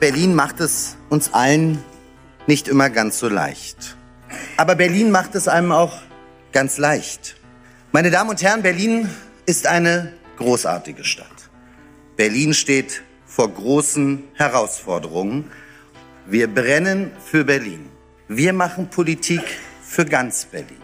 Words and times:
Berlin 0.00 0.36
macht 0.36 0.60
es 0.60 0.96
uns 1.08 1.34
allen 1.34 1.82
nicht 2.46 2.68
immer 2.68 2.88
ganz 2.88 3.18
so 3.18 3.28
leicht. 3.28 3.96
Aber 4.56 4.76
Berlin 4.76 5.10
macht 5.10 5.34
es 5.34 5.48
einem 5.48 5.72
auch 5.72 6.00
ganz 6.52 6.78
leicht. 6.78 7.36
Meine 7.90 8.12
Damen 8.12 8.30
und 8.30 8.40
Herren, 8.40 8.62
Berlin 8.62 9.10
ist 9.44 9.66
eine 9.66 10.12
großartige 10.36 11.02
Stadt. 11.02 11.50
Berlin 12.16 12.54
steht 12.54 13.02
vor 13.26 13.48
großen 13.52 14.22
Herausforderungen. 14.34 15.50
Wir 16.26 16.46
brennen 16.46 17.10
für 17.24 17.44
Berlin. 17.44 17.88
Wir 18.28 18.52
machen 18.52 18.90
Politik 18.90 19.42
für 19.82 20.04
ganz 20.04 20.44
Berlin. 20.44 20.82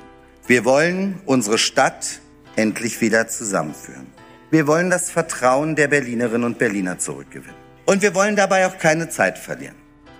Wir 0.49 0.65
wollen 0.65 1.21
unsere 1.25 1.59
Stadt 1.59 2.21
endlich 2.57 3.01
wieder 3.01 3.29
zusammenführen. 3.29 4.09
Wir 4.51 4.67
wollen 4.67 4.91
das 4.91 5.11
Vertrauen 5.11 5.77
der 5.77 5.87
Berlinerinnen 5.87 6.45
und 6.45 6.59
Berliner 6.59 6.99
zurückgewinnen. 6.99 7.64
Und 7.87 8.03
wir 8.03 8.15
wollen 8.15 8.37
dabei 8.37 8.67
auch 8.67 8.79
keine 8.79 9.09
Zeit 9.09 9.39
verlieren. 9.39 9.75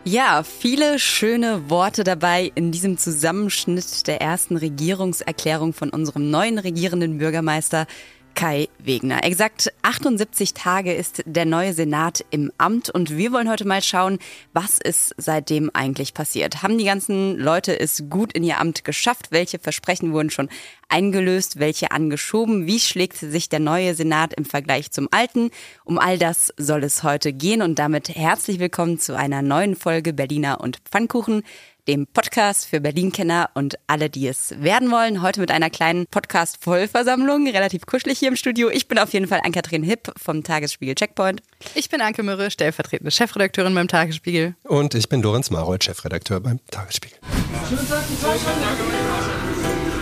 Ja, 0.07 0.43
viele 0.43 0.99
schöne 0.99 1.71
Worte 1.71 2.05
dabei 2.05 2.53
in 2.55 2.73
diesem 2.73 2.99
Zusammenschnitt 2.99 4.07
der 4.07 4.21
ersten 4.21 4.59
Regierungserklärung 4.59 5.73
von 5.73 5.89
unserem 5.89 6.31
neuen 6.31 6.59
regierenden 6.59 7.17
Bürgermeister 7.17 7.87
Kai 8.35 8.69
Wegner. 8.79 9.25
Exakt 9.25 9.73
78 9.83 10.55
Tage 10.55 10.93
ist 10.93 11.23
der 11.27 11.45
neue 11.45 11.73
Senat 11.73 12.25
im 12.31 12.53
Amt 12.59 12.91
und 12.91 13.17
wir 13.17 13.33
wollen 13.33 13.49
heute 13.49 13.67
mal 13.67 13.83
schauen, 13.83 14.19
was 14.53 14.79
ist 14.79 15.15
seitdem 15.17 15.71
eigentlich 15.73 16.15
passiert. 16.15 16.63
Haben 16.63 16.79
die 16.79 16.85
ganzen 16.85 17.39
Leute 17.39 17.79
es 17.79 18.05
gut 18.11 18.33
in 18.33 18.45
ihr 18.45 18.61
Amt 18.61 18.85
geschafft? 18.85 19.29
Welche 19.31 19.59
Versprechen 19.59 20.13
wurden 20.13 20.31
schon 20.31 20.49
eingelöst? 20.89 21.59
Welche 21.59 21.93
angeschoben? 21.93 22.67
Wie 22.67 22.81
schlägt 22.81 23.17
sich 23.17 23.49
der 23.49 23.61
neue 23.61 23.95
Senat 23.95 24.35
im 24.35 24.45
Vergleich 24.45 24.91
zum 24.91 25.09
alten? 25.11 25.51
Um 25.85 25.99
all 25.99 26.19
das 26.19 26.53
soll 26.57 26.85
es 26.85 27.03
heute 27.03 27.33
gehen 27.33 27.63
und 27.63 27.79
damit 27.79 28.09
herzlich 28.09 28.59
willkommen 28.59 28.99
zu 28.99 29.17
einer 29.17 29.43
neuen 29.43 29.77
Folge 29.77 30.13
Berliner 30.13 30.61
und 30.61 30.79
Pfannkuchen 30.79 31.43
dem 31.87 32.07
Podcast 32.07 32.67
für 32.67 32.81
Berlin-Kenner 32.81 33.51
und 33.55 33.77
alle, 33.87 34.09
die 34.09 34.27
es 34.27 34.55
werden 34.63 34.91
wollen. 34.91 35.23
Heute 35.23 35.41
mit 35.41 35.51
einer 35.51 35.71
kleinen 35.71 36.07
Podcast-Vollversammlung, 36.07 37.47
relativ 37.49 37.87
kuschelig 37.87 38.19
hier 38.19 38.29
im 38.29 38.37
Studio. 38.37 38.71
Ich 38.71 38.89
bin 38.89 38.99
auf 38.99 39.13
jeden 39.13 39.27
Fall 39.27 39.41
Ann-Kathrin 39.45 39.83
Hipp 39.83 40.13
vom 40.17 40.43
Tagesspiegel 40.43 40.95
Checkpoint. 40.95 41.43
Ich 41.75 41.91
bin 41.91 42.01
Anke 42.01 42.23
Mürre, 42.23 42.51
stellvertretende 42.51 43.11
Chefredakteurin 43.11 43.75
beim 43.75 43.89
Tagesspiegel. 43.89 44.55
Und 44.65 44.95
ich 44.95 45.09
bin 45.09 45.23
Lorenz 45.23 45.51
Marold, 45.51 45.85
Chefredakteur 45.85 46.41
beim 46.41 46.61
Tagesspiegel. 46.71 47.19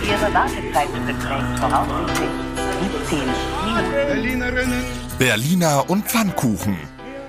Ihre 0.05 0.33
Wartezeit 0.33 0.87
beträgt 0.93 1.59
voraussichtlich 1.59 2.29
17 3.09 3.19
Minuten. 3.19 4.83
Berliner 5.17 5.89
und 5.89 6.05
Pfannkuchen. 6.05 6.77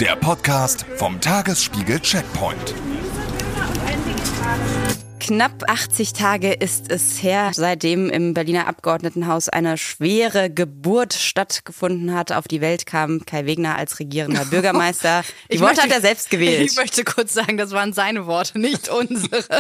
Der 0.01 0.17
Podcast 0.17 0.85
vom 0.97 1.21
Tagesspiegel 1.21 2.01
Checkpoint. 2.01 2.75
Knapp 5.21 5.65
80 5.71 6.13
Tage 6.13 6.53
ist 6.53 6.91
es 6.91 7.23
her, 7.23 7.51
seitdem 7.55 8.11
im 8.11 8.35
Berliner 8.35 8.67
Abgeordnetenhaus 8.69 9.49
eine 9.49 9.79
schwere 9.79 10.51
Geburt 10.51 11.15
stattgefunden 11.15 12.13
hat. 12.15 12.31
Auf 12.31 12.47
die 12.47 12.61
Welt 12.61 12.85
kam 12.85 13.25
Kai 13.25 13.47
Wegner 13.47 13.75
als 13.77 13.99
regierender 14.01 14.45
Bürgermeister. 14.51 15.23
Die 15.51 15.55
Ich 15.55 15.61
Worte 15.63 15.77
möchte- 15.77 15.83
hat 15.85 15.93
er 15.93 16.01
selbst 16.03 16.29
gewählt. 16.29 16.61
Ich 16.71 16.77
möchte 16.77 17.05
kurz 17.05 17.33
sagen, 17.33 17.57
das 17.57 17.71
waren 17.71 17.95
seine 17.95 18.27
Worte, 18.27 18.59
nicht 18.59 18.91
unsere. 18.91 19.43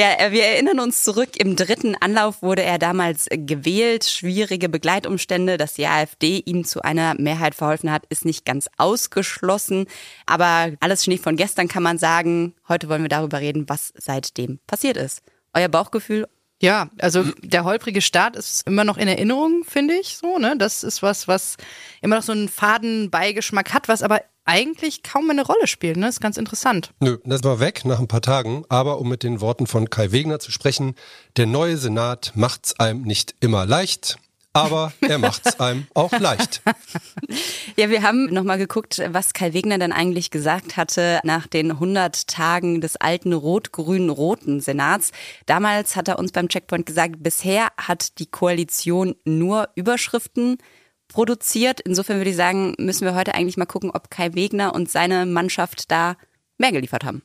Ja, 0.00 0.18
äh, 0.18 0.32
wir 0.32 0.44
erinnern 0.44 0.80
uns 0.80 1.04
zurück. 1.04 1.32
Im 1.36 1.56
dritten 1.56 1.94
Anlauf 1.94 2.40
wurde 2.40 2.62
er 2.62 2.78
damals 2.78 3.26
gewählt. 3.30 4.06
Schwierige 4.06 4.70
Begleitumstände, 4.70 5.58
dass 5.58 5.74
die 5.74 5.86
AfD 5.86 6.38
ihm 6.46 6.64
zu 6.64 6.80
einer 6.80 7.16
Mehrheit 7.18 7.54
verholfen 7.54 7.92
hat, 7.92 8.04
ist 8.08 8.24
nicht 8.24 8.46
ganz 8.46 8.70
ausgeschlossen. 8.78 9.84
Aber 10.24 10.72
alles 10.80 11.04
Schnee 11.04 11.18
von 11.18 11.36
gestern 11.36 11.68
kann 11.68 11.82
man 11.82 11.98
sagen. 11.98 12.54
Heute 12.66 12.88
wollen 12.88 13.02
wir 13.02 13.10
darüber 13.10 13.40
reden, 13.40 13.68
was 13.68 13.92
seitdem 13.94 14.58
passiert 14.66 14.96
ist. 14.96 15.20
Euer 15.52 15.68
Bauchgefühl? 15.68 16.26
Ja, 16.62 16.88
also 16.98 17.22
der 17.42 17.64
holprige 17.64 18.00
Start 18.00 18.36
ist 18.36 18.66
immer 18.66 18.84
noch 18.84 18.96
in 18.96 19.06
Erinnerung, 19.06 19.64
finde 19.68 19.92
ich 19.96 20.16
so. 20.16 20.38
Ne? 20.38 20.54
Das 20.56 20.82
ist 20.82 21.02
was, 21.02 21.28
was 21.28 21.58
immer 22.00 22.16
noch 22.16 22.22
so 22.22 22.32
einen 22.32 22.48
faden 22.48 23.10
Beigeschmack 23.10 23.74
hat, 23.74 23.86
was 23.86 24.02
aber 24.02 24.22
eigentlich 24.50 25.04
kaum 25.04 25.30
eine 25.30 25.46
Rolle 25.46 25.68
spielt. 25.68 25.96
Ne? 25.96 26.06
Das 26.06 26.16
ist 26.16 26.20
ganz 26.20 26.36
interessant. 26.36 26.92
Nö, 26.98 27.18
das 27.24 27.44
war 27.44 27.60
weg 27.60 27.84
nach 27.84 28.00
ein 28.00 28.08
paar 28.08 28.20
Tagen. 28.20 28.64
Aber 28.68 28.98
um 28.98 29.08
mit 29.08 29.22
den 29.22 29.40
Worten 29.40 29.68
von 29.68 29.88
Kai 29.88 30.10
Wegner 30.10 30.40
zu 30.40 30.50
sprechen, 30.50 30.94
der 31.36 31.46
neue 31.46 31.76
Senat 31.76 32.32
macht's 32.34 32.78
einem 32.80 33.02
nicht 33.02 33.36
immer 33.38 33.64
leicht, 33.64 34.18
aber 34.52 34.92
er 35.00 35.18
macht's 35.18 35.60
einem 35.60 35.86
auch 35.94 36.12
leicht. 36.12 36.62
Ja, 37.76 37.88
wir 37.88 38.02
haben 38.02 38.26
nochmal 38.26 38.58
geguckt, 38.58 39.00
was 39.10 39.32
Kai 39.32 39.54
Wegner 39.54 39.78
dann 39.78 39.92
eigentlich 39.92 40.30
gesagt 40.30 40.76
hatte 40.76 41.20
nach 41.22 41.46
den 41.46 41.70
100 41.70 42.26
Tagen 42.26 42.80
des 42.80 42.96
alten 42.96 43.32
rot-grün-roten 43.32 44.60
Senats. 44.60 45.12
Damals 45.46 45.94
hat 45.96 46.08
er 46.08 46.18
uns 46.18 46.32
beim 46.32 46.48
Checkpoint 46.48 46.84
gesagt, 46.84 47.22
bisher 47.22 47.68
hat 47.78 48.18
die 48.18 48.26
Koalition 48.26 49.14
nur 49.24 49.68
Überschriften 49.76 50.58
produziert. 51.12 51.80
Insofern 51.80 52.16
würde 52.18 52.30
ich 52.30 52.36
sagen, 52.36 52.74
müssen 52.78 53.04
wir 53.04 53.14
heute 53.14 53.34
eigentlich 53.34 53.56
mal 53.56 53.66
gucken, 53.66 53.90
ob 53.90 54.10
Kai 54.10 54.34
Wegner 54.34 54.74
und 54.74 54.90
seine 54.90 55.26
Mannschaft 55.26 55.90
da 55.90 56.16
mehr 56.58 56.72
geliefert 56.72 57.04
haben. 57.04 57.22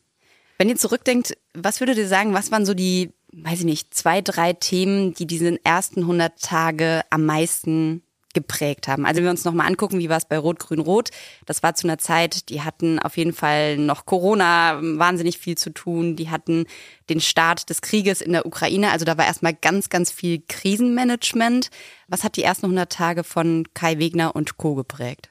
Wenn 0.57 0.69
ihr 0.69 0.78
zurückdenkt, 0.78 1.38
was 1.53 1.79
würdet 1.79 1.97
ihr 1.97 2.07
sagen, 2.07 2.34
was 2.34 2.51
waren 2.51 2.66
so 2.66 2.73
die, 2.73 3.12
weiß 3.34 3.59
ich 3.59 3.66
nicht, 3.66 3.94
zwei, 3.94 4.22
drei 4.22 4.53
Themen, 4.53 5.13
die 5.13 5.28
diesen 5.28 5.63
ersten 5.63 6.01
100 6.01 6.41
Tage 6.41 7.01
am 7.09 7.25
meisten 7.25 8.01
geprägt 8.35 8.88
haben. 8.88 9.07
Also 9.07 9.18
wenn 9.18 9.23
wir 9.23 9.31
uns 9.31 9.46
nochmal 9.46 9.66
angucken, 9.66 9.97
wie 9.97 10.09
war 10.09 10.18
es 10.18 10.25
bei 10.25 10.38
Rot, 10.38 10.59
Grün, 10.59 10.79
Rot, 10.79 11.09
das 11.47 11.63
war 11.63 11.73
zu 11.73 11.88
einer 11.88 11.97
Zeit, 11.97 12.50
die 12.50 12.62
hatten 12.62 13.00
auf 13.00 13.18
jeden 13.18 13.34
Fall 13.34 13.78
noch 13.78 14.06
Corona, 14.06 14.79
wahnsinnig 14.79 15.40
viel 15.40 15.57
zu 15.57 15.72
tun, 15.72 16.16
die 16.16 16.29
hatten 16.29 16.68
den 17.09 17.19
Start 17.19 17.72
des 17.72 17.81
Krieges 17.81 18.22
in 18.22 18.34
der 18.34 18.46
Ukraine, 18.46 18.91
also 18.91 19.06
da 19.06 19.18
war 19.18 19.25
erstmal 19.25 19.56
ganz, 19.56 19.90
ganz 19.90 20.12
viel 20.12 20.44
Krisenmanagement. 20.47 21.69
Was 22.07 22.23
hat 22.23 22.35
die 22.35 22.44
ersten 22.44 22.68
100 22.68 22.91
Tage 22.91 23.23
von 23.23 23.66
Kai 23.73 23.97
Wegner 23.97 24.35
und 24.35 24.57
Co. 24.57 24.75
geprägt? 24.75 25.29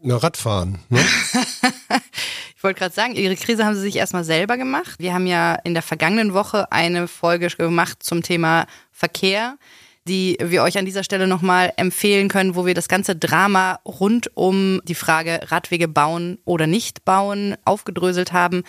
Na, 0.00 0.16
Radfahren. 0.16 0.78
Ne? 0.88 1.04
Ich 2.58 2.64
wollte 2.64 2.80
gerade 2.80 2.94
sagen, 2.94 3.14
ihre 3.14 3.36
Krise 3.36 3.64
haben 3.64 3.76
sie 3.76 3.82
sich 3.82 3.94
erstmal 3.94 4.24
selber 4.24 4.56
gemacht. 4.56 4.98
Wir 4.98 5.14
haben 5.14 5.28
ja 5.28 5.54
in 5.54 5.74
der 5.74 5.82
vergangenen 5.82 6.34
Woche 6.34 6.72
eine 6.72 7.06
Folge 7.06 7.46
gemacht 7.46 8.02
zum 8.02 8.24
Thema 8.24 8.66
Verkehr, 8.90 9.58
die 10.08 10.38
wir 10.42 10.62
euch 10.62 10.78
an 10.78 10.86
dieser 10.86 11.04
Stelle 11.04 11.26
nochmal 11.26 11.72
empfehlen 11.76 12.28
können, 12.28 12.56
wo 12.56 12.66
wir 12.66 12.74
das 12.74 12.88
ganze 12.88 13.14
Drama 13.14 13.78
rund 13.84 14.36
um 14.36 14.80
die 14.84 14.94
Frage 14.94 15.40
Radwege 15.46 15.86
bauen 15.86 16.38
oder 16.44 16.66
nicht 16.66 17.04
bauen 17.04 17.56
aufgedröselt 17.64 18.32
haben. 18.32 18.64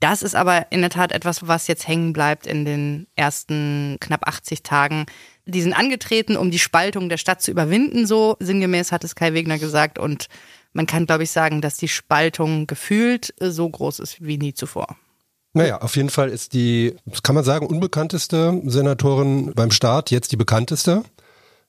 Das 0.00 0.22
ist 0.22 0.34
aber 0.34 0.66
in 0.70 0.82
der 0.82 0.90
Tat 0.90 1.12
etwas, 1.12 1.48
was 1.48 1.68
jetzt 1.68 1.88
hängen 1.88 2.12
bleibt 2.12 2.46
in 2.46 2.64
den 2.64 3.06
ersten 3.16 3.96
knapp 4.00 4.28
80 4.28 4.62
Tagen. 4.62 5.06
Die 5.46 5.62
sind 5.62 5.72
angetreten, 5.72 6.36
um 6.36 6.50
die 6.50 6.58
Spaltung 6.58 7.08
der 7.08 7.16
Stadt 7.16 7.40
zu 7.40 7.50
überwinden, 7.50 8.06
so 8.06 8.36
sinngemäß 8.38 8.92
hat 8.92 9.04
es 9.04 9.14
Kai 9.14 9.32
Wegner 9.32 9.58
gesagt. 9.58 9.98
Und 9.98 10.26
man 10.72 10.86
kann, 10.86 11.06
glaube 11.06 11.22
ich, 11.22 11.30
sagen, 11.30 11.60
dass 11.60 11.78
die 11.78 11.88
Spaltung 11.88 12.66
gefühlt 12.66 13.34
so 13.40 13.68
groß 13.68 14.00
ist 14.00 14.24
wie 14.24 14.38
nie 14.38 14.54
zuvor. 14.54 14.96
Naja, 15.56 15.80
auf 15.80 15.96
jeden 15.96 16.10
Fall 16.10 16.28
ist 16.28 16.52
die, 16.52 16.96
das 17.06 17.22
kann 17.22 17.34
man 17.34 17.42
sagen, 17.42 17.66
unbekannteste 17.66 18.60
Senatorin 18.66 19.54
beim 19.54 19.70
Staat 19.70 20.10
jetzt 20.10 20.30
die 20.32 20.36
bekannteste. 20.36 21.02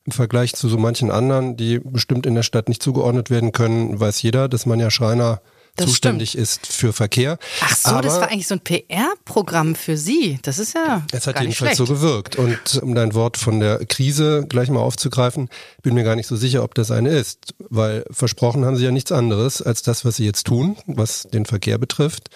Im 0.04 0.12
Vergleich 0.12 0.54
zu 0.56 0.68
so 0.68 0.78
manchen 0.78 1.10
anderen, 1.10 1.56
die 1.56 1.80
bestimmt 1.80 2.26
in 2.26 2.36
der 2.36 2.44
Stadt 2.44 2.68
nicht 2.68 2.84
zugeordnet 2.84 3.30
werden 3.30 3.54
können, 3.54 3.98
weiß 3.98 4.22
jeder, 4.22 4.50
dass 4.50 4.66
Manja 4.66 4.92
Schreiner 4.92 5.40
Das 5.78 5.86
zuständig 5.88 6.38
ist 6.38 6.68
für 6.68 6.92
Verkehr. 6.92 7.38
Ach 7.62 7.78
so, 7.78 7.90
Aber 7.92 8.02
das 8.02 8.20
war 8.20 8.30
eigentlich 8.30 8.50
so 8.50 8.56
ein 8.56 8.60
PR-Programm 8.60 9.74
für 9.76 9.96
Sie. 9.96 10.38
Das 10.42 10.60
ist 10.60 10.74
ja 10.76 11.04
Es 11.14 11.26
hat 11.26 11.40
jedenfalls 11.40 11.78
schlecht. 11.78 11.78
so 11.78 11.86
gewirkt. 11.86 12.36
Und 12.36 12.82
um 12.82 12.94
dein 12.94 13.14
Wort 13.14 13.38
von 13.38 13.62
der 13.62 13.86
Krise 13.86 14.46
gleich 14.50 14.70
mal 14.70 14.82
aufzugreifen, 14.82 15.48
bin 15.82 15.94
mir 15.94 16.04
gar 16.04 16.18
nicht 16.18 16.28
so 16.28 16.36
sicher, 16.36 16.62
ob 16.66 16.76
das 16.76 16.92
eine 16.92 17.12
ist. 17.12 17.54
Weil 17.70 18.04
versprochen 18.12 18.66
haben 18.66 18.76
sie 18.76 18.84
ja 18.84 18.92
nichts 18.92 19.14
anderes 19.14 19.62
als 19.62 19.82
das, 19.82 20.04
was 20.04 20.18
sie 20.18 20.26
jetzt 20.26 20.46
tun, 20.46 20.76
was 20.88 21.24
den 21.32 21.46
Verkehr 21.46 21.78
betrifft. 21.78 22.30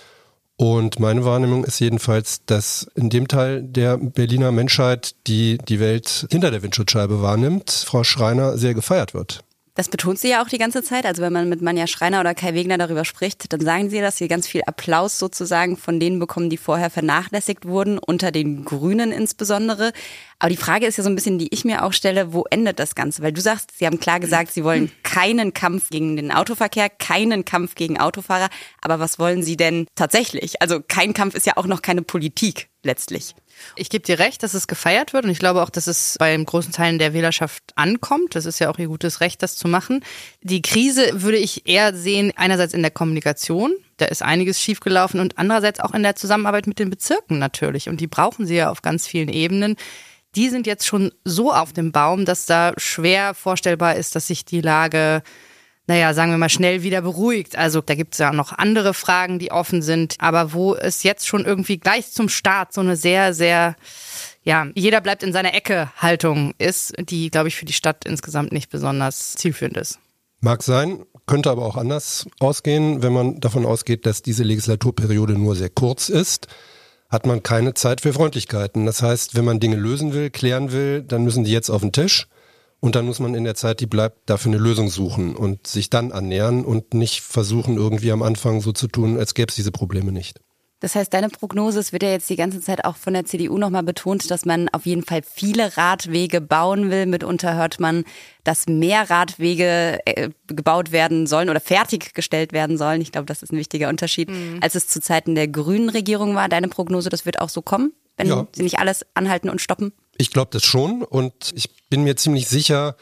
Und 0.61 0.99
meine 0.99 1.25
Wahrnehmung 1.25 1.63
ist 1.63 1.79
jedenfalls, 1.79 2.45
dass 2.45 2.87
in 2.93 3.09
dem 3.09 3.27
Teil 3.27 3.63
der 3.63 3.97
Berliner 3.97 4.51
Menschheit, 4.51 5.15
die 5.25 5.57
die 5.57 5.79
Welt 5.79 6.27
hinter 6.29 6.51
der 6.51 6.61
Windschutzscheibe 6.61 7.23
wahrnimmt, 7.23 7.71
Frau 7.71 8.03
Schreiner 8.03 8.59
sehr 8.59 8.75
gefeiert 8.75 9.15
wird. 9.15 9.43
Das 9.75 9.87
betont 9.87 10.19
sie 10.19 10.29
ja 10.29 10.43
auch 10.43 10.49
die 10.49 10.57
ganze 10.57 10.83
Zeit. 10.83 11.05
Also 11.05 11.21
wenn 11.21 11.31
man 11.31 11.47
mit 11.47 11.61
Manja 11.61 11.87
Schreiner 11.87 12.19
oder 12.19 12.35
Kai 12.35 12.53
Wegner 12.53 12.77
darüber 12.77 13.05
spricht, 13.05 13.53
dann 13.53 13.61
sagen 13.61 13.89
sie, 13.89 14.01
dass 14.01 14.17
sie 14.17 14.27
ganz 14.27 14.45
viel 14.45 14.63
Applaus 14.65 15.17
sozusagen 15.17 15.77
von 15.77 15.99
denen 15.99 16.19
bekommen, 16.19 16.49
die 16.49 16.57
vorher 16.57 16.89
vernachlässigt 16.89 17.65
wurden, 17.65 17.97
unter 17.97 18.31
den 18.31 18.65
Grünen 18.65 19.13
insbesondere. 19.13 19.93
Aber 20.39 20.49
die 20.49 20.57
Frage 20.57 20.87
ist 20.87 20.97
ja 20.97 21.03
so 21.03 21.09
ein 21.09 21.15
bisschen, 21.15 21.39
die 21.39 21.53
ich 21.53 21.63
mir 21.63 21.85
auch 21.85 21.93
stelle, 21.93 22.33
wo 22.33 22.43
endet 22.49 22.79
das 22.79 22.95
Ganze? 22.95 23.21
Weil 23.21 23.31
du 23.31 23.39
sagst, 23.39 23.71
Sie 23.77 23.85
haben 23.85 23.99
klar 23.99 24.19
gesagt, 24.19 24.51
Sie 24.51 24.65
wollen 24.65 24.91
keinen 25.03 25.53
Kampf 25.53 25.89
gegen 25.89 26.17
den 26.17 26.31
Autoverkehr, 26.33 26.89
keinen 26.89 27.45
Kampf 27.45 27.75
gegen 27.75 27.97
Autofahrer. 27.97 28.49
Aber 28.81 28.99
was 28.99 29.19
wollen 29.19 29.41
Sie 29.41 29.55
denn 29.55 29.87
tatsächlich? 29.95 30.61
Also 30.61 30.81
kein 30.85 31.13
Kampf 31.13 31.35
ist 31.35 31.45
ja 31.45 31.53
auch 31.55 31.67
noch 31.67 31.81
keine 31.81 32.01
Politik 32.01 32.69
letztlich. 32.83 33.35
Ich 33.75 33.89
gebe 33.89 34.03
dir 34.03 34.19
recht, 34.19 34.43
dass 34.43 34.53
es 34.53 34.67
gefeiert 34.67 35.13
wird 35.13 35.25
und 35.25 35.31
ich 35.31 35.39
glaube 35.39 35.61
auch, 35.61 35.69
dass 35.69 35.87
es 35.87 36.15
bei 36.19 36.35
großen 36.35 36.71
Teilen 36.71 36.99
der 36.99 37.13
Wählerschaft 37.13 37.63
ankommt. 37.75 38.35
Das 38.35 38.45
ist 38.45 38.59
ja 38.59 38.69
auch 38.69 38.77
ihr 38.77 38.87
gutes 38.87 39.21
Recht, 39.21 39.41
das 39.43 39.55
zu 39.55 39.67
machen. 39.67 40.03
Die 40.41 40.61
Krise 40.61 41.21
würde 41.21 41.37
ich 41.37 41.67
eher 41.67 41.95
sehen, 41.95 42.33
einerseits 42.35 42.73
in 42.73 42.81
der 42.81 42.91
Kommunikation. 42.91 43.73
Da 43.97 44.05
ist 44.05 44.21
einiges 44.21 44.61
schiefgelaufen 44.61 45.19
und 45.19 45.37
andererseits 45.37 45.79
auch 45.79 45.93
in 45.93 46.03
der 46.03 46.15
Zusammenarbeit 46.15 46.67
mit 46.67 46.79
den 46.79 46.89
Bezirken 46.89 47.39
natürlich. 47.39 47.87
Und 47.87 48.01
die 48.01 48.07
brauchen 48.07 48.45
sie 48.45 48.55
ja 48.55 48.71
auf 48.71 48.81
ganz 48.81 49.07
vielen 49.07 49.29
Ebenen. 49.29 49.75
Die 50.35 50.49
sind 50.49 50.65
jetzt 50.65 50.85
schon 50.85 51.11
so 51.25 51.53
auf 51.53 51.73
dem 51.73 51.91
Baum, 51.91 52.25
dass 52.25 52.45
da 52.45 52.73
schwer 52.77 53.33
vorstellbar 53.33 53.95
ist, 53.95 54.15
dass 54.15 54.27
sich 54.27 54.45
die 54.45 54.61
Lage 54.61 55.23
naja, 55.91 56.13
sagen 56.13 56.31
wir 56.31 56.37
mal, 56.37 56.47
schnell 56.47 56.83
wieder 56.83 57.01
beruhigt. 57.01 57.57
Also 57.57 57.81
da 57.81 57.95
gibt 57.95 58.13
es 58.13 58.19
ja 58.19 58.31
noch 58.31 58.53
andere 58.53 58.93
Fragen, 58.93 59.39
die 59.39 59.51
offen 59.51 59.81
sind, 59.81 60.15
aber 60.19 60.53
wo 60.53 60.73
es 60.73 61.03
jetzt 61.03 61.27
schon 61.27 61.43
irgendwie 61.43 61.79
gleich 61.79 62.09
zum 62.11 62.29
Start 62.29 62.71
so 62.71 62.79
eine 62.79 62.95
sehr, 62.95 63.33
sehr, 63.33 63.75
ja, 64.41 64.67
jeder 64.73 65.01
bleibt 65.01 65.21
in 65.21 65.33
seiner 65.33 65.53
Ecke 65.53 65.91
Haltung 65.97 66.53
ist, 66.59 66.93
die, 66.97 67.29
glaube 67.29 67.49
ich, 67.49 67.57
für 67.57 67.65
die 67.65 67.73
Stadt 67.73 68.05
insgesamt 68.05 68.53
nicht 68.53 68.69
besonders 68.69 69.33
zielführend 69.33 69.75
ist. 69.75 69.99
Mag 70.39 70.63
sein, 70.63 71.03
könnte 71.25 71.51
aber 71.51 71.65
auch 71.65 71.75
anders 71.75 72.25
ausgehen, 72.39 73.03
wenn 73.03 73.11
man 73.11 73.41
davon 73.41 73.65
ausgeht, 73.65 74.05
dass 74.05 74.21
diese 74.21 74.43
Legislaturperiode 74.43 75.33
nur 75.33 75.57
sehr 75.57 75.69
kurz 75.69 76.07
ist 76.07 76.47
hat 77.09 77.25
man 77.25 77.43
keine 77.43 77.73
Zeit 77.73 77.99
für 77.99 78.13
Freundlichkeiten. 78.13 78.85
Das 78.85 79.01
heißt, 79.01 79.35
wenn 79.35 79.43
man 79.43 79.59
Dinge 79.59 79.75
lösen 79.75 80.13
will, 80.13 80.29
klären 80.29 80.71
will, 80.71 81.03
dann 81.03 81.25
müssen 81.25 81.43
die 81.43 81.51
jetzt 81.51 81.69
auf 81.69 81.81
den 81.81 81.91
Tisch. 81.91 82.29
Und 82.81 82.95
dann 82.95 83.05
muss 83.05 83.19
man 83.19 83.35
in 83.35 83.43
der 83.43 83.55
Zeit, 83.55 83.79
die 83.79 83.85
bleibt, 83.85 84.29
dafür 84.29 84.51
eine 84.51 84.61
Lösung 84.61 84.89
suchen 84.89 85.35
und 85.35 85.67
sich 85.67 85.91
dann 85.91 86.11
annähern 86.11 86.65
und 86.65 86.95
nicht 86.95 87.21
versuchen, 87.21 87.77
irgendwie 87.77 88.11
am 88.11 88.23
Anfang 88.23 88.59
so 88.59 88.71
zu 88.71 88.87
tun, 88.87 89.17
als 89.17 89.35
gäbe 89.35 89.49
es 89.49 89.55
diese 89.55 89.71
Probleme 89.71 90.11
nicht. 90.11 90.41
Das 90.81 90.95
heißt, 90.95 91.13
deine 91.13 91.29
Prognose, 91.29 91.79
es 91.79 91.93
wird 91.93 92.01
ja 92.01 92.09
jetzt 92.09 92.27
die 92.27 92.35
ganze 92.35 92.59
Zeit 92.59 92.85
auch 92.85 92.95
von 92.95 93.13
der 93.13 93.23
CDU 93.23 93.59
nochmal 93.59 93.83
betont, 93.83 94.31
dass 94.31 94.45
man 94.45 94.67
auf 94.69 94.87
jeden 94.87 95.03
Fall 95.03 95.21
viele 95.23 95.77
Radwege 95.77 96.41
bauen 96.41 96.89
will. 96.89 97.05
Mitunter 97.05 97.55
hört 97.55 97.79
man, 97.79 98.03
dass 98.43 98.65
mehr 98.65 99.11
Radwege 99.11 99.99
äh, 100.05 100.29
gebaut 100.47 100.91
werden 100.91 101.27
sollen 101.27 101.51
oder 101.51 101.59
fertiggestellt 101.59 102.51
werden 102.51 102.79
sollen. 102.79 102.99
Ich 102.99 103.11
glaube, 103.11 103.27
das 103.27 103.43
ist 103.43 103.53
ein 103.53 103.59
wichtiger 103.59 103.89
Unterschied, 103.89 104.31
mhm. 104.31 104.57
als 104.61 104.73
es 104.73 104.87
zu 104.87 104.99
Zeiten 104.99 105.35
der 105.35 105.47
grünen 105.47 105.89
Regierung 105.89 106.33
war. 106.33 106.49
Deine 106.49 106.67
Prognose, 106.67 107.09
das 107.09 107.27
wird 107.27 107.39
auch 107.41 107.49
so 107.49 107.61
kommen, 107.61 107.93
wenn 108.17 108.27
ja. 108.27 108.47
sie 108.51 108.63
nicht 108.63 108.79
alles 108.79 109.05
anhalten 109.13 109.51
und 109.51 109.61
stoppen? 109.61 109.93
Ich 110.21 110.29
glaube 110.29 110.51
das 110.51 110.63
schon 110.63 111.01
und 111.01 111.33
ich 111.55 111.67
bin 111.89 112.03
mir 112.03 112.15
ziemlich 112.15 112.47
sicher, 112.47 112.95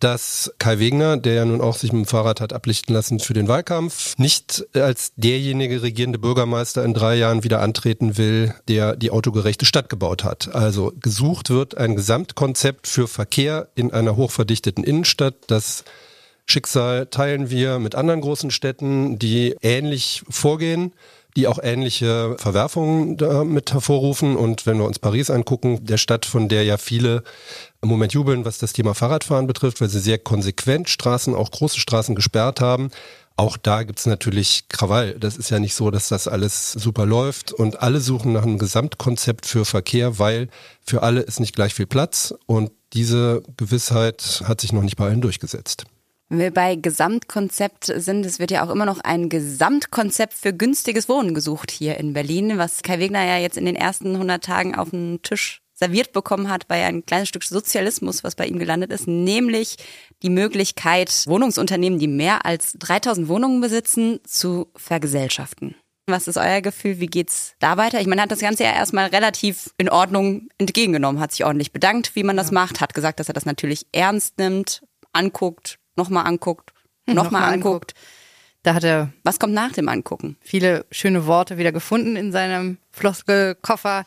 dass 0.00 0.54
Kai 0.58 0.78
Wegner, 0.78 1.18
der 1.18 1.34
ja 1.34 1.44
nun 1.44 1.60
auch 1.60 1.76
sich 1.76 1.92
mit 1.92 2.06
dem 2.06 2.08
Fahrrad 2.08 2.40
hat 2.40 2.54
ablichten 2.54 2.94
lassen 2.94 3.20
für 3.20 3.34
den 3.34 3.46
Wahlkampf, 3.46 4.16
nicht 4.16 4.64
als 4.72 5.12
derjenige 5.16 5.82
regierende 5.82 6.18
Bürgermeister 6.18 6.82
in 6.82 6.94
drei 6.94 7.16
Jahren 7.16 7.44
wieder 7.44 7.60
antreten 7.60 8.16
will, 8.16 8.54
der 8.68 8.96
die 8.96 9.10
autogerechte 9.10 9.66
Stadt 9.66 9.90
gebaut 9.90 10.24
hat. 10.24 10.54
Also 10.54 10.94
gesucht 10.98 11.50
wird 11.50 11.76
ein 11.76 11.94
Gesamtkonzept 11.94 12.86
für 12.86 13.06
Verkehr 13.06 13.68
in 13.74 13.92
einer 13.92 14.16
hochverdichteten 14.16 14.82
Innenstadt, 14.82 15.34
das 15.48 15.84
Schicksal 16.46 17.06
teilen 17.06 17.50
wir 17.50 17.80
mit 17.80 17.94
anderen 17.94 18.22
großen 18.22 18.50
Städten, 18.50 19.18
die 19.18 19.56
ähnlich 19.60 20.22
vorgehen 20.30 20.94
die 21.36 21.46
auch 21.46 21.58
ähnliche 21.62 22.36
Verwerfungen 22.38 23.16
damit 23.16 23.72
hervorrufen. 23.72 24.36
Und 24.36 24.66
wenn 24.66 24.78
wir 24.78 24.84
uns 24.84 24.98
Paris 24.98 25.30
angucken, 25.30 25.84
der 25.84 25.96
Stadt, 25.96 26.26
von 26.26 26.48
der 26.48 26.64
ja 26.64 26.76
viele 26.76 27.22
im 27.80 27.88
Moment 27.88 28.12
jubeln, 28.12 28.44
was 28.44 28.58
das 28.58 28.72
Thema 28.72 28.94
Fahrradfahren 28.94 29.46
betrifft, 29.46 29.80
weil 29.80 29.88
sie 29.88 30.00
sehr 30.00 30.18
konsequent 30.18 30.88
Straßen, 30.88 31.34
auch 31.34 31.50
große 31.50 31.80
Straßen 31.80 32.14
gesperrt 32.14 32.60
haben. 32.60 32.90
Auch 33.36 33.56
da 33.56 33.82
gibt's 33.82 34.04
natürlich 34.04 34.68
Krawall. 34.68 35.18
Das 35.18 35.36
ist 35.36 35.50
ja 35.50 35.58
nicht 35.58 35.74
so, 35.74 35.90
dass 35.90 36.08
das 36.08 36.28
alles 36.28 36.72
super 36.72 37.06
läuft. 37.06 37.52
Und 37.52 37.80
alle 37.80 38.00
suchen 38.00 38.32
nach 38.34 38.42
einem 38.42 38.58
Gesamtkonzept 38.58 39.46
für 39.46 39.64
Verkehr, 39.64 40.18
weil 40.18 40.48
für 40.84 41.02
alle 41.02 41.22
ist 41.22 41.40
nicht 41.40 41.54
gleich 41.54 41.72
viel 41.74 41.86
Platz. 41.86 42.34
Und 42.46 42.70
diese 42.92 43.42
Gewissheit 43.56 44.42
hat 44.44 44.60
sich 44.60 44.72
noch 44.72 44.82
nicht 44.82 44.96
bei 44.96 45.06
allen 45.06 45.22
durchgesetzt. 45.22 45.86
Wenn 46.32 46.38
wir 46.38 46.50
bei 46.50 46.76
Gesamtkonzept 46.76 47.92
sind, 47.94 48.24
es 48.24 48.38
wird 48.38 48.50
ja 48.50 48.64
auch 48.64 48.70
immer 48.70 48.86
noch 48.86 49.00
ein 49.00 49.28
Gesamtkonzept 49.28 50.32
für 50.32 50.54
günstiges 50.54 51.06
Wohnen 51.06 51.34
gesucht 51.34 51.70
hier 51.70 51.98
in 51.98 52.14
Berlin, 52.14 52.56
was 52.56 52.82
Kai 52.82 53.00
Wegner 53.00 53.22
ja 53.22 53.36
jetzt 53.36 53.58
in 53.58 53.66
den 53.66 53.76
ersten 53.76 54.14
100 54.14 54.42
Tagen 54.42 54.74
auf 54.74 54.88
den 54.88 55.20
Tisch 55.20 55.60
serviert 55.74 56.14
bekommen 56.14 56.48
hat 56.48 56.68
bei 56.68 56.86
ein 56.86 57.04
kleines 57.04 57.28
Stück 57.28 57.44
Sozialismus, 57.44 58.24
was 58.24 58.34
bei 58.34 58.46
ihm 58.46 58.58
gelandet 58.58 58.92
ist, 58.92 59.06
nämlich 59.06 59.76
die 60.22 60.30
Möglichkeit, 60.30 61.24
Wohnungsunternehmen, 61.26 61.98
die 61.98 62.08
mehr 62.08 62.46
als 62.46 62.76
3000 62.78 63.28
Wohnungen 63.28 63.60
besitzen, 63.60 64.18
zu 64.26 64.68
vergesellschaften. 64.74 65.74
Was 66.06 66.28
ist 66.28 66.38
euer 66.38 66.62
Gefühl? 66.62 66.98
Wie 66.98 67.08
geht's 67.08 67.56
da 67.58 67.76
weiter? 67.76 68.00
Ich 68.00 68.06
meine, 68.06 68.22
er 68.22 68.24
hat 68.24 68.30
das 68.30 68.40
Ganze 68.40 68.64
ja 68.64 68.72
erstmal 68.72 69.08
relativ 69.08 69.74
in 69.76 69.90
Ordnung 69.90 70.48
entgegengenommen, 70.56 71.20
hat 71.20 71.32
sich 71.32 71.44
ordentlich 71.44 71.72
bedankt, 71.72 72.16
wie 72.16 72.24
man 72.24 72.38
das 72.38 72.52
macht, 72.52 72.80
hat 72.80 72.94
gesagt, 72.94 73.20
dass 73.20 73.28
er 73.28 73.34
das 73.34 73.44
natürlich 73.44 73.86
ernst 73.92 74.38
nimmt, 74.38 74.82
anguckt, 75.12 75.78
nochmal 75.96 76.26
anguckt, 76.26 76.72
nochmal 77.06 77.42
noch 77.42 77.52
anguckt. 77.52 77.94
Da 78.62 78.74
hat 78.74 78.84
er. 78.84 79.12
Was 79.24 79.40
kommt 79.40 79.54
nach 79.54 79.72
dem 79.72 79.88
Angucken? 79.88 80.36
Viele 80.40 80.86
schöne 80.92 81.26
Worte 81.26 81.58
wieder 81.58 81.72
gefunden 81.72 82.14
in 82.14 82.30
seinem 82.30 82.78
Floskelkoffer. 82.92 84.04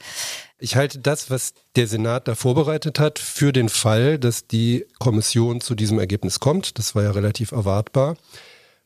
Ich 0.57 0.77
halte 0.77 0.99
das, 0.99 1.29
was 1.29 1.53
der 1.75 1.87
Senat 1.87 2.29
da 2.29 2.35
vorbereitet 2.35 2.97
hat, 2.97 3.19
für 3.19 3.51
den 3.51 3.67
Fall, 3.67 4.17
dass 4.17 4.47
die 4.47 4.85
Kommission 4.99 5.59
zu 5.59 5.75
diesem 5.75 5.99
Ergebnis 5.99 6.39
kommt. 6.39 6.79
Das 6.79 6.95
war 6.95 7.03
ja 7.03 7.11
relativ 7.11 7.51
erwartbar. 7.51 8.15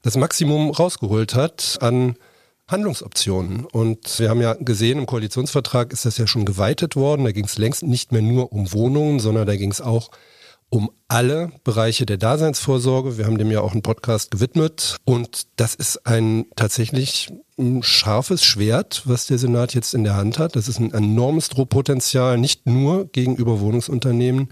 Das 0.01 0.18
Maximum 0.18 0.72
rausgeholt 0.72 1.36
hat 1.36 1.78
an 1.81 2.16
Handlungsoptionen. 2.68 3.66
Und 3.66 4.19
wir 4.19 4.30
haben 4.30 4.42
ja 4.42 4.54
gesehen, 4.54 4.98
im 4.98 5.06
Koalitionsvertrag 5.06 5.94
ist 5.94 6.06
das 6.06 6.18
ja 6.18 6.25
schon 6.25 6.46
geweitet 6.46 6.96
worden. 6.96 7.25
Da 7.25 7.31
ging 7.31 7.46
es 7.46 7.60
längst 7.60 7.84
nicht 7.84 8.12
mehr 8.12 8.24
nur 8.24 8.51
um 8.51 8.72
Wohnungen, 8.74 9.19
sondern 9.19 9.46
da 9.46 9.56
ging 9.56 9.72
es 9.72 9.81
auch 9.81 10.07
um 10.07 10.18
alle 11.10 11.51
Bereiche 11.63 12.06
der 12.06 12.18
Daseinsvorsorge. 12.18 13.18
Wir 13.18 13.25
haben 13.25 13.39
dem 13.39 13.51
ja 13.51 13.62
auch 13.62 13.71
einen 13.71 13.81
Podcast 13.81 14.31
gewidmet. 14.31 14.98
Und 15.06 15.48
das 15.56 15.74
ist 15.75 16.06
ein 16.06 16.45
tatsächlich 16.56 17.33
ein 17.57 17.81
scharfes 17.83 18.44
Schwert, 18.44 19.01
was 19.06 19.25
der 19.25 19.39
Senat 19.39 19.74
jetzt 19.74 19.94
in 19.94 20.04
der 20.04 20.16
Hand 20.16 20.38
hat. 20.38 20.56
Das 20.56 20.68
ist 20.68 20.80
ein 20.80 20.94
enormes 20.94 21.50
Drohpotenzial, 21.50 22.38
nicht 22.38 22.68
nur 22.68 23.07
gegenüber 23.07 23.60
Wohnungsunternehmen, 23.60 24.50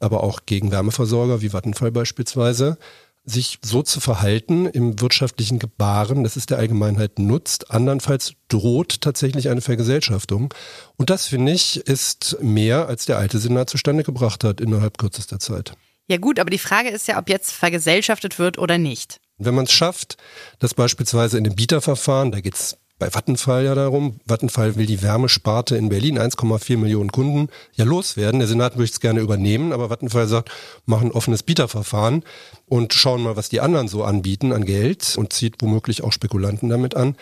aber 0.00 0.24
auch 0.24 0.40
gegen 0.44 0.72
Wärmeversorger 0.72 1.40
wie 1.40 1.52
Vattenfall 1.52 1.92
beispielsweise 1.92 2.76
sich 3.24 3.58
so 3.62 3.82
zu 3.82 4.00
verhalten 4.00 4.66
im 4.66 5.00
wirtschaftlichen 5.00 5.58
Gebaren, 5.58 6.24
dass 6.24 6.36
es 6.36 6.46
der 6.46 6.58
Allgemeinheit 6.58 7.18
nutzt. 7.18 7.70
Andernfalls 7.70 8.34
droht 8.48 9.00
tatsächlich 9.00 9.48
eine 9.48 9.62
Vergesellschaftung. 9.62 10.52
Und 10.96 11.10
das, 11.10 11.26
finde 11.28 11.52
ich, 11.52 11.78
ist 11.78 12.36
mehr, 12.42 12.86
als 12.86 13.06
der 13.06 13.18
alte 13.18 13.38
Senat 13.38 13.70
zustande 13.70 14.02
gebracht 14.02 14.44
hat 14.44 14.60
innerhalb 14.60 14.98
kürzester 14.98 15.38
Zeit. 15.38 15.72
Ja 16.06 16.18
gut, 16.18 16.38
aber 16.38 16.50
die 16.50 16.58
Frage 16.58 16.90
ist 16.90 17.08
ja, 17.08 17.18
ob 17.18 17.30
jetzt 17.30 17.52
vergesellschaftet 17.52 18.38
wird 18.38 18.58
oder 18.58 18.76
nicht. 18.76 19.20
Wenn 19.38 19.54
man 19.54 19.64
es 19.64 19.72
schafft, 19.72 20.18
dass 20.58 20.74
beispielsweise 20.74 21.38
in 21.38 21.44
dem 21.44 21.54
Bieterverfahren, 21.54 22.30
da 22.30 22.40
geht 22.40 22.54
es 22.54 22.76
bei 22.98 23.12
Vattenfall 23.12 23.64
ja 23.64 23.74
darum. 23.74 24.20
Vattenfall 24.24 24.76
will 24.76 24.86
die 24.86 25.02
Wärmesparte 25.02 25.76
in 25.76 25.88
Berlin, 25.88 26.18
1,4 26.18 26.76
Millionen 26.76 27.10
Kunden, 27.10 27.48
ja 27.72 27.84
loswerden. 27.84 28.38
Der 28.38 28.48
Senat 28.48 28.76
möchte 28.76 28.94
es 28.94 29.00
gerne 29.00 29.20
übernehmen, 29.20 29.72
aber 29.72 29.90
Vattenfall 29.90 30.28
sagt, 30.28 30.50
machen 30.86 31.10
offenes 31.10 31.42
Bieterverfahren 31.42 32.22
und 32.66 32.94
schauen 32.94 33.22
mal, 33.22 33.36
was 33.36 33.48
die 33.48 33.60
anderen 33.60 33.88
so 33.88 34.04
anbieten 34.04 34.52
an 34.52 34.64
Geld 34.64 35.16
und 35.16 35.32
zieht 35.32 35.56
womöglich 35.60 36.02
auch 36.04 36.12
Spekulanten 36.12 36.68
damit 36.68 36.94
an. 36.94 37.16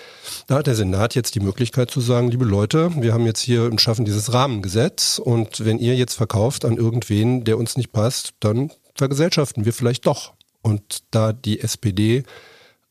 Da 0.47 0.57
hat 0.57 0.67
der 0.67 0.75
Senat 0.75 1.15
jetzt 1.15 1.35
die 1.35 1.41
Möglichkeit 1.41 1.91
zu 1.91 2.01
sagen, 2.01 2.31
liebe 2.31 2.45
Leute, 2.45 2.91
wir 3.03 3.15
haben 3.15 3.27
jetzt 3.27 3.41
hier 3.41 3.65
und 3.65 3.81
schaffen 3.81 4.05
dieses 4.05 4.33
Rahmengesetz 4.33 5.19
und 5.19 5.65
wenn 5.65 5.79
ihr 5.79 5.97
jetzt 5.97 6.15
verkauft 6.15 6.65
an 6.65 6.77
irgendwen, 6.77 7.45
der 7.45 7.57
uns 7.57 7.77
nicht 7.77 7.93
passt, 7.93 8.35
dann 8.41 8.71
vergesellschaften 8.95 9.65
wir 9.65 9.73
vielleicht 9.73 10.07
doch. 10.07 10.35
Und 10.61 11.03
da 11.11 11.33
die 11.33 11.61
SPD 11.61 12.23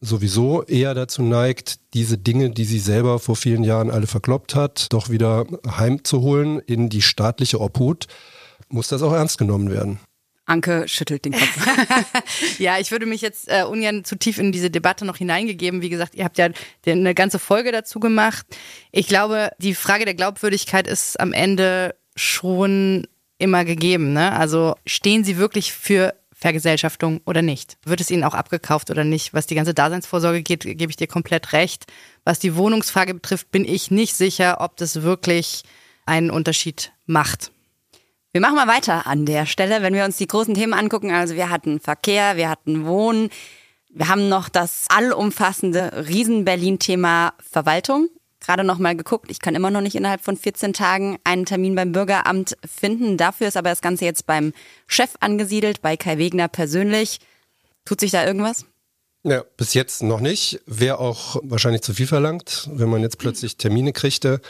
sowieso 0.01 0.63
eher 0.63 0.93
dazu 0.96 1.22
neigt, 1.22 1.79
diese 1.93 2.17
Dinge, 2.17 2.50
die 2.50 2.65
sie 2.65 2.79
selber 2.79 3.20
vor 3.20 3.36
vielen 3.36 3.63
Jahren 3.63 3.91
alle 3.91 4.08
verkloppt 4.08 4.55
hat, 4.55 4.88
doch 4.91 5.10
wieder 5.10 5.46
heimzuholen 5.65 6.60
in 6.60 6.89
die 6.89 7.03
staatliche 7.03 7.62
Obhut, 7.62 8.08
muss 8.67 8.88
das 8.88 9.03
auch 9.03 9.13
ernst 9.13 9.38
genommen 9.38 9.70
werden. 9.70 10.00
Anke 10.46 10.88
schüttelt 10.88 11.24
den 11.24 11.34
Kopf. 11.34 11.67
ja, 12.58 12.79
ich 12.79 12.91
würde 12.91 13.05
mich 13.05 13.22
jetzt 13.22 13.48
äh, 13.48 13.63
ungern 13.63 14.03
zu 14.03 14.17
tief 14.17 14.38
in 14.38 14.51
diese 14.51 14.72
Debatte 14.72 15.05
noch 15.05 15.17
hineingegeben. 15.17 15.81
Wie 15.81 15.89
gesagt, 15.89 16.15
ihr 16.15 16.25
habt 16.25 16.38
ja 16.38 16.50
eine 16.86 17.13
ganze 17.13 17.39
Folge 17.39 17.72
dazu 17.72 18.00
gemacht. 18.00 18.46
Ich 18.91 19.08
glaube, 19.08 19.51
die 19.60 19.75
Frage 19.75 20.03
der 20.03 20.15
Glaubwürdigkeit 20.15 20.88
ist 20.88 21.20
am 21.20 21.31
Ende 21.31 21.96
schon 22.15 23.08
immer 23.38 23.65
gegeben. 23.65 24.13
Ne? 24.13 24.34
Also 24.34 24.75
stehen 24.86 25.24
sie 25.24 25.38
wirklich 25.38 25.74
für 25.74 26.13
Vergesellschaftung 26.42 27.22
oder 27.26 27.44
nicht? 27.44 27.78
Wird 27.86 28.02
es 28.02 28.10
ihnen 28.10 28.24
auch 28.24 28.34
abgekauft 28.34 28.90
oder 28.90 29.04
nicht? 29.04 29.34
Was 29.34 29.46
die 29.46 29.56
ganze 29.56 29.76
Daseinsvorsorge 29.76 30.42
geht, 30.42 30.64
gebe 30.64 30.90
ich 30.90 30.98
dir 30.98 31.08
komplett 31.08 31.54
recht. 31.54 31.86
Was 32.26 32.40
die 32.40 32.56
Wohnungsfrage 32.56 33.14
betrifft, 33.14 33.52
bin 33.52 33.64
ich 33.64 33.92
nicht 33.92 34.16
sicher, 34.16 34.58
ob 34.60 34.76
das 34.78 35.04
wirklich 35.04 35.62
einen 36.06 36.32
Unterschied 36.32 36.92
macht. 37.06 37.52
Wir 38.32 38.42
machen 38.42 38.56
mal 38.56 38.68
weiter 38.68 39.06
an 39.08 39.26
der 39.26 39.46
Stelle, 39.46 39.84
wenn 39.84 39.94
wir 39.94 40.04
uns 40.04 40.18
die 40.18 40.28
großen 40.28 40.56
Themen 40.56 40.74
angucken. 40.74 41.12
Also 41.12 41.36
wir 41.36 41.50
hatten 41.50 41.80
Verkehr, 41.80 42.38
wir 42.38 42.50
hatten 42.50 42.86
Wohnen, 42.86 43.30
wir 43.90 44.08
haben 44.08 44.28
noch 44.30 44.50
das 44.50 44.86
allumfassende 44.90 46.08
Riesen-Berlin-Thema 46.08 47.34
Verwaltung. 47.40 48.10
Gerade 48.42 48.64
noch 48.64 48.80
mal 48.80 48.98
geguckt, 48.98 49.30
ich 49.30 49.40
kann 49.40 49.56
immer 49.56 49.72
noch 49.72 49.82
nicht 49.82 49.96
innerhalb 49.96 50.22
von 50.22 50.36
14 50.36 50.74
Tagen 50.74 51.18
einen 51.24 51.46
Termin 51.46 51.76
beim 51.76 51.92
Bürgeramt 51.92 52.58
finden. 52.66 53.16
Dafür 53.16 53.48
ist 53.48 53.56
aber 53.56 53.70
das 53.70 53.82
Ganze 53.82 54.06
jetzt 54.06 54.26
beim 54.26 54.52
Chef 54.88 55.12
angesiedelt, 55.20 55.82
bei 55.82 55.96
Kai 55.96 56.18
Wegner 56.18 56.48
persönlich. 56.48 57.20
Tut 57.86 58.00
sich 58.00 58.12
da 58.12 58.26
irgendwas? 58.26 58.66
Ja, 59.24 59.44
bis 59.58 59.76
jetzt 59.76 60.02
noch 60.02 60.20
nicht. 60.20 60.60
Wäre 60.66 61.00
auch 61.00 61.38
wahrscheinlich 61.44 61.84
zu 61.84 61.94
viel 61.94 62.08
verlangt, 62.08 62.68
wenn 62.74 62.90
man 62.90 63.04
jetzt 63.04 63.20
plötzlich 63.20 63.58
Termine 63.58 63.94
kriegte 63.94 64.42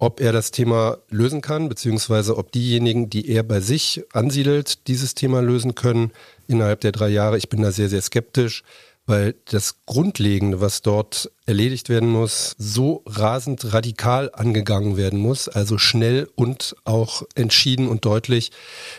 ob 0.00 0.18
er 0.20 0.32
das 0.32 0.50
Thema 0.50 0.98
lösen 1.10 1.42
kann, 1.42 1.68
beziehungsweise 1.68 2.38
ob 2.38 2.50
diejenigen, 2.52 3.10
die 3.10 3.28
er 3.28 3.42
bei 3.42 3.60
sich 3.60 4.02
ansiedelt, 4.12 4.88
dieses 4.88 5.14
Thema 5.14 5.42
lösen 5.42 5.74
können 5.74 6.10
innerhalb 6.48 6.80
der 6.80 6.92
drei 6.92 7.10
Jahre. 7.10 7.36
Ich 7.36 7.50
bin 7.50 7.60
da 7.60 7.70
sehr, 7.70 7.90
sehr 7.90 8.00
skeptisch, 8.00 8.64
weil 9.10 9.34
das 9.46 9.84
Grundlegende, 9.86 10.60
was 10.60 10.82
dort 10.82 11.30
erledigt 11.44 11.88
werden 11.88 12.08
muss, 12.08 12.54
so 12.58 13.02
rasend 13.06 13.72
radikal 13.72 14.30
angegangen 14.32 14.96
werden 14.96 15.18
muss, 15.18 15.48
also 15.48 15.76
schnell 15.78 16.28
und 16.36 16.76
auch 16.84 17.24
entschieden 17.34 17.88
und 17.88 18.04
deutlich. 18.04 18.52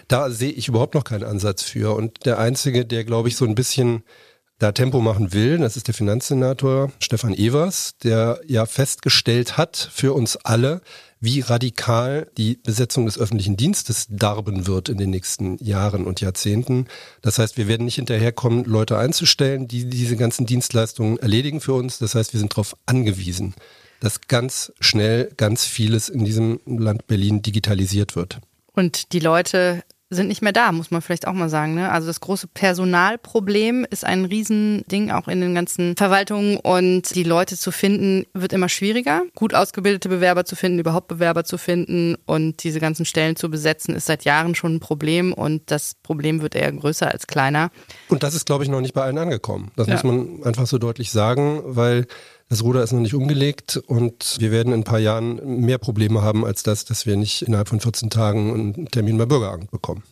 Da 0.07 0.29
sehe 0.29 0.51
ich 0.51 0.67
überhaupt 0.67 0.93
noch 0.93 1.05
keinen 1.05 1.23
Ansatz 1.23 1.63
für. 1.63 1.95
Und 1.95 2.25
der 2.25 2.37
Einzige, 2.37 2.85
der, 2.85 3.05
glaube 3.05 3.29
ich, 3.29 3.37
so 3.37 3.45
ein 3.45 3.55
bisschen 3.55 4.03
da 4.59 4.71
Tempo 4.73 4.99
machen 4.99 5.33
will. 5.33 5.57
Das 5.57 5.75
ist 5.75 5.87
der 5.87 5.95
Finanzsenator 5.95 6.91
Stefan 6.99 7.33
Evers, 7.33 7.95
der 8.03 8.41
ja 8.45 8.65
festgestellt 8.65 9.57
hat 9.57 9.89
für 9.91 10.13
uns 10.13 10.35
alle, 10.35 10.81
wie 11.21 11.39
radikal 11.39 12.29
die 12.37 12.57
Besetzung 12.61 13.05
des 13.05 13.17
öffentlichen 13.17 13.55
Dienstes 13.55 14.07
darben 14.09 14.67
wird 14.67 14.89
in 14.89 14.97
den 14.97 15.11
nächsten 15.11 15.63
Jahren 15.63 16.05
und 16.05 16.19
Jahrzehnten. 16.19 16.87
Das 17.21 17.37
heißt, 17.37 17.57
wir 17.57 17.67
werden 17.67 17.85
nicht 17.85 17.95
hinterherkommen, 17.95 18.65
Leute 18.65 18.97
einzustellen, 18.97 19.67
die 19.67 19.85
diese 19.85 20.17
ganzen 20.17 20.47
Dienstleistungen 20.47 21.19
erledigen 21.19 21.61
für 21.61 21.73
uns. 21.73 21.99
Das 21.99 22.15
heißt, 22.15 22.33
wir 22.33 22.39
sind 22.39 22.53
darauf 22.53 22.75
angewiesen, 22.87 23.53
dass 23.99 24.21
ganz 24.21 24.73
schnell 24.79 25.31
ganz 25.37 25.63
vieles 25.63 26.09
in 26.09 26.25
diesem 26.25 26.59
Land 26.65 27.05
Berlin 27.05 27.43
digitalisiert 27.43 28.15
wird. 28.15 28.39
Und 28.73 29.13
die 29.13 29.19
Leute 29.19 29.83
sind 30.11 30.27
nicht 30.27 30.41
mehr 30.41 30.51
da, 30.51 30.73
muss 30.73 30.91
man 30.91 31.01
vielleicht 31.01 31.25
auch 31.25 31.33
mal 31.33 31.49
sagen. 31.49 31.73
Ne? 31.73 31.89
Also 31.89 32.07
das 32.07 32.19
große 32.19 32.47
Personalproblem 32.47 33.87
ist 33.89 34.05
ein 34.05 34.25
Riesending 34.25 35.09
auch 35.09 35.29
in 35.29 35.39
den 35.39 35.55
ganzen 35.55 35.95
Verwaltungen 35.95 36.57
und 36.57 37.15
die 37.15 37.23
Leute 37.23 37.57
zu 37.57 37.71
finden 37.71 38.25
wird 38.33 38.51
immer 38.51 38.67
schwieriger. 38.67 39.23
Gut 39.35 39.53
ausgebildete 39.53 40.09
Bewerber 40.09 40.43
zu 40.43 40.57
finden, 40.57 40.79
überhaupt 40.79 41.07
Bewerber 41.07 41.45
zu 41.45 41.57
finden 41.57 42.15
und 42.25 42.63
diese 42.63 42.81
ganzen 42.81 43.05
Stellen 43.05 43.37
zu 43.37 43.49
besetzen, 43.49 43.95
ist 43.95 44.05
seit 44.05 44.25
Jahren 44.25 44.53
schon 44.53 44.75
ein 44.75 44.79
Problem 44.81 45.31
und 45.31 45.71
das 45.71 45.95
Problem 46.03 46.41
wird 46.41 46.55
eher 46.55 46.71
größer 46.73 47.09
als 47.09 47.25
kleiner. 47.27 47.71
Und 48.09 48.23
das 48.23 48.35
ist, 48.35 48.45
glaube 48.45 48.65
ich, 48.65 48.69
noch 48.69 48.81
nicht 48.81 48.93
bei 48.93 49.03
allen 49.03 49.17
angekommen. 49.17 49.71
Das 49.77 49.87
ja. 49.87 49.93
muss 49.93 50.03
man 50.03 50.43
einfach 50.43 50.67
so 50.67 50.77
deutlich 50.77 51.11
sagen, 51.11 51.61
weil 51.63 52.05
das 52.51 52.65
Ruder 52.65 52.83
ist 52.83 52.91
noch 52.91 52.99
nicht 52.99 53.13
umgelegt 53.13 53.77
und 53.87 54.35
wir 54.39 54.51
werden 54.51 54.73
in 54.73 54.81
ein 54.81 54.83
paar 54.83 54.99
Jahren 54.99 55.61
mehr 55.61 55.77
Probleme 55.77 56.21
haben 56.21 56.43
als 56.45 56.63
das, 56.63 56.83
dass 56.83 57.05
wir 57.05 57.15
nicht 57.15 57.43
innerhalb 57.43 57.69
von 57.69 57.79
14 57.79 58.09
Tagen 58.09 58.53
einen 58.53 58.85
Termin 58.87 59.17
beim 59.17 59.29
Bürgeramt 59.29 59.71
bekommen. 59.71 60.03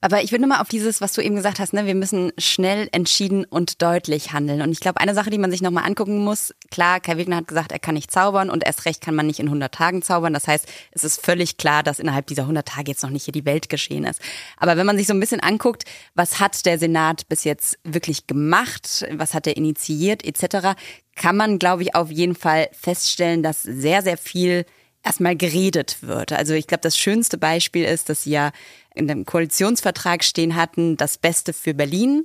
Aber 0.00 0.22
ich 0.22 0.30
würde 0.30 0.46
mal 0.46 0.60
auf 0.60 0.68
dieses, 0.68 1.00
was 1.00 1.12
du 1.14 1.22
eben 1.22 1.36
gesagt 1.36 1.58
hast, 1.58 1.72
ne, 1.72 1.86
wir 1.86 1.94
müssen 1.94 2.32
schnell, 2.38 2.88
entschieden 2.92 3.44
und 3.44 3.82
deutlich 3.82 4.32
handeln. 4.32 4.62
Und 4.62 4.70
ich 4.70 4.80
glaube, 4.80 5.00
eine 5.00 5.14
Sache, 5.14 5.30
die 5.30 5.38
man 5.38 5.50
sich 5.50 5.62
nochmal 5.62 5.84
angucken 5.84 6.18
muss, 6.18 6.54
klar, 6.70 7.00
Kai 7.00 7.16
Wegner 7.16 7.36
hat 7.36 7.48
gesagt, 7.48 7.72
er 7.72 7.78
kann 7.78 7.94
nicht 7.94 8.10
zaubern 8.10 8.50
und 8.50 8.64
erst 8.64 8.84
recht 8.84 9.00
kann 9.00 9.14
man 9.14 9.26
nicht 9.26 9.40
in 9.40 9.46
100 9.46 9.72
Tagen 9.72 10.02
zaubern. 10.02 10.32
Das 10.32 10.46
heißt, 10.46 10.66
es 10.92 11.04
ist 11.04 11.24
völlig 11.24 11.56
klar, 11.56 11.82
dass 11.82 11.98
innerhalb 11.98 12.26
dieser 12.26 12.42
100 12.42 12.66
Tage 12.68 12.90
jetzt 12.90 13.02
noch 13.02 13.10
nicht 13.10 13.24
hier 13.24 13.32
die 13.32 13.46
Welt 13.46 13.68
geschehen 13.68 14.04
ist. 14.04 14.20
Aber 14.56 14.76
wenn 14.76 14.86
man 14.86 14.98
sich 14.98 15.06
so 15.06 15.14
ein 15.14 15.20
bisschen 15.20 15.40
anguckt, 15.40 15.84
was 16.14 16.40
hat 16.40 16.66
der 16.66 16.78
Senat 16.78 17.28
bis 17.28 17.44
jetzt 17.44 17.78
wirklich 17.82 18.26
gemacht, 18.26 19.06
was 19.12 19.34
hat 19.34 19.46
er 19.46 19.56
initiiert 19.56 20.24
etc., 20.24 20.78
kann 21.14 21.36
man, 21.36 21.58
glaube 21.58 21.82
ich, 21.82 21.94
auf 21.94 22.10
jeden 22.10 22.34
Fall 22.34 22.68
feststellen, 22.72 23.42
dass 23.42 23.62
sehr, 23.62 24.02
sehr 24.02 24.18
viel 24.18 24.66
erstmal 25.02 25.36
geredet 25.36 25.98
wird. 26.02 26.32
Also 26.32 26.52
ich 26.54 26.66
glaube, 26.66 26.82
das 26.82 26.98
schönste 26.98 27.38
Beispiel 27.38 27.84
ist, 27.84 28.08
dass 28.08 28.24
sie 28.24 28.32
ja 28.32 28.50
in 28.96 29.08
dem 29.08 29.24
Koalitionsvertrag 29.24 30.24
stehen 30.24 30.56
hatten, 30.56 30.96
das 30.96 31.18
Beste 31.18 31.52
für 31.52 31.74
Berlin. 31.74 32.24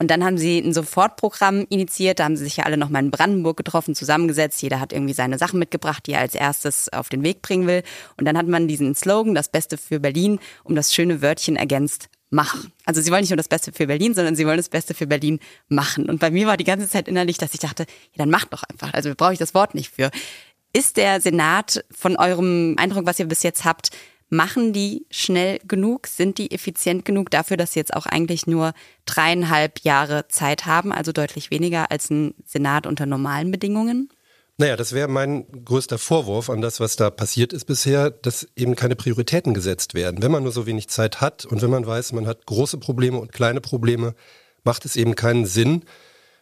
Und 0.00 0.12
dann 0.12 0.24
haben 0.24 0.38
sie 0.38 0.58
ein 0.58 0.72
Sofortprogramm 0.72 1.66
initiiert, 1.68 2.20
da 2.20 2.24
haben 2.24 2.36
sie 2.36 2.44
sich 2.44 2.58
ja 2.58 2.64
alle 2.64 2.76
nochmal 2.76 3.02
in 3.02 3.10
Brandenburg 3.10 3.56
getroffen, 3.56 3.96
zusammengesetzt. 3.96 4.62
Jeder 4.62 4.78
hat 4.78 4.92
irgendwie 4.92 5.12
seine 5.12 5.38
Sachen 5.38 5.58
mitgebracht, 5.58 6.06
die 6.06 6.12
er 6.12 6.20
als 6.20 6.36
erstes 6.36 6.88
auf 6.92 7.08
den 7.08 7.24
Weg 7.24 7.42
bringen 7.42 7.66
will. 7.66 7.82
Und 8.16 8.24
dann 8.24 8.38
hat 8.38 8.46
man 8.46 8.68
diesen 8.68 8.94
Slogan, 8.94 9.34
das 9.34 9.48
Beste 9.48 9.76
für 9.76 9.98
Berlin, 9.98 10.38
um 10.62 10.76
das 10.76 10.94
schöne 10.94 11.20
Wörtchen 11.20 11.56
ergänzt, 11.56 12.08
machen. 12.30 12.72
Also 12.84 13.00
sie 13.00 13.10
wollen 13.10 13.22
nicht 13.22 13.30
nur 13.30 13.38
das 13.38 13.48
Beste 13.48 13.72
für 13.72 13.86
Berlin, 13.86 14.14
sondern 14.14 14.36
sie 14.36 14.46
wollen 14.46 14.58
das 14.58 14.68
Beste 14.68 14.94
für 14.94 15.06
Berlin 15.06 15.40
machen. 15.68 16.08
Und 16.08 16.20
bei 16.20 16.30
mir 16.30 16.46
war 16.46 16.56
die 16.56 16.64
ganze 16.64 16.88
Zeit 16.88 17.08
innerlich, 17.08 17.38
dass 17.38 17.54
ich 17.54 17.60
dachte, 17.60 17.82
ja, 17.82 18.18
dann 18.18 18.30
macht 18.30 18.52
doch 18.52 18.62
einfach. 18.64 18.92
Also 18.94 19.12
brauche 19.16 19.32
ich 19.32 19.38
das 19.38 19.54
Wort 19.54 19.74
nicht 19.74 19.90
für. 19.90 20.10
Ist 20.72 20.96
der 20.96 21.20
Senat 21.20 21.84
von 21.90 22.16
eurem 22.16 22.76
Eindruck, 22.78 23.06
was 23.06 23.18
ihr 23.18 23.26
bis 23.26 23.42
jetzt 23.42 23.64
habt, 23.64 23.90
machen 24.28 24.72
die 24.72 25.06
schnell 25.10 25.58
genug? 25.66 26.06
Sind 26.06 26.38
die 26.38 26.50
effizient 26.50 27.04
genug 27.04 27.30
dafür, 27.30 27.56
dass 27.56 27.72
sie 27.72 27.80
jetzt 27.80 27.94
auch 27.94 28.06
eigentlich 28.06 28.46
nur 28.46 28.72
dreieinhalb 29.06 29.80
Jahre 29.80 30.28
Zeit 30.28 30.66
haben, 30.66 30.92
also 30.92 31.12
deutlich 31.12 31.50
weniger 31.50 31.90
als 31.90 32.10
ein 32.10 32.34
Senat 32.44 32.86
unter 32.86 33.06
normalen 33.06 33.50
Bedingungen? 33.50 34.10
Naja, 34.60 34.76
das 34.76 34.92
wäre 34.92 35.06
mein 35.06 35.46
größter 35.64 35.98
Vorwurf 35.98 36.50
an 36.50 36.60
das, 36.60 36.80
was 36.80 36.96
da 36.96 37.10
passiert 37.10 37.52
ist 37.52 37.66
bisher, 37.66 38.10
dass 38.10 38.48
eben 38.56 38.74
keine 38.74 38.96
Prioritäten 38.96 39.54
gesetzt 39.54 39.94
werden. 39.94 40.20
Wenn 40.20 40.32
man 40.32 40.42
nur 40.42 40.50
so 40.50 40.66
wenig 40.66 40.88
Zeit 40.88 41.20
hat 41.20 41.44
und 41.44 41.62
wenn 41.62 41.70
man 41.70 41.86
weiß, 41.86 42.12
man 42.12 42.26
hat 42.26 42.44
große 42.44 42.78
Probleme 42.78 43.18
und 43.18 43.32
kleine 43.32 43.60
Probleme, 43.60 44.14
macht 44.64 44.84
es 44.84 44.96
eben 44.96 45.14
keinen 45.14 45.46
Sinn, 45.46 45.84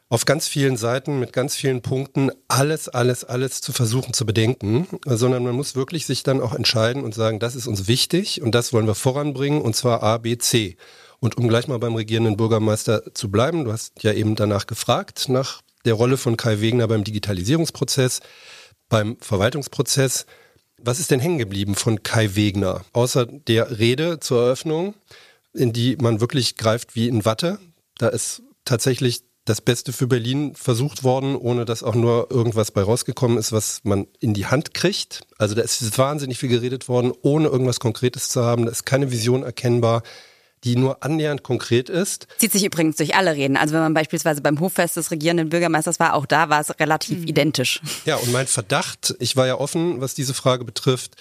auf 0.09 0.25
ganz 0.25 0.47
vielen 0.47 0.77
Seiten 0.77 1.19
mit 1.19 1.33
ganz 1.33 1.57
vielen 1.57 1.83
Punkten 1.83 2.31
alles, 2.47 2.89
alles, 2.89 3.25
alles 3.25 3.61
zu 3.61 3.73
versuchen 3.73 4.13
zu 4.13 4.25
bedenken, 4.25 4.87
sondern 5.05 5.43
man 5.43 5.57
muss 5.57 5.75
wirklich 5.75 6.07
sich 6.07 6.23
dann 6.23 6.41
auch 6.41 6.55
entscheiden 6.55 7.03
und 7.03 7.15
sagen, 7.15 7.41
das 7.41 7.57
ist 7.57 7.67
uns 7.67 7.89
wichtig 7.89 8.41
und 8.41 8.55
das 8.55 8.73
wollen 8.73 8.87
wir 8.87 8.95
voranbringen 8.95 9.61
und 9.61 9.75
zwar 9.75 10.03
A, 10.03 10.19
B, 10.19 10.39
C. 10.39 10.77
Und 11.19 11.39
um 11.39 11.49
gleich 11.49 11.67
mal 11.67 11.79
beim 11.79 11.97
regierenden 11.97 12.37
Bürgermeister 12.37 13.15
zu 13.15 13.31
bleiben, 13.31 13.65
du 13.65 13.73
hast 13.73 14.03
ja 14.03 14.13
eben 14.13 14.37
danach 14.37 14.67
gefragt, 14.67 15.29
nach 15.29 15.63
der 15.85 15.95
Rolle 15.95 16.19
von 16.19 16.37
Kai 16.37 16.61
Wegner 16.61 16.87
beim 16.87 17.05
Digitalisierungsprozess, 17.05 18.21
beim 18.89 19.17
Verwaltungsprozess. 19.21 20.27
Was 20.79 21.01
ist 21.01 21.11
denn 21.11 21.21
hängen 21.21 21.39
geblieben 21.39 21.75
von 21.75 22.03
Kai 22.03 22.37
Wegner? 22.37 22.85
Außer 22.93 23.27
der 23.27 23.79
Rede 23.79 24.21
zur 24.21 24.43
Eröffnung, 24.45 24.95
in 25.53 25.73
die 25.73 25.97
man 25.97 26.21
wirklich 26.21 26.57
greift 26.57 26.95
wie 26.95 27.09
in 27.09 27.25
Watte. 27.25 27.59
Da 27.99 28.09
ist 28.09 28.43
tatsächlich 28.65 29.23
das 29.47 29.61
Beste 29.61 29.93
für 29.93 30.07
Berlin 30.07 30.55
versucht 30.55 31.05
worden, 31.05 31.37
ohne 31.37 31.65
dass 31.65 31.83
auch 31.83 31.95
nur 31.95 32.31
irgendwas 32.31 32.73
bei 32.73 32.83
rausgekommen 32.83 33.39
ist, 33.39 33.53
was 33.53 33.81
man 33.85 34.07
in 34.21 34.35
die 34.35 34.47
Hand 34.47 34.75
kriegt. 34.75 35.23
Also 35.39 35.55
da 35.55 35.63
ist 35.63 35.97
wahnsinnig 35.97 36.39
viel 36.39 36.51
geredet 36.51 36.89
worden, 36.89 37.13
ohne 37.23 37.49
irgendwas 37.49 37.81
Konkretes 37.81 38.29
zu 38.29 38.43
haben. 38.43 38.67
Da 38.67 38.73
ist 38.73 38.85
keine 38.85 39.11
Vision 39.11 39.43
erkennbar 39.43 40.03
die 40.65 40.75
nur 40.75 41.05
annähernd 41.05 41.45
konkret 41.45 41.89
ist. 41.89 42.27
Zieht 42.39 42.51
sich 42.51 42.65
übrigens 42.65 42.97
durch 42.97 43.15
alle 43.15 43.35
Reden. 43.35 43.57
Also 43.57 43.75
wenn 43.75 43.83
man 43.83 43.95
beispielsweise 43.95 44.41
beim 44.41 44.59
Hoffest 44.59 44.97
des 44.97 45.13
regierenden 45.13 45.49
Bürgermeisters 45.49 46.01
war, 46.01 46.15
auch 46.15 46.27
da 46.27 46.49
war 46.49 46.61
es 46.61 46.71
relativ 46.81 47.21
mhm. 47.21 47.29
identisch. 47.29 47.81
Ja, 48.05 48.17
und 48.17 48.33
mein 48.33 48.49
Verdacht, 48.49 49.15
ich 49.21 49.37
war 49.37 49.47
ja 49.47 49.61
offen, 49.61 50.01
was 50.01 50.15
diese 50.15 50.35
Frage 50.35 50.65
betrifft, 50.65 51.15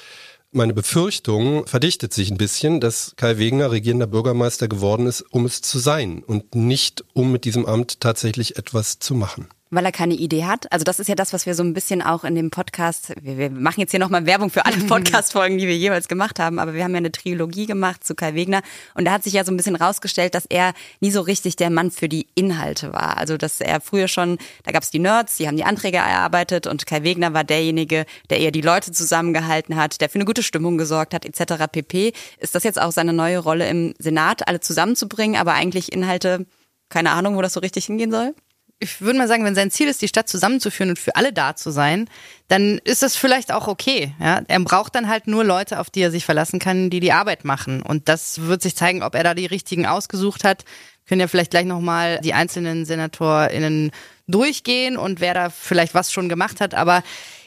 meine 0.55 0.73
Befürchtung 0.73 1.67
verdichtet 1.67 2.13
sich 2.13 2.31
ein 2.31 2.37
bisschen, 2.37 2.79
dass 2.79 3.13
Kai 3.17 3.37
Wegener 3.37 3.71
regierender 3.71 4.07
Bürgermeister 4.07 4.67
geworden 4.67 5.05
ist, 5.05 5.21
um 5.21 5.45
es 5.45 5.61
zu 5.61 5.79
sein 5.79 6.23
und 6.25 6.55
nicht 6.55 7.03
um 7.13 7.31
mit 7.31 7.45
diesem 7.45 7.65
Amt 7.65 7.99
tatsächlich 7.99 8.57
etwas 8.57 8.99
zu 8.99 9.15
machen 9.15 9.47
weil 9.75 9.85
er 9.85 9.91
keine 9.91 10.13
Idee 10.13 10.45
hat. 10.45 10.71
Also 10.71 10.83
das 10.83 10.99
ist 10.99 11.07
ja 11.07 11.15
das, 11.15 11.33
was 11.33 11.45
wir 11.45 11.53
so 11.53 11.63
ein 11.63 11.73
bisschen 11.73 12.01
auch 12.01 12.23
in 12.23 12.35
dem 12.35 12.49
Podcast, 12.49 13.13
wir, 13.21 13.37
wir 13.37 13.49
machen 13.49 13.81
jetzt 13.81 13.91
hier 13.91 13.99
nochmal 13.99 14.25
Werbung 14.25 14.49
für 14.49 14.65
alle 14.65 14.77
Podcast-Folgen, 14.87 15.57
die 15.57 15.67
wir 15.67 15.77
jeweils 15.77 16.07
gemacht 16.07 16.39
haben, 16.39 16.59
aber 16.59 16.73
wir 16.73 16.83
haben 16.83 16.91
ja 16.91 16.97
eine 16.97 17.11
Trilogie 17.11 17.65
gemacht 17.65 18.03
zu 18.03 18.15
Kai 18.15 18.33
Wegner 18.33 18.61
und 18.93 19.05
da 19.05 19.11
hat 19.11 19.23
sich 19.23 19.33
ja 19.33 19.43
so 19.43 19.51
ein 19.51 19.57
bisschen 19.57 19.75
rausgestellt, 19.75 20.33
dass 20.33 20.45
er 20.45 20.73
nie 21.01 21.11
so 21.11 21.21
richtig 21.21 21.55
der 21.57 21.69
Mann 21.69 21.91
für 21.91 22.09
die 22.09 22.27
Inhalte 22.35 22.93
war. 22.93 23.17
Also 23.17 23.37
dass 23.37 23.61
er 23.61 23.81
früher 23.81 24.07
schon, 24.07 24.37
da 24.63 24.71
gab 24.71 24.83
es 24.83 24.91
die 24.91 24.99
Nerds, 24.99 25.37
die 25.37 25.47
haben 25.47 25.57
die 25.57 25.65
Anträge 25.65 25.97
erarbeitet 25.97 26.67
und 26.67 26.85
Kai 26.85 27.03
Wegner 27.03 27.33
war 27.33 27.43
derjenige, 27.43 28.05
der 28.29 28.39
eher 28.39 28.51
die 28.51 28.61
Leute 28.61 28.91
zusammengehalten 28.91 29.75
hat, 29.75 29.99
der 30.01 30.09
für 30.09 30.15
eine 30.15 30.25
gute 30.25 30.43
Stimmung 30.43 30.77
gesorgt 30.77 31.13
hat, 31.13 31.25
etc. 31.25 31.65
pp. 31.71 32.13
Ist 32.39 32.55
das 32.55 32.63
jetzt 32.63 32.81
auch 32.81 32.91
seine 32.91 33.13
neue 33.13 33.39
Rolle 33.39 33.67
im 33.67 33.93
Senat, 33.99 34.47
alle 34.47 34.59
zusammenzubringen, 34.59 35.39
aber 35.39 35.53
eigentlich 35.53 35.91
Inhalte, 35.91 36.45
keine 36.89 37.11
Ahnung, 37.11 37.35
wo 37.35 37.41
das 37.41 37.53
so 37.53 37.59
richtig 37.59 37.85
hingehen 37.85 38.11
soll? 38.11 38.33
Ich 38.79 39.01
würde 39.01 39.17
mal 39.17 39.27
sagen, 39.27 39.45
wenn 39.45 39.55
sein 39.55 39.71
Ziel 39.71 39.87
ist, 39.87 40.01
die 40.01 40.07
Stadt 40.07 40.27
zusammenzuführen 40.27 40.89
und 40.89 40.99
für 40.99 41.15
alle 41.15 41.31
da 41.31 41.55
zu 41.55 41.71
sein, 41.71 42.09
dann 42.47 42.79
ist 42.83 43.03
das 43.03 43.15
vielleicht 43.15 43.51
auch 43.51 43.67
okay. 43.67 44.13
Ja? 44.19 44.41
Er 44.47 44.59
braucht 44.59 44.95
dann 44.95 45.07
halt 45.07 45.27
nur 45.27 45.43
Leute, 45.43 45.79
auf 45.79 45.89
die 45.89 46.01
er 46.01 46.11
sich 46.11 46.25
verlassen 46.25 46.59
kann, 46.59 46.89
die 46.89 46.99
die 46.99 47.13
Arbeit 47.13 47.45
machen. 47.45 47.81
Und 47.81 48.09
das 48.09 48.41
wird 48.41 48.61
sich 48.61 48.75
zeigen, 48.75 49.01
ob 49.01 49.15
er 49.15 49.23
da 49.23 49.33
die 49.33 49.45
richtigen 49.45 49.85
ausgesucht 49.85 50.43
hat. 50.43 50.65
Können 51.07 51.21
ja 51.21 51.27
vielleicht 51.27 51.51
gleich 51.51 51.65
nochmal 51.65 52.19
die 52.21 52.33
einzelnen 52.33 52.85
SenatorInnen 52.85 53.91
durchgehen 54.27 54.97
und 54.97 55.21
wer 55.21 55.33
da 55.33 55.49
vielleicht 55.49 55.93
was 55.93 56.11
schon 56.11 56.29
gemacht 56.29 56.59
hat. 56.59 56.73
Aber 56.73 57.03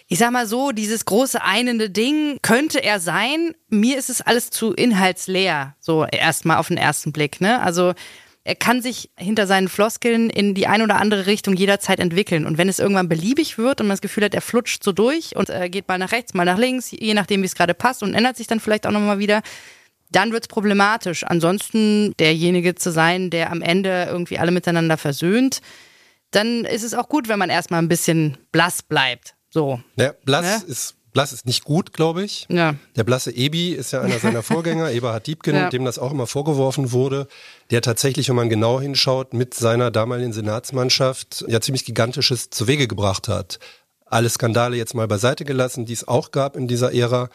ich 0.07 0.19
sag 0.19 0.31
mal 0.31 0.47
so, 0.47 0.73
dieses 0.73 1.05
große 1.05 1.43
einende 1.43 1.91
Ding 1.91 2.39
könnte 2.41 2.83
er 2.83 3.01
sein. 3.01 3.55
Mir 3.69 3.99
ist 3.99 4.09
es 4.09 4.23
alles 4.23 4.49
zu 4.49 4.73
inhaltsleer, 4.73 5.75
so 5.81 6.07
erstmal 6.07 6.57
auf 6.57 6.69
den 6.69 6.79
ersten 6.79 7.13
Blick. 7.13 7.43
Ne? 7.43 7.61
Also 7.61 7.93
er 8.49 8.55
kann 8.55 8.81
sich 8.81 9.11
hinter 9.19 9.47
seinen 9.47 9.69
Floskeln 9.69 10.31
in 10.31 10.55
die 10.55 10.67
eine 10.67 10.83
oder 10.85 10.97
andere 10.97 11.27
Richtung 11.27 11.55
jederzeit 11.55 12.01
entwickeln. 12.01 12.47
Und 12.47 12.57
wenn 12.57 12.71
es 12.71 12.79
irgendwann 12.79 13.07
beliebig 13.07 13.59
wird 13.59 13.83
und 13.83 13.89
man 13.89 13.93
das 13.93 14.01
Gefühl 14.01 14.25
hat, 14.25 14.33
er 14.33 14.41
flutscht 14.41 14.83
so 14.83 14.93
durch 14.93 15.37
und 15.37 15.51
äh, 15.51 15.69
geht 15.69 15.87
mal 15.87 15.99
nach 15.99 16.13
rechts, 16.13 16.33
mal 16.33 16.47
nach 16.47 16.57
links, 16.57 16.91
je 16.91 17.13
nachdem, 17.13 17.43
wie 17.43 17.47
es 17.47 17.55
gerade 17.55 17.75
passt 17.75 18.03
und 18.03 18.15
ändert 18.15 18.39
sich 18.39 18.47
dann 18.47 18.59
vielleicht 18.59 18.87
auch 18.87 18.91
nochmal 18.91 19.19
wieder, 19.19 19.43
dann 20.11 20.33
wird's 20.33 20.49
problematisch. 20.49 21.25
Ansonsten 21.25 22.15
derjenige 22.17 22.75
zu 22.75 22.91
sein, 22.91 23.29
der 23.29 23.53
am 23.53 23.61
Ende 23.61 24.07
irgendwie 24.09 24.39
alle 24.39 24.51
miteinander 24.51 24.97
versöhnt, 24.97 25.61
dann 26.31 26.65
ist 26.65 26.85
es 26.85 26.95
auch 26.95 27.11
gut, 27.11 27.29
wenn 27.29 27.39
man 27.39 27.51
erstmal 27.51 27.83
ein 27.83 27.89
bisschen 27.89 28.39
blass 28.51 28.83
bleibt. 28.83 29.35
So. 29.51 29.79
Ja, 29.97 30.15
blass 30.25 30.63
Ne? 30.63 30.71
ist 30.71 30.97
Blass 31.19 31.33
ist 31.33 31.47
nicht 31.47 31.65
gut, 31.65 31.93
glaube 31.93 32.23
ich. 32.23 32.47
Ja. 32.49 32.77
Der 32.95 33.03
blasse 33.03 33.33
Ebi 33.35 33.73
ist 33.73 33.91
ja 33.93 34.03
einer 34.03 34.21
seiner 34.21 34.43
Vorgänger, 34.45 34.93
Eberhard 34.93 35.27
Diebken, 35.27 35.53
Ja. 35.57 35.69
dem 35.69 35.85
das 35.85 35.99
auch 35.99 36.13
immer 36.13 36.29
vorgeworfen 36.29 36.93
wurde, 36.93 37.27
der 37.73 37.83
tatsächlich, 37.83 38.29
wenn 38.29 38.37
man 38.37 38.49
genau 38.49 38.81
hinschaut, 38.81 39.35
mit 39.35 39.53
seiner 39.53 39.91
damaligen 39.91 40.33
Senatsmannschaft 40.33 41.45
ja 41.49 41.61
ziemlich 41.61 41.85
gigantisches 41.85 42.51
zu 42.51 42.69
Wege 42.69 42.87
gebracht 42.87 43.27
hat. 43.27 43.59
Alle 44.07 44.29
Skandale 44.31 44.77
jetzt 44.77 44.95
mal 44.95 45.09
beiseite 45.09 45.45
gelassen, 45.45 45.87
die 45.87 45.93
es 45.93 46.07
auch 46.07 46.31
gab 46.31 46.55
in 46.57 46.69
dieser 46.69 46.95
Ära. 46.95 47.31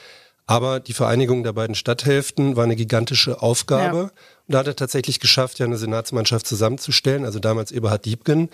Aber 0.45 0.79
die 0.79 0.93
Vereinigung 0.93 1.43
der 1.43 1.51
beiden 1.53 1.75
Stadthälften 1.75 2.55
war 2.55 2.63
eine 2.63 2.77
gigantische 2.77 3.41
Aufgabe. 3.41 3.97
Ja. 3.97 4.11
Und 4.47 4.53
da 4.53 4.59
hat 4.59 4.67
er 4.67 4.75
tatsächlich 4.75 5.19
geschafft, 5.19 5.59
ja 5.59 5.65
eine 5.65 5.77
Senatsmannschaft 5.77 6.45
zusammenzustellen, 6.45 7.23
also 7.23 7.39
damals 7.39 7.71
Eberhard 7.71 8.05
Diebken, 8.05 8.50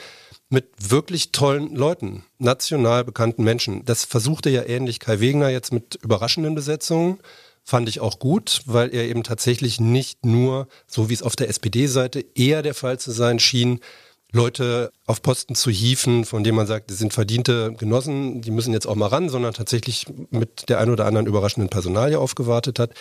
mit 0.49 0.67
wirklich 0.79 1.31
tollen 1.31 1.75
Leuten, 1.75 2.23
national 2.37 3.03
bekannten 3.03 3.43
Menschen. 3.43 3.85
Das 3.85 4.05
versuchte 4.05 4.49
ja 4.49 4.63
ähnlich 4.63 4.99
Kai 4.99 5.19
Wegner 5.19 5.49
jetzt 5.49 5.73
mit 5.73 5.95
überraschenden 6.01 6.55
Besetzungen. 6.55 7.19
Fand 7.63 7.89
ich 7.89 7.99
auch 7.99 8.19
gut, 8.19 8.61
weil 8.65 8.93
er 8.93 9.05
eben 9.05 9.23
tatsächlich 9.23 9.79
nicht 9.79 10.25
nur, 10.25 10.67
so 10.87 11.09
wie 11.09 11.13
es 11.13 11.23
auf 11.23 11.35
der 11.35 11.49
SPD-Seite 11.49 12.25
eher 12.35 12.61
der 12.61 12.73
Fall 12.73 12.99
zu 12.99 13.11
sein 13.11 13.39
schien, 13.39 13.79
Leute 14.31 14.91
auf 15.07 15.23
Posten 15.23 15.55
zu 15.55 15.71
hieven, 15.71 16.23
von 16.23 16.43
denen 16.43 16.55
man 16.55 16.67
sagt, 16.67 16.91
die 16.91 16.93
sind 16.93 17.13
verdiente 17.13 17.73
Genossen, 17.73 18.41
die 18.41 18.51
müssen 18.51 18.73
jetzt 18.73 18.85
auch 18.85 18.95
mal 18.95 19.07
ran, 19.07 19.29
sondern 19.29 19.53
tatsächlich 19.55 20.05
mit 20.29 20.69
der 20.69 20.79
ein 20.79 20.91
oder 20.91 21.05
anderen 21.05 21.25
überraschenden 21.25 21.69
Personalie 21.69 22.19
aufgewartet 22.19 22.77
hat. 22.77 22.91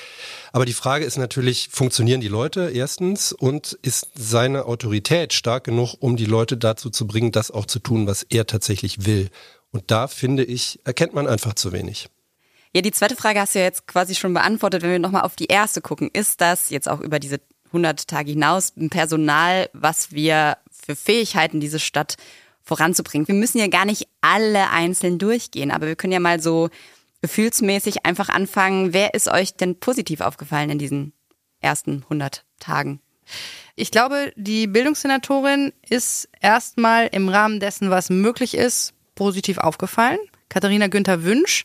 Aber 0.52 0.64
die 0.64 0.72
Frage 0.72 1.04
ist 1.04 1.18
natürlich, 1.18 1.68
funktionieren 1.70 2.22
die 2.22 2.28
Leute 2.28 2.70
erstens 2.70 3.32
und 3.32 3.78
ist 3.82 4.08
seine 4.14 4.64
Autorität 4.64 5.34
stark 5.34 5.64
genug, 5.64 5.96
um 6.00 6.16
die 6.16 6.24
Leute 6.24 6.56
dazu 6.56 6.88
zu 6.88 7.06
bringen, 7.06 7.30
das 7.30 7.50
auch 7.50 7.66
zu 7.66 7.78
tun, 7.78 8.06
was 8.06 8.22
er 8.22 8.46
tatsächlich 8.46 9.04
will? 9.04 9.28
Und 9.70 9.90
da 9.90 10.08
finde 10.08 10.44
ich, 10.44 10.80
erkennt 10.84 11.12
man 11.12 11.26
einfach 11.26 11.52
zu 11.52 11.72
wenig. 11.72 12.08
Ja, 12.74 12.80
die 12.80 12.90
zweite 12.90 13.16
Frage 13.16 13.40
hast 13.40 13.54
du 13.54 13.58
ja 13.58 13.66
jetzt 13.66 13.86
quasi 13.86 14.14
schon 14.14 14.32
beantwortet. 14.32 14.82
Wenn 14.82 14.90
wir 14.90 14.98
nochmal 14.98 15.22
auf 15.22 15.36
die 15.36 15.46
erste 15.46 15.82
gucken, 15.82 16.10
ist 16.10 16.40
das 16.40 16.70
jetzt 16.70 16.88
auch 16.88 17.00
über 17.00 17.18
diese 17.18 17.40
100 17.68 18.08
Tage 18.08 18.30
hinaus 18.32 18.72
ein 18.76 18.90
Personal, 18.90 19.68
was 19.72 20.12
wir 20.12 20.56
für 20.88 20.96
Fähigkeiten 20.96 21.60
diese 21.60 21.78
Stadt 21.78 22.14
voranzubringen? 22.62 23.28
Wir 23.28 23.34
müssen 23.34 23.58
ja 23.58 23.66
gar 23.66 23.84
nicht 23.84 24.08
alle 24.22 24.70
einzeln 24.70 25.18
durchgehen, 25.18 25.70
aber 25.70 25.86
wir 25.86 25.96
können 25.96 26.14
ja 26.14 26.20
mal 26.20 26.40
so 26.40 26.70
gefühlsmäßig 27.20 28.06
einfach 28.06 28.30
anfangen. 28.30 28.94
Wer 28.94 29.12
ist 29.12 29.28
euch 29.28 29.54
denn 29.54 29.78
positiv 29.78 30.20
aufgefallen 30.22 30.70
in 30.70 30.78
diesen 30.78 31.12
ersten 31.60 32.04
100 32.04 32.44
Tagen? 32.58 33.00
Ich 33.76 33.90
glaube, 33.90 34.32
die 34.36 34.66
Bildungssenatorin 34.66 35.72
ist 35.88 36.28
erstmal 36.40 37.08
im 37.08 37.28
Rahmen 37.28 37.60
dessen, 37.60 37.90
was 37.90 38.08
möglich 38.08 38.54
ist, 38.54 38.94
positiv 39.14 39.58
aufgefallen. 39.58 40.18
Katharina 40.48 40.86
Günther 40.86 41.24
Wünsch 41.24 41.64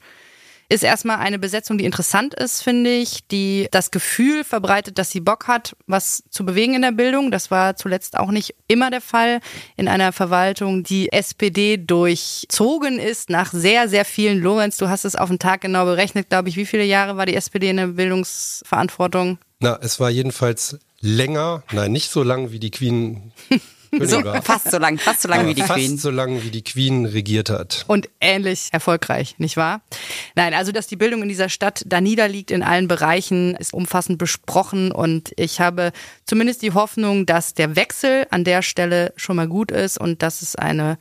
ist 0.69 0.83
erstmal 0.83 1.17
eine 1.17 1.39
Besetzung, 1.39 1.77
die 1.77 1.85
interessant 1.85 2.33
ist, 2.33 2.61
finde 2.61 2.89
ich, 2.91 3.27
die 3.27 3.67
das 3.71 3.91
Gefühl 3.91 4.43
verbreitet, 4.43 4.97
dass 4.97 5.11
sie 5.11 5.19
Bock 5.19 5.47
hat, 5.47 5.75
was 5.87 6.23
zu 6.29 6.45
bewegen 6.45 6.73
in 6.73 6.81
der 6.81 6.91
Bildung. 6.91 7.31
Das 7.31 7.51
war 7.51 7.75
zuletzt 7.75 8.17
auch 8.17 8.31
nicht 8.31 8.55
immer 8.67 8.89
der 8.89 9.01
Fall 9.01 9.39
in 9.75 9.87
einer 9.87 10.11
Verwaltung, 10.11 10.83
die 10.83 11.11
SPD 11.11 11.77
durchzogen 11.77 12.99
ist 12.99 13.29
nach 13.29 13.51
sehr, 13.51 13.87
sehr 13.87 14.05
vielen 14.05 14.39
Lorenz. 14.39 14.77
Du 14.77 14.89
hast 14.89 15.05
es 15.05 15.15
auf 15.15 15.29
den 15.29 15.39
Tag 15.39 15.61
genau 15.61 15.85
berechnet, 15.85 16.29
glaube 16.29 16.49
ich. 16.49 16.57
Wie 16.57 16.65
viele 16.65 16.85
Jahre 16.85 17.17
war 17.17 17.25
die 17.25 17.35
SPD 17.35 17.69
in 17.69 17.77
der 17.77 17.87
Bildungsverantwortung? 17.87 19.37
Na, 19.59 19.77
es 19.81 19.99
war 19.99 20.09
jedenfalls 20.09 20.79
länger, 20.99 21.63
nein, 21.71 21.91
nicht 21.91 22.09
so 22.09 22.23
lang 22.23 22.51
wie 22.51 22.59
die 22.59 22.71
Queen 22.71 23.31
So, 24.01 24.21
fast 24.41 24.71
so 24.71 24.77
lang, 24.77 24.97
fast 24.97 25.21
so 25.21 25.27
lang 25.27 25.41
Aber 25.41 25.49
wie 25.49 25.53
die 25.53 25.61
fast 25.61 25.73
Queen. 25.73 25.97
so 25.97 26.09
lang 26.09 26.41
wie 26.43 26.49
die 26.49 26.63
Queen 26.63 27.05
regiert 27.05 27.49
hat. 27.49 27.85
und 27.87 28.09
ähnlich 28.19 28.69
erfolgreich, 28.71 29.35
nicht 29.37 29.57
wahr? 29.57 29.81
Nein, 30.35 30.53
also 30.53 30.71
dass 30.71 30.87
die 30.87 30.95
Bildung 30.95 31.21
in 31.21 31.29
dieser 31.29 31.49
Stadt 31.49 31.83
da 31.85 32.01
niederliegt 32.01 32.51
in 32.51 32.63
allen 32.63 32.87
Bereichen, 32.87 33.55
ist 33.55 33.73
umfassend 33.73 34.17
besprochen 34.17 34.91
und 34.91 35.31
ich 35.37 35.59
habe 35.59 35.91
zumindest 36.25 36.61
die 36.61 36.73
Hoffnung, 36.73 37.25
dass 37.25 37.53
der 37.53 37.75
Wechsel 37.75 38.25
an 38.31 38.43
der 38.43 38.61
Stelle 38.61 39.13
schon 39.15 39.35
mal 39.35 39.47
gut 39.47 39.71
ist 39.71 39.99
und 39.99 40.21
dass 40.23 40.41
es 40.41 40.55
eine 40.55 40.97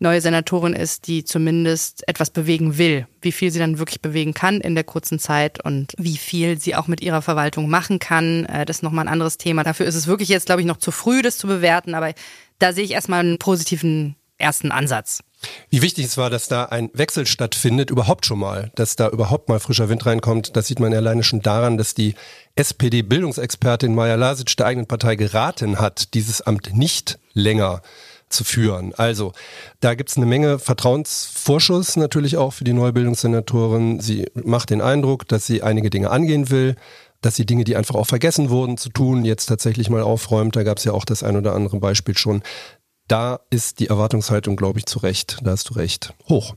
neue 0.00 0.20
Senatorin 0.20 0.72
ist, 0.72 1.06
die 1.06 1.24
zumindest 1.24 2.08
etwas 2.08 2.30
bewegen 2.30 2.78
will. 2.78 3.06
Wie 3.20 3.32
viel 3.32 3.50
sie 3.50 3.58
dann 3.58 3.78
wirklich 3.78 4.00
bewegen 4.00 4.34
kann 4.34 4.60
in 4.60 4.74
der 4.74 4.84
kurzen 4.84 5.18
Zeit 5.18 5.62
und 5.64 5.92
wie 5.98 6.16
viel 6.16 6.58
sie 6.58 6.74
auch 6.74 6.88
mit 6.88 7.02
ihrer 7.02 7.22
Verwaltung 7.22 7.68
machen 7.68 7.98
kann, 7.98 8.46
äh, 8.46 8.64
das 8.64 8.78
ist 8.78 8.82
nochmal 8.82 9.04
ein 9.04 9.12
anderes 9.12 9.38
Thema. 9.38 9.62
Dafür 9.62 9.86
ist 9.86 9.94
es 9.94 10.06
wirklich 10.06 10.30
jetzt, 10.30 10.46
glaube 10.46 10.62
ich, 10.62 10.66
noch 10.66 10.78
zu 10.78 10.90
früh, 10.90 11.22
das 11.22 11.38
zu 11.38 11.46
bewerten, 11.46 11.94
aber 11.94 12.14
da 12.58 12.72
sehe 12.72 12.84
ich 12.84 12.92
erstmal 12.92 13.20
einen 13.20 13.38
positiven 13.38 14.16
ersten 14.38 14.72
Ansatz. 14.72 15.22
Wie 15.70 15.82
wichtig 15.82 16.06
es 16.06 16.16
war, 16.16 16.30
dass 16.30 16.48
da 16.48 16.64
ein 16.64 16.90
Wechsel 16.92 17.26
stattfindet, 17.26 17.90
überhaupt 17.90 18.26
schon 18.26 18.38
mal, 18.38 18.72
dass 18.74 18.96
da 18.96 19.08
überhaupt 19.08 19.48
mal 19.48 19.60
frischer 19.60 19.88
Wind 19.88 20.04
reinkommt, 20.04 20.56
das 20.56 20.66
sieht 20.66 20.80
man 20.80 20.92
alleine 20.92 21.22
schon 21.22 21.40
daran, 21.40 21.78
dass 21.78 21.94
die 21.94 22.14
SPD-Bildungsexpertin 22.56 23.94
Maja 23.94 24.16
Lasic 24.16 24.56
der 24.56 24.66
eigenen 24.66 24.86
Partei 24.86 25.16
geraten 25.16 25.78
hat, 25.78 26.14
dieses 26.14 26.42
Amt 26.42 26.74
nicht 26.74 27.18
länger 27.32 27.82
zu 28.30 28.44
führen. 28.44 28.94
Also, 28.96 29.32
da 29.80 29.94
gibt's 29.94 30.16
eine 30.16 30.26
Menge 30.26 30.58
Vertrauensvorschuss 30.58 31.96
natürlich 31.96 32.36
auch 32.36 32.52
für 32.52 32.64
die 32.64 32.72
neue 32.72 32.92
Bildungssenatorin. 32.92 34.00
Sie 34.00 34.26
macht 34.34 34.70
den 34.70 34.80
Eindruck, 34.80 35.28
dass 35.28 35.46
sie 35.46 35.62
einige 35.62 35.90
Dinge 35.90 36.10
angehen 36.10 36.50
will, 36.50 36.76
dass 37.20 37.36
sie 37.36 37.44
Dinge, 37.44 37.64
die 37.64 37.76
einfach 37.76 37.96
auch 37.96 38.06
vergessen 38.06 38.48
wurden 38.50 38.78
zu 38.78 38.88
tun, 38.88 39.24
jetzt 39.24 39.46
tatsächlich 39.46 39.90
mal 39.90 40.02
aufräumt. 40.02 40.56
Da 40.56 40.62
gab's 40.62 40.84
ja 40.84 40.92
auch 40.92 41.04
das 41.04 41.22
ein 41.22 41.36
oder 41.36 41.54
andere 41.54 41.78
Beispiel 41.78 42.16
schon. 42.16 42.42
Da 43.08 43.40
ist 43.50 43.80
die 43.80 43.88
Erwartungshaltung, 43.88 44.56
glaube 44.56 44.78
ich, 44.78 44.86
zu 44.86 45.00
Recht, 45.00 45.38
da 45.42 45.50
hast 45.50 45.68
du 45.68 45.74
recht, 45.74 46.14
hoch. 46.28 46.54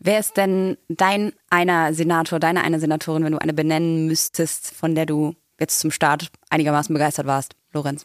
Wer 0.00 0.18
ist 0.18 0.36
denn 0.36 0.76
dein 0.88 1.32
einer 1.48 1.94
Senator, 1.94 2.40
deine 2.40 2.64
eine 2.64 2.80
Senatorin, 2.80 3.24
wenn 3.24 3.32
du 3.32 3.40
eine 3.40 3.52
benennen 3.52 4.06
müsstest, 4.08 4.74
von 4.74 4.96
der 4.96 5.06
du 5.06 5.36
jetzt 5.60 5.78
zum 5.78 5.92
Start 5.92 6.32
einigermaßen 6.50 6.92
begeistert 6.92 7.26
warst, 7.26 7.54
Lorenz? 7.72 8.04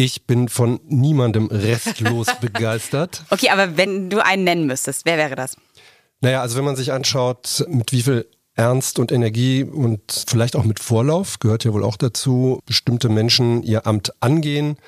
Ich 0.00 0.24
bin 0.24 0.48
von 0.48 0.80
niemandem 0.88 1.48
restlos 1.48 2.28
begeistert. 2.40 3.22
Okay, 3.28 3.50
aber 3.50 3.76
wenn 3.76 4.08
du 4.08 4.24
einen 4.24 4.44
nennen 4.44 4.66
müsstest, 4.66 5.04
wer 5.04 5.18
wäre 5.18 5.36
das? 5.36 5.58
Naja, 6.22 6.40
also 6.40 6.56
wenn 6.56 6.64
man 6.64 6.74
sich 6.74 6.90
anschaut, 6.90 7.66
mit 7.68 7.92
wie 7.92 8.00
viel 8.00 8.26
Ernst 8.54 8.98
und 8.98 9.12
Energie 9.12 9.62
und 9.62 10.00
vielleicht 10.26 10.56
auch 10.56 10.64
mit 10.64 10.80
Vorlauf, 10.80 11.38
gehört 11.38 11.64
ja 11.64 11.74
wohl 11.74 11.84
auch 11.84 11.98
dazu, 11.98 12.60
bestimmte 12.64 13.10
Menschen 13.10 13.62
ihr 13.62 13.86
Amt 13.86 14.14
angehen, 14.20 14.78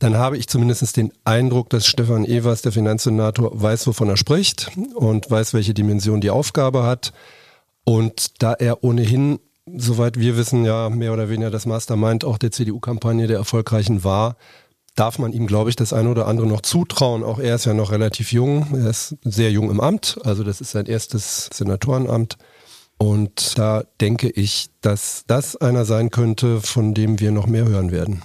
dann 0.00 0.18
habe 0.18 0.36
ich 0.36 0.48
zumindest 0.48 0.98
den 0.98 1.14
Eindruck, 1.24 1.70
dass 1.70 1.86
Stefan 1.86 2.26
Evers, 2.26 2.60
der 2.60 2.72
Finanzsenator, 2.72 3.50
weiß, 3.54 3.86
wovon 3.86 4.10
er 4.10 4.18
spricht 4.18 4.70
und 4.94 5.30
weiß, 5.30 5.54
welche 5.54 5.72
Dimension 5.72 6.20
die 6.20 6.28
Aufgabe 6.28 6.82
hat. 6.82 7.14
Und 7.84 8.42
da 8.42 8.52
er 8.52 8.84
ohnehin, 8.84 9.38
soweit 9.66 10.18
wir 10.18 10.36
wissen, 10.36 10.64
ja 10.64 10.90
mehr 10.90 11.12
oder 11.12 11.28
weniger 11.28 11.50
das 11.50 11.66
Mastermind 11.66 12.24
auch 12.24 12.38
der 12.38 12.50
CDU-Kampagne 12.50 13.26
der 13.26 13.38
erfolgreichen 13.38 14.04
war, 14.04 14.36
darf 14.94 15.18
man 15.18 15.32
ihm, 15.32 15.46
glaube 15.46 15.70
ich, 15.70 15.76
das 15.76 15.92
eine 15.92 16.10
oder 16.10 16.26
andere 16.26 16.46
noch 16.46 16.60
zutrauen. 16.60 17.22
Auch 17.22 17.38
er 17.38 17.54
ist 17.54 17.64
ja 17.64 17.74
noch 17.74 17.92
relativ 17.92 18.32
jung. 18.32 18.66
Er 18.74 18.90
ist 18.90 19.16
sehr 19.22 19.50
jung 19.50 19.70
im 19.70 19.80
Amt. 19.80 20.18
Also 20.24 20.44
das 20.44 20.60
ist 20.60 20.72
sein 20.72 20.86
erstes 20.86 21.48
Senatorenamt. 21.52 22.36
Und 22.98 23.58
da 23.58 23.84
denke 24.00 24.28
ich, 24.30 24.68
dass 24.80 25.24
das 25.26 25.56
einer 25.56 25.84
sein 25.84 26.10
könnte, 26.10 26.60
von 26.60 26.94
dem 26.94 27.20
wir 27.20 27.32
noch 27.32 27.46
mehr 27.46 27.64
hören 27.64 27.90
werden. 27.90 28.22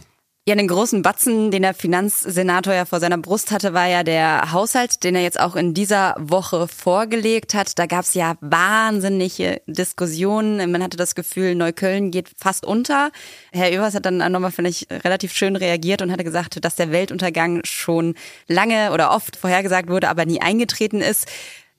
Ja, 0.48 0.56
den 0.56 0.70
großen 0.70 1.02
Batzen, 1.02 1.52
den 1.52 1.64
der 1.64 1.74
Finanzsenator 1.74 2.74
ja 2.74 2.86
vor 2.86 3.02
seiner 3.02 3.18
Brust 3.18 3.52
hatte, 3.52 3.74
war 3.74 3.88
ja 3.88 4.04
der 4.04 4.54
Haushalt, 4.54 5.04
den 5.04 5.14
er 5.14 5.22
jetzt 5.22 5.38
auch 5.38 5.58
in 5.58 5.74
dieser 5.74 6.16
Woche 6.18 6.70
vorgelegt 6.70 7.54
hat. 7.54 7.78
Da 7.78 7.86
gab 7.86 8.06
es 8.06 8.14
ja 8.14 8.38
wahnsinnige 8.40 9.62
Diskussionen. 9.68 10.72
Man 10.72 10.82
hatte 10.82 10.96
das 10.96 11.16
Gefühl, 11.16 11.54
Neukölln 11.54 12.12
geht 12.12 12.30
fast 12.38 12.66
unter. 12.66 13.12
Herr 13.52 13.74
Evers 13.74 13.94
hat 13.94 14.06
dann 14.06 14.20
nochmal, 14.32 14.52
finde 14.52 14.70
ich, 14.70 14.88
relativ 14.90 15.34
schön 15.34 15.58
reagiert 15.58 16.02
und 16.02 16.14
hatte 16.14 16.24
gesagt, 16.24 16.64
dass 16.64 16.78
der 16.78 16.94
Weltuntergang 16.94 17.60
schon 17.66 18.16
lange 18.48 18.94
oder 18.94 19.12
oft 19.12 19.36
vorhergesagt 19.36 19.90
wurde, 19.90 20.08
aber 20.08 20.26
nie 20.26 20.40
eingetreten 20.40 21.02
ist. 21.02 21.28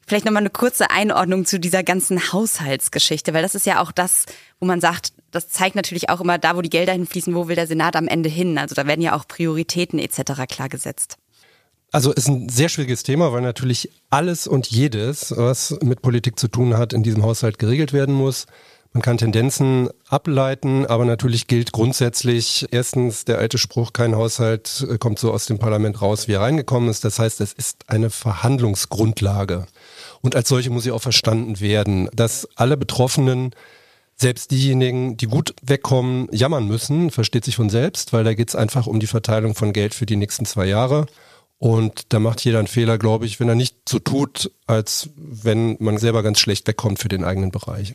Vielleicht 0.09 0.25
nochmal 0.25 0.41
eine 0.41 0.49
kurze 0.49 0.91
Einordnung 0.91 1.45
zu 1.45 1.61
dieser 1.61 1.83
ganzen 1.83 2.33
Haushaltsgeschichte, 2.33 3.35
weil 3.35 3.43
das 3.43 3.55
ist 3.55 3.67
ja 3.67 3.83
auch 3.83 3.93
das, 3.93 4.25
wo 4.59 4.65
man 4.65 4.81
sagt, 4.81 5.13
das 5.33 5.51
zeigt 5.51 5.77
natürlich 5.77 6.09
auch 6.09 6.23
immer 6.23 6.39
da, 6.39 6.57
wo 6.57 6.63
die 6.63 6.71
Gelder 6.71 6.95
hinfließen, 6.95 7.35
wo 7.35 7.47
will 7.47 7.57
der 7.57 7.67
Senat 7.67 7.95
am 7.95 8.09
Ende 8.09 8.31
hin. 8.31 8.57
Also 8.57 8.75
da 8.75 8.87
werden 8.87 9.03
ja 9.03 9.15
auch 9.15 9.29
Prioritäten 9.29 9.99
etc. 9.99 10.47
klar 10.49 10.71
gesetzt. 10.71 11.19
Also 11.93 12.11
ist 12.11 12.27
ein 12.27 12.49
sehr 12.49 12.71
schwieriges 12.71 13.03
Thema, 13.03 13.35
weil 13.35 13.43
natürlich 13.43 13.91
alles 14.09 14.47
und 14.47 14.69
jedes, 14.69 15.37
was 15.37 15.77
mit 15.83 16.01
Politik 16.01 16.39
zu 16.39 16.49
tun 16.49 16.79
hat, 16.79 16.95
in 16.95 17.03
diesem 17.03 17.23
Haushalt 17.23 17.59
geregelt 17.59 17.93
werden 17.93 18.15
muss. 18.15 18.47
Man 18.95 19.03
kann 19.03 19.19
Tendenzen 19.19 19.91
ableiten, 20.09 20.87
aber 20.87 21.05
natürlich 21.05 21.47
gilt 21.47 21.73
grundsätzlich 21.73 22.67
erstens 22.71 23.27
der 23.27 23.39
alte 23.39 23.59
Spruch, 23.59 23.93
kein 23.93 24.17
Haushalt 24.17 24.87
äh, 24.91 24.97
kommt 24.97 25.19
so 25.19 25.33
aus 25.33 25.45
dem 25.45 25.59
Parlament 25.59 26.01
raus, 26.01 26.29
wie 26.29 26.33
er 26.33 26.41
reingekommen 26.41 26.89
ist. 26.89 27.05
Das 27.05 27.19
heißt, 27.19 27.43
es 27.43 27.53
ist 27.53 27.85
eine 27.89 28.09
Verhandlungsgrundlage. 28.09 29.67
Und 30.21 30.37
als 30.37 30.49
solche 30.49 30.71
muss 30.71 30.85
sie 30.85 30.91
auch 30.91 31.03
verstanden 31.03 31.61
werden, 31.61 32.09
dass 32.13 32.49
alle 32.57 32.77
Betroffenen 32.77 33.53
selbst 34.17 34.51
diejenigen, 34.51 35.17
die 35.17 35.27
gut 35.27 35.55
wegkommen, 35.63 36.29
jammern 36.33 36.67
müssen, 36.67 37.11
versteht 37.11 37.45
sich 37.45 37.57
von 37.57 37.71
selbst, 37.71 38.13
weil 38.13 38.25
da 38.25 38.35
geht 38.35 38.49
es 38.49 38.57
einfach 38.57 38.87
um 38.87 38.99
die 38.99 39.07
Verteilung 39.07 39.55
von 39.55 39.73
Geld 39.73 39.95
für 39.95 40.07
die 40.07 40.17
nächsten 40.17 40.45
zwei 40.45 40.67
Jahre. 40.67 41.07
Und 41.59 42.13
da 42.13 42.19
macht 42.19 42.45
jeder 42.45 42.59
einen 42.59 42.69
Fehler, 42.69 42.99
glaube 42.99 43.27
ich, 43.27 43.39
wenn 43.41 43.49
er 43.49 43.55
nicht 43.55 43.89
so 43.89 43.99
tut, 43.99 44.51
als 44.67 45.11
wenn 45.17 45.77
man 45.81 45.99
selber 45.99 46.23
ganz 46.23 46.41
schlecht 46.41 46.67
wegkommt 46.67 46.99
für 46.99 47.09
den 47.09 47.25
eigenen 47.25 47.51
Bereich. 47.51 47.95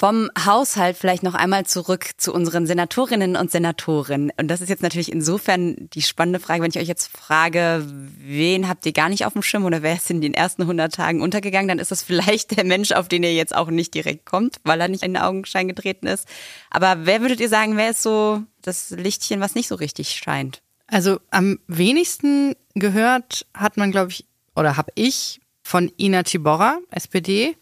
Vom 0.00 0.30
Haushalt 0.38 0.96
vielleicht 0.96 1.24
noch 1.24 1.34
einmal 1.34 1.66
zurück 1.66 2.10
zu 2.18 2.32
unseren 2.32 2.68
Senatorinnen 2.68 3.34
und 3.34 3.50
Senatoren. 3.50 4.30
Und 4.36 4.46
das 4.46 4.60
ist 4.60 4.68
jetzt 4.68 4.84
natürlich 4.84 5.10
insofern 5.10 5.74
die 5.92 6.02
spannende 6.02 6.38
Frage, 6.38 6.62
wenn 6.62 6.70
ich 6.70 6.78
euch 6.78 6.86
jetzt 6.86 7.08
frage, 7.08 7.84
wen 7.84 8.68
habt 8.68 8.86
ihr 8.86 8.92
gar 8.92 9.08
nicht 9.08 9.26
auf 9.26 9.32
dem 9.32 9.42
Schirm 9.42 9.64
oder 9.64 9.82
wer 9.82 9.94
ist 9.94 10.08
in 10.08 10.20
den 10.20 10.34
ersten 10.34 10.62
100 10.62 10.94
Tagen 10.94 11.20
untergegangen, 11.20 11.66
dann 11.66 11.80
ist 11.80 11.90
das 11.90 12.04
vielleicht 12.04 12.56
der 12.56 12.64
Mensch, 12.64 12.92
auf 12.92 13.08
den 13.08 13.24
ihr 13.24 13.34
jetzt 13.34 13.52
auch 13.52 13.70
nicht 13.70 13.92
direkt 13.92 14.24
kommt, 14.24 14.58
weil 14.62 14.80
er 14.80 14.86
nicht 14.86 15.02
in 15.02 15.14
den 15.14 15.22
Augenschein 15.22 15.66
getreten 15.66 16.06
ist. 16.06 16.28
Aber 16.70 17.04
wer 17.04 17.20
würdet 17.20 17.40
ihr 17.40 17.48
sagen, 17.48 17.76
wer 17.76 17.90
ist 17.90 18.02
so 18.04 18.44
das 18.62 18.90
Lichtchen, 18.90 19.40
was 19.40 19.56
nicht 19.56 19.66
so 19.66 19.74
richtig 19.74 20.10
scheint? 20.10 20.62
Also 20.86 21.18
am 21.32 21.58
wenigsten 21.66 22.54
gehört 22.74 23.46
hat 23.52 23.76
man, 23.76 23.90
glaube 23.90 24.12
ich, 24.12 24.26
oder 24.54 24.76
habe 24.76 24.92
ich 24.94 25.40
von 25.64 25.90
Ina 25.98 26.22
Tiborra, 26.22 26.78
SPD. 26.92 27.56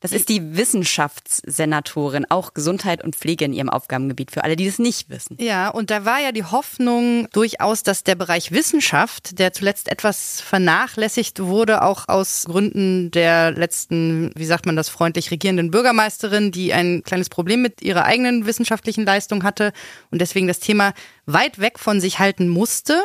Das 0.00 0.12
ist 0.12 0.30
die 0.30 0.56
Wissenschaftssenatorin, 0.56 2.24
auch 2.30 2.54
Gesundheit 2.54 3.04
und 3.04 3.16
Pflege 3.16 3.44
in 3.44 3.52
ihrem 3.52 3.68
Aufgabengebiet, 3.68 4.30
für 4.30 4.44
alle, 4.44 4.56
die 4.56 4.64
das 4.64 4.78
nicht 4.78 5.10
wissen. 5.10 5.36
Ja, 5.38 5.68
und 5.68 5.90
da 5.90 6.06
war 6.06 6.20
ja 6.20 6.32
die 6.32 6.44
Hoffnung 6.44 7.28
durchaus, 7.32 7.82
dass 7.82 8.02
der 8.02 8.14
Bereich 8.14 8.50
Wissenschaft, 8.50 9.38
der 9.38 9.52
zuletzt 9.52 9.90
etwas 9.90 10.40
vernachlässigt 10.40 11.40
wurde, 11.40 11.82
auch 11.82 12.08
aus 12.08 12.46
Gründen 12.46 13.10
der 13.10 13.50
letzten, 13.50 14.32
wie 14.36 14.46
sagt 14.46 14.64
man 14.64 14.74
das, 14.74 14.88
freundlich 14.88 15.30
regierenden 15.30 15.70
Bürgermeisterin, 15.70 16.50
die 16.50 16.72
ein 16.72 17.02
kleines 17.02 17.28
Problem 17.28 17.60
mit 17.60 17.82
ihrer 17.82 18.06
eigenen 18.06 18.46
wissenschaftlichen 18.46 19.04
Leistung 19.04 19.42
hatte 19.42 19.72
und 20.10 20.22
deswegen 20.22 20.48
das 20.48 20.60
Thema 20.60 20.94
weit 21.26 21.58
weg 21.58 21.78
von 21.78 22.00
sich 22.00 22.18
halten 22.18 22.48
musste 22.48 23.02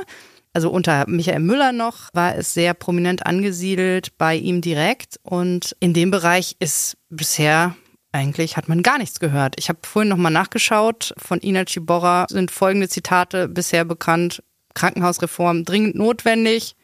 also 0.55 0.69
unter 0.69 1.07
Michael 1.07 1.41
Müller 1.41 1.73
noch, 1.73 2.09
war 2.13 2.35
es 2.35 2.53
sehr 2.53 2.73
prominent 2.73 3.25
angesiedelt 3.25 4.17
bei 4.17 4.35
ihm 4.35 4.61
direkt. 4.61 5.19
Und 5.21 5.75
in 5.79 5.93
dem 5.93 6.11
Bereich 6.11 6.55
ist 6.59 6.97
bisher 7.09 7.75
eigentlich 8.13 8.55
hat 8.55 8.69
man 8.69 8.81
gar 8.81 8.97
nichts 8.97 9.19
gehört. 9.19 9.55
Ich 9.59 9.67
habe 9.67 9.79
vorhin 9.83 10.07
nochmal 10.07 10.31
nachgeschaut. 10.31 11.13
Von 11.17 11.41
Ina 11.41 11.65
Ciborra 11.65 12.27
sind 12.29 12.49
folgende 12.49 12.87
Zitate 12.87 13.49
bisher 13.49 13.83
bekannt. 13.83 14.41
Krankenhausreform 14.73 15.65
dringend 15.65 15.95
notwendig. 15.95 16.77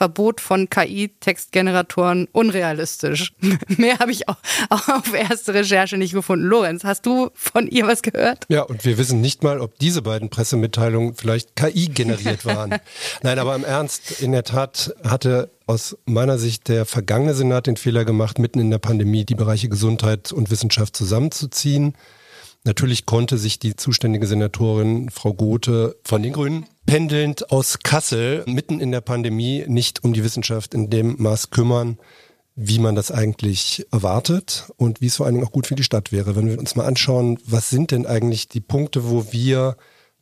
Verbot 0.00 0.40
von 0.40 0.70
KI-Textgeneratoren 0.70 2.26
unrealistisch. 2.32 3.34
Mehr 3.76 3.98
habe 3.98 4.12
ich 4.12 4.30
auch, 4.30 4.38
auch 4.70 4.88
auf 4.88 5.12
erste 5.12 5.52
Recherche 5.52 5.98
nicht 5.98 6.14
gefunden. 6.14 6.46
Lorenz, 6.46 6.84
hast 6.84 7.04
du 7.04 7.28
von 7.34 7.68
ihr 7.68 7.86
was 7.86 8.00
gehört? 8.00 8.46
Ja, 8.48 8.62
und 8.62 8.86
wir 8.86 8.96
wissen 8.96 9.20
nicht 9.20 9.42
mal, 9.42 9.60
ob 9.60 9.78
diese 9.78 10.00
beiden 10.00 10.30
Pressemitteilungen 10.30 11.16
vielleicht 11.16 11.54
KI 11.54 11.88
generiert 11.88 12.46
waren. 12.46 12.76
Nein, 13.22 13.38
aber 13.38 13.54
im 13.54 13.62
Ernst, 13.62 14.22
in 14.22 14.32
der 14.32 14.44
Tat 14.44 14.94
hatte 15.04 15.50
aus 15.66 15.98
meiner 16.06 16.38
Sicht 16.38 16.68
der 16.68 16.86
vergangene 16.86 17.34
Senat 17.34 17.66
den 17.66 17.76
Fehler 17.76 18.06
gemacht, 18.06 18.38
mitten 18.38 18.58
in 18.58 18.70
der 18.70 18.78
Pandemie 18.78 19.26
die 19.26 19.34
Bereiche 19.34 19.68
Gesundheit 19.68 20.32
und 20.32 20.50
Wissenschaft 20.50 20.96
zusammenzuziehen. 20.96 21.92
Natürlich 22.64 23.06
konnte 23.06 23.38
sich 23.38 23.58
die 23.58 23.74
zuständige 23.74 24.26
Senatorin 24.26 25.08
Frau 25.08 25.32
Gothe 25.32 25.96
von 26.04 26.22
den 26.22 26.34
Grünen 26.34 26.66
pendelnd 26.84 27.50
aus 27.50 27.78
Kassel 27.82 28.44
mitten 28.46 28.80
in 28.80 28.92
der 28.92 29.00
Pandemie 29.00 29.64
nicht 29.66 30.04
um 30.04 30.12
die 30.12 30.22
Wissenschaft 30.22 30.74
in 30.74 30.90
dem 30.90 31.16
Maß 31.18 31.50
kümmern, 31.50 31.98
wie 32.56 32.78
man 32.78 32.94
das 32.94 33.10
eigentlich 33.10 33.86
erwartet 33.90 34.70
und 34.76 35.00
wie 35.00 35.06
es 35.06 35.16
vor 35.16 35.24
allen 35.24 35.36
Dingen 35.36 35.46
auch 35.46 35.52
gut 35.52 35.66
für 35.66 35.74
die 35.74 35.84
Stadt 35.84 36.12
wäre. 36.12 36.36
Wenn 36.36 36.48
wir 36.48 36.58
uns 36.58 36.76
mal 36.76 36.84
anschauen, 36.84 37.38
was 37.46 37.70
sind 37.70 37.92
denn 37.92 38.04
eigentlich 38.04 38.48
die 38.48 38.60
Punkte, 38.60 39.08
wo 39.08 39.32
wir 39.32 39.78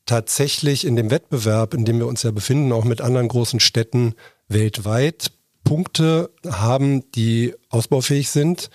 tatsächlich 0.07 0.87
in 0.87 0.94
dem 0.94 1.11
Wettbewerb, 1.11 1.74
in 1.74 1.85
dem 1.85 1.98
wir 1.98 2.07
uns 2.07 2.22
ja 2.22 2.31
befinden, 2.31 2.70
auch 2.72 2.85
mit 2.85 3.01
anderen 3.01 3.27
großen 3.27 3.59
Städten 3.59 4.14
weltweit, 4.46 5.33
Punkte 5.64 6.31
haben, 6.48 7.11
die 7.12 7.55
ausbaufähig 7.68 8.31
sind, 8.31 8.70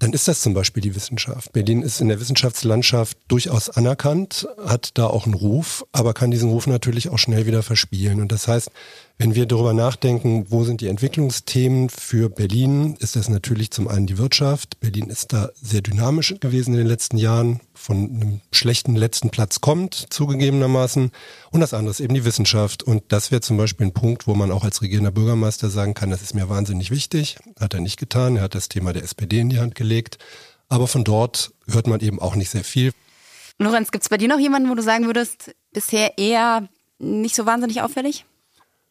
dann 0.00 0.14
ist 0.14 0.26
das 0.26 0.40
zum 0.40 0.54
Beispiel 0.54 0.82
die 0.82 0.94
Wissenschaft. 0.94 1.52
Berlin 1.52 1.82
ist 1.82 2.00
in 2.00 2.08
der 2.08 2.18
Wissenschaftslandschaft 2.20 3.18
durchaus 3.28 3.68
anerkannt, 3.68 4.48
hat 4.64 4.92
da 4.94 5.06
auch 5.06 5.26
einen 5.26 5.34
Ruf, 5.34 5.86
aber 5.92 6.14
kann 6.14 6.30
diesen 6.30 6.48
Ruf 6.48 6.66
natürlich 6.66 7.10
auch 7.10 7.18
schnell 7.18 7.46
wieder 7.46 7.62
verspielen. 7.62 8.20
Und 8.20 8.32
das 8.32 8.48
heißt, 8.48 8.70
wenn 9.20 9.34
wir 9.34 9.44
darüber 9.44 9.74
nachdenken, 9.74 10.46
wo 10.48 10.64
sind 10.64 10.80
die 10.80 10.86
Entwicklungsthemen 10.86 11.90
für 11.90 12.30
Berlin, 12.30 12.96
ist 13.00 13.16
das 13.16 13.28
natürlich 13.28 13.70
zum 13.70 13.86
einen 13.86 14.06
die 14.06 14.16
Wirtschaft. 14.16 14.80
Berlin 14.80 15.10
ist 15.10 15.34
da 15.34 15.50
sehr 15.60 15.82
dynamisch 15.82 16.36
gewesen 16.40 16.72
in 16.72 16.78
den 16.78 16.86
letzten 16.86 17.18
Jahren, 17.18 17.60
von 17.74 17.98
einem 17.98 18.40
schlechten 18.50 18.96
letzten 18.96 19.28
Platz 19.28 19.60
kommt, 19.60 20.06
zugegebenermaßen. 20.08 21.10
Und 21.50 21.60
das 21.60 21.74
andere 21.74 21.90
ist 21.90 22.00
eben 22.00 22.14
die 22.14 22.24
Wissenschaft. 22.24 22.82
Und 22.82 23.02
das 23.08 23.30
wäre 23.30 23.42
zum 23.42 23.58
Beispiel 23.58 23.88
ein 23.88 23.92
Punkt, 23.92 24.26
wo 24.26 24.34
man 24.34 24.50
auch 24.50 24.64
als 24.64 24.80
regierender 24.80 25.10
Bürgermeister 25.10 25.68
sagen 25.68 25.92
kann, 25.92 26.08
das 26.08 26.22
ist 26.22 26.34
mir 26.34 26.48
wahnsinnig 26.48 26.90
wichtig. 26.90 27.36
Hat 27.60 27.74
er 27.74 27.80
nicht 27.80 27.98
getan. 27.98 28.36
Er 28.36 28.44
hat 28.44 28.54
das 28.54 28.70
Thema 28.70 28.94
der 28.94 29.02
SPD 29.02 29.40
in 29.40 29.50
die 29.50 29.58
Hand 29.58 29.74
gelegt. 29.74 30.16
Aber 30.70 30.86
von 30.86 31.04
dort 31.04 31.52
hört 31.66 31.88
man 31.88 32.00
eben 32.00 32.20
auch 32.20 32.36
nicht 32.36 32.48
sehr 32.48 32.64
viel. 32.64 32.92
Lorenz, 33.58 33.90
gibt 33.90 34.02
es 34.02 34.08
bei 34.08 34.16
dir 34.16 34.28
noch 34.28 34.40
jemanden, 34.40 34.70
wo 34.70 34.74
du 34.74 34.82
sagen 34.82 35.04
würdest, 35.04 35.54
bisher 35.74 36.16
eher 36.16 36.70
nicht 36.98 37.34
so 37.34 37.44
wahnsinnig 37.44 37.82
auffällig? 37.82 38.24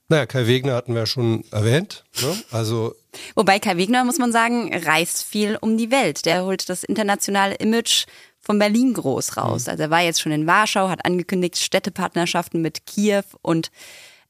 Naja, 0.10 0.26
Kai 0.26 0.48
Wegner 0.48 0.74
hatten 0.74 0.94
wir 0.94 1.02
ja 1.02 1.06
schon 1.06 1.44
erwähnt. 1.52 2.04
Ne? 2.22 2.36
Also 2.52 2.96
Wobei 3.36 3.60
Kai 3.60 3.78
Wegner, 3.78 4.04
muss 4.04 4.18
man 4.18 4.32
sagen, 4.32 4.72
reist 4.74 5.24
viel 5.24 5.58
um 5.62 5.78
die 5.78 5.92
Welt. 5.92 6.26
Der 6.26 6.46
holt 6.46 6.68
das 6.70 6.84
internationale 6.84 7.56
Image 7.56 8.06
von 8.40 8.58
Berlin 8.58 8.94
groß 8.94 9.38
raus. 9.38 9.68
Also 9.68 9.84
er 9.84 9.90
war 9.90 10.02
jetzt 10.02 10.22
schon 10.22 10.32
in 10.32 10.48
Warschau, 10.48 10.90
hat 10.90 11.06
angekündigt, 11.06 11.58
Städtepartnerschaften 11.58 12.62
mit 12.62 12.86
Kiew 12.86 13.24
und 13.42 13.70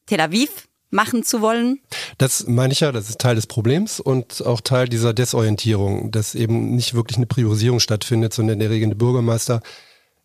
Tel 0.05 0.19
Aviv 0.19 0.67
machen 0.89 1.23
zu 1.23 1.41
wollen. 1.41 1.79
Das 2.17 2.47
meine 2.47 2.73
ich 2.73 2.79
ja, 2.79 2.91
das 2.91 3.09
ist 3.09 3.19
Teil 3.19 3.35
des 3.35 3.47
Problems 3.47 3.99
und 3.99 4.45
auch 4.45 4.59
Teil 4.59 4.89
dieser 4.89 5.13
Desorientierung, 5.13 6.11
dass 6.11 6.35
eben 6.35 6.75
nicht 6.75 6.93
wirklich 6.93 7.17
eine 7.17 7.27
Priorisierung 7.27 7.79
stattfindet, 7.79 8.33
sondern 8.33 8.59
der 8.59 8.69
regende 8.69 8.95
Bürgermeister 8.95 9.61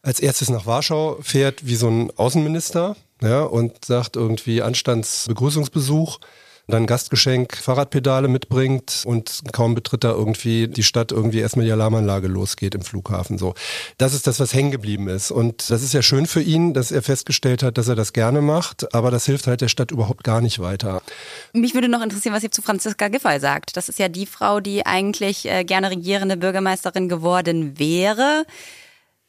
als 0.02 0.20
erstes 0.20 0.50
nach 0.50 0.66
Warschau 0.66 1.18
fährt 1.20 1.66
wie 1.66 1.76
so 1.76 1.88
ein 1.88 2.10
Außenminister 2.16 2.96
ja, 3.22 3.42
und 3.42 3.84
sagt 3.84 4.16
irgendwie 4.16 4.62
Anstandsbegrüßungsbesuch, 4.62 6.18
dann 6.66 6.86
Gastgeschenk, 6.86 7.56
Fahrradpedale 7.56 8.28
mitbringt 8.28 9.02
und 9.04 9.42
kaum 9.52 9.74
betritt 9.74 10.04
da 10.04 10.12
irgendwie 10.12 10.68
die 10.68 10.82
Stadt 10.82 11.12
irgendwie 11.12 11.40
erstmal 11.40 11.66
die 11.66 11.72
Alarmanlage 11.72 12.26
losgeht 12.26 12.74
im 12.74 12.82
Flughafen 12.82 13.36
so. 13.36 13.54
Das 13.98 14.14
ist 14.14 14.26
das, 14.26 14.40
was 14.40 14.54
hängen 14.54 14.70
geblieben 14.70 15.08
ist 15.08 15.30
und 15.30 15.70
das 15.70 15.82
ist 15.82 15.92
ja 15.92 16.00
schön 16.00 16.26
für 16.26 16.40
ihn, 16.40 16.72
dass 16.72 16.90
er 16.90 17.02
festgestellt 17.02 17.62
hat, 17.62 17.76
dass 17.76 17.88
er 17.88 17.96
das 17.96 18.12
gerne 18.12 18.40
macht, 18.40 18.94
aber 18.94 19.10
das 19.10 19.26
hilft 19.26 19.46
halt 19.46 19.60
der 19.60 19.68
Stadt 19.68 19.90
überhaupt 19.90 20.24
gar 20.24 20.40
nicht 20.40 20.58
weiter. 20.58 21.02
Mich 21.52 21.74
würde 21.74 21.88
noch 21.88 22.02
interessieren, 22.02 22.34
was 22.34 22.42
ihr 22.42 22.50
zu 22.50 22.62
Franziska 22.62 23.08
Giffey 23.08 23.40
sagt. 23.40 23.76
Das 23.76 23.88
ist 23.88 23.98
ja 23.98 24.08
die 24.08 24.26
Frau, 24.26 24.60
die 24.60 24.86
eigentlich 24.86 25.46
äh, 25.46 25.64
gerne 25.64 25.90
regierende 25.90 26.36
Bürgermeisterin 26.36 27.08
geworden 27.08 27.78
wäre 27.78 28.44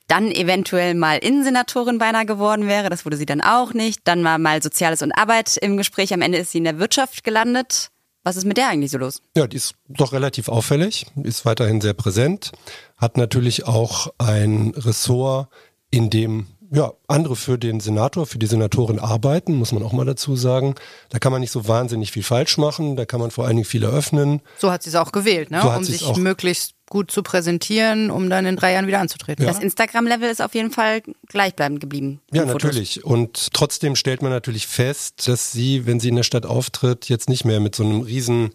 dann 0.07 0.31
eventuell 0.31 0.93
mal 0.93 1.17
Innensenatorin 1.17 1.97
beinahe 1.97 2.25
geworden 2.25 2.67
wäre. 2.67 2.89
Das 2.89 3.05
wurde 3.05 3.17
sie 3.17 3.25
dann 3.25 3.41
auch 3.41 3.73
nicht. 3.73 4.01
Dann 4.05 4.23
war 4.23 4.37
mal 4.37 4.61
Soziales 4.61 5.01
und 5.01 5.11
Arbeit 5.11 5.57
im 5.57 5.77
Gespräch. 5.77 6.13
Am 6.13 6.21
Ende 6.21 6.37
ist 6.37 6.51
sie 6.51 6.59
in 6.59 6.63
der 6.63 6.79
Wirtschaft 6.79 7.23
gelandet. 7.23 7.89
Was 8.23 8.37
ist 8.37 8.45
mit 8.45 8.57
der 8.57 8.69
eigentlich 8.69 8.89
so 8.91 8.97
los? 8.97 9.21
Ja, 9.37 9.45
die 9.45 9.57
ist 9.57 9.75
doch 9.87 10.11
relativ 10.11 10.49
auffällig, 10.49 11.05
ist 11.23 11.45
weiterhin 11.45 11.79
sehr 11.79 11.93
präsent, 11.93 12.51
hat 12.97 13.17
natürlich 13.17 13.67
auch 13.67 14.07
ein 14.17 14.73
Ressort, 14.75 15.47
in 15.91 16.09
dem 16.09 16.47
ja, 16.71 16.91
andere 17.07 17.35
für 17.35 17.59
den 17.59 17.79
Senator, 17.79 18.25
für 18.25 18.39
die 18.39 18.47
Senatorin 18.47 18.97
arbeiten, 18.97 19.53
muss 19.53 19.71
man 19.71 19.83
auch 19.83 19.93
mal 19.93 20.05
dazu 20.05 20.35
sagen. 20.35 20.73
Da 21.09 21.19
kann 21.19 21.31
man 21.31 21.41
nicht 21.41 21.51
so 21.51 21.67
wahnsinnig 21.67 22.11
viel 22.11 22.23
falsch 22.23 22.57
machen, 22.57 22.95
da 22.95 23.05
kann 23.05 23.19
man 23.19 23.29
vor 23.29 23.45
allen 23.45 23.57
Dingen 23.57 23.65
viel 23.67 23.83
eröffnen. 23.83 24.41
So 24.57 24.71
hat 24.71 24.81
sie 24.81 24.89
es 24.89 24.95
auch 24.95 25.11
gewählt, 25.11 25.51
ne? 25.51 25.61
So 25.61 25.69
um 25.69 25.83
sich 25.83 26.03
auch- 26.03 26.17
möglichst 26.17 26.71
gut 26.89 27.11
zu 27.11 27.23
präsentieren, 27.23 28.11
um 28.11 28.29
dann 28.29 28.45
in 28.45 28.55
drei 28.55 28.73
Jahren 28.73 28.87
wieder 28.87 28.99
anzutreten. 28.99 29.45
Das 29.45 29.59
Instagram-Level 29.59 30.29
ist 30.29 30.41
auf 30.41 30.53
jeden 30.53 30.71
Fall 30.71 31.01
gleichbleibend 31.27 31.79
geblieben. 31.79 32.21
Ja, 32.31 32.45
natürlich. 32.45 33.03
Und 33.03 33.53
trotzdem 33.53 33.95
stellt 33.95 34.21
man 34.21 34.31
natürlich 34.31 34.67
fest, 34.67 35.27
dass 35.27 35.51
sie, 35.51 35.85
wenn 35.85 35.99
sie 35.99 36.09
in 36.09 36.15
der 36.15 36.23
Stadt 36.23 36.45
auftritt, 36.45 37.09
jetzt 37.09 37.29
nicht 37.29 37.45
mehr 37.45 37.59
mit 37.59 37.75
so 37.75 37.83
einem 37.83 38.01
riesen 38.01 38.51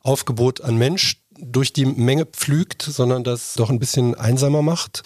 Aufgebot 0.00 0.60
an 0.60 0.76
Mensch 0.76 1.20
durch 1.38 1.72
die 1.72 1.86
Menge 1.86 2.26
pflügt, 2.26 2.82
sondern 2.82 3.24
das 3.24 3.54
doch 3.54 3.70
ein 3.70 3.78
bisschen 3.78 4.14
einsamer 4.14 4.62
macht. 4.62 5.02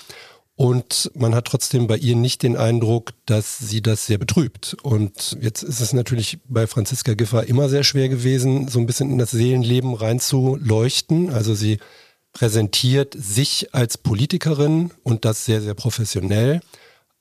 Und 0.58 1.12
man 1.14 1.36
hat 1.36 1.44
trotzdem 1.44 1.86
bei 1.86 1.96
ihr 1.96 2.16
nicht 2.16 2.42
den 2.42 2.56
Eindruck, 2.56 3.12
dass 3.26 3.58
sie 3.58 3.80
das 3.80 4.06
sehr 4.06 4.18
betrübt. 4.18 4.76
Und 4.82 5.36
jetzt 5.40 5.62
ist 5.62 5.80
es 5.80 5.92
natürlich 5.92 6.38
bei 6.48 6.66
Franziska 6.66 7.14
Giffey 7.14 7.44
immer 7.46 7.68
sehr 7.68 7.84
schwer 7.84 8.08
gewesen, 8.08 8.66
so 8.66 8.80
ein 8.80 8.86
bisschen 8.86 9.10
in 9.12 9.18
das 9.18 9.30
Seelenleben 9.30 9.94
reinzuleuchten. 9.94 11.30
Also 11.30 11.54
sie 11.54 11.78
präsentiert 12.32 13.14
sich 13.18 13.74
als 13.74 13.98
Politikerin 13.98 14.92
und 15.02 15.24
das 15.24 15.44
sehr, 15.44 15.60
sehr 15.60 15.74
professionell. 15.74 16.60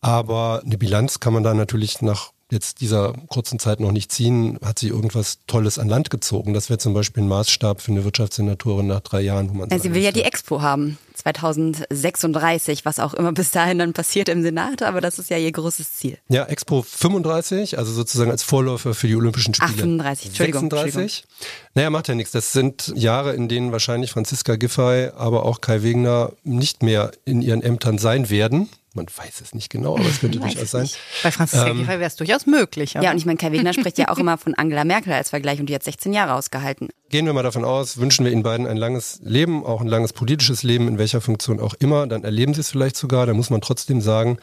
Aber 0.01 0.61
eine 0.63 0.77
Bilanz 0.77 1.19
kann 1.19 1.33
man 1.33 1.43
da 1.43 1.53
natürlich 1.53 2.01
nach 2.01 2.31
jetzt 2.51 2.81
dieser 2.81 3.13
kurzen 3.27 3.59
Zeit 3.59 3.79
noch 3.79 3.91
nicht 3.91 4.11
ziehen, 4.11 4.57
hat 4.63 4.79
sie 4.79 4.87
irgendwas 4.87 5.39
Tolles 5.47 5.79
an 5.79 5.89
Land 5.89 6.09
gezogen. 6.09 6.53
Das 6.53 6.69
wäre 6.69 6.77
zum 6.77 6.93
Beispiel 6.93 7.23
ein 7.23 7.27
Maßstab 7.27 7.81
für 7.81 7.91
eine 7.91 8.03
Wirtschaftssenatorin 8.03 8.87
nach 8.87 9.01
drei 9.01 9.21
Jahren, 9.21 9.49
wo 9.49 9.53
man. 9.53 9.69
Ja, 9.69 9.79
sie 9.79 9.93
will 9.93 10.01
ja 10.01 10.11
die 10.11 10.23
Expo 10.23 10.61
haben, 10.61 10.97
2036, 11.33 12.85
was 12.85 12.99
auch 12.99 13.13
immer 13.13 13.31
bis 13.31 13.51
dahin 13.51 13.79
dann 13.79 13.93
passiert 13.93 14.29
im 14.29 14.41
Senat, 14.41 14.81
aber 14.81 15.01
das 15.01 15.19
ist 15.19 15.29
ja 15.29 15.37
ihr 15.37 15.51
großes 15.51 15.93
Ziel. 15.93 16.17
Ja, 16.29 16.45
Expo 16.45 16.83
35, 16.83 17.77
also 17.77 17.91
sozusagen 17.91 18.31
als 18.31 18.43
Vorläufer 18.43 18.93
für 18.93 19.07
die 19.07 19.15
Olympischen 19.15 19.53
Spiele. 19.53 19.71
Ach, 19.73 19.79
35, 19.79 20.27
Entschuldigung. 20.27 20.69
36. 20.69 21.25
Naja, 21.73 21.89
macht 21.89 22.07
ja 22.07 22.15
nichts. 22.15 22.31
Das 22.31 22.53
sind 22.53 22.93
Jahre, 22.95 23.33
in 23.33 23.49
denen 23.49 23.71
wahrscheinlich 23.71 24.11
Franziska 24.11 24.55
Giffey, 24.55 25.09
aber 25.15 25.45
auch 25.45 25.61
Kai 25.61 25.83
Wegner 25.83 26.31
nicht 26.43 26.83
mehr 26.83 27.11
in 27.25 27.41
ihren 27.41 27.61
Ämtern 27.61 27.97
sein 27.97 28.29
werden. 28.29 28.69
Man 28.97 29.05
weiß 29.05 29.41
es 29.41 29.53
nicht 29.53 29.69
genau, 29.69 29.95
aber 29.95 30.07
es 30.07 30.19
könnte 30.19 30.39
durchaus 30.41 30.71
sein. 30.71 30.89
Bei 31.21 31.31
Franziska 31.31 31.67
ähm, 31.67 31.77
Giffey 31.77 31.87
wäre 31.87 32.03
es 32.05 32.15
durchaus 32.15 32.47
möglich. 32.47 32.93
Ja, 32.93 33.11
und 33.11 33.17
ich 33.17 33.27
meine, 33.27 33.37
Kai 33.37 33.51
Wegner 33.51 33.71
spricht 33.71 33.99
ja 33.99 34.09
auch 34.09 34.17
immer 34.17 34.39
von 34.39 34.55
Angela 34.55 34.83
Merkel 34.83 35.13
als 35.13 35.29
Vergleich 35.29 35.59
und 35.59 35.67
die 35.67 35.75
hat 35.75 35.83
16 35.83 36.13
Jahre 36.13 36.33
ausgehalten. 36.33 36.89
Gehen 37.09 37.27
wir 37.27 37.33
mal 37.33 37.43
davon 37.43 37.63
aus, 37.63 37.97
wünschen 37.97 38.25
wir 38.25 38.31
Ihnen 38.31 38.41
beiden 38.41 38.65
ein 38.65 38.75
langes 38.75 39.19
Leben, 39.23 39.63
auch 39.63 39.81
ein 39.81 39.87
langes 39.87 40.13
politisches 40.13 40.63
Leben, 40.63 40.87
in 40.87 40.97
welcher 40.97 41.21
Funktion 41.21 41.59
auch 41.59 41.75
immer, 41.75 42.07
dann 42.07 42.23
erleben 42.23 42.55
Sie 42.55 42.61
es 42.61 42.71
vielleicht 42.71 42.97
sogar. 42.97 43.27
Da 43.27 43.33
muss 43.33 43.51
man 43.51 43.61
trotzdem 43.61 44.01
sagen, 44.01 44.39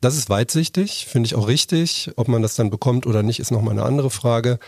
das 0.00 0.16
ist 0.16 0.30
weitsichtig, 0.30 1.06
finde 1.06 1.26
ich 1.26 1.34
auch 1.34 1.46
richtig. 1.46 2.10
Ob 2.16 2.28
man 2.28 2.40
das 2.40 2.54
dann 2.54 2.70
bekommt 2.70 3.06
oder 3.06 3.22
nicht, 3.22 3.40
ist 3.40 3.50
nochmal 3.50 3.72
eine 3.72 3.82
andere 3.82 4.10
Frage 4.10 4.58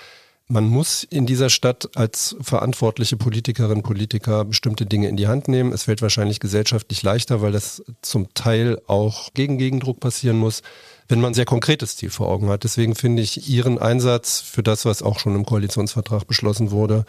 man 0.50 0.68
muss 0.68 1.04
in 1.04 1.26
dieser 1.26 1.48
Stadt 1.48 1.96
als 1.96 2.36
verantwortliche 2.40 3.16
Politikerin, 3.16 3.82
Politiker 3.82 4.44
bestimmte 4.44 4.84
Dinge 4.84 5.08
in 5.08 5.16
die 5.16 5.28
Hand 5.28 5.46
nehmen. 5.46 5.72
Es 5.72 5.84
fällt 5.84 6.02
wahrscheinlich 6.02 6.40
gesellschaftlich 6.40 7.02
leichter, 7.04 7.40
weil 7.40 7.52
das 7.52 7.84
zum 8.02 8.34
Teil 8.34 8.80
auch 8.88 9.32
gegen 9.32 9.58
Gegendruck 9.58 10.00
passieren 10.00 10.36
muss, 10.36 10.62
wenn 11.08 11.20
man 11.20 11.30
ein 11.30 11.34
sehr 11.34 11.44
konkretes 11.44 11.96
Ziel 11.96 12.10
vor 12.10 12.28
Augen 12.28 12.48
hat. 12.48 12.64
Deswegen 12.64 12.96
finde 12.96 13.22
ich 13.22 13.48
Ihren 13.48 13.78
Einsatz 13.78 14.40
für 14.40 14.64
das, 14.64 14.84
was 14.84 15.02
auch 15.02 15.20
schon 15.20 15.36
im 15.36 15.46
Koalitionsvertrag 15.46 16.26
beschlossen 16.26 16.72
wurde, 16.72 17.04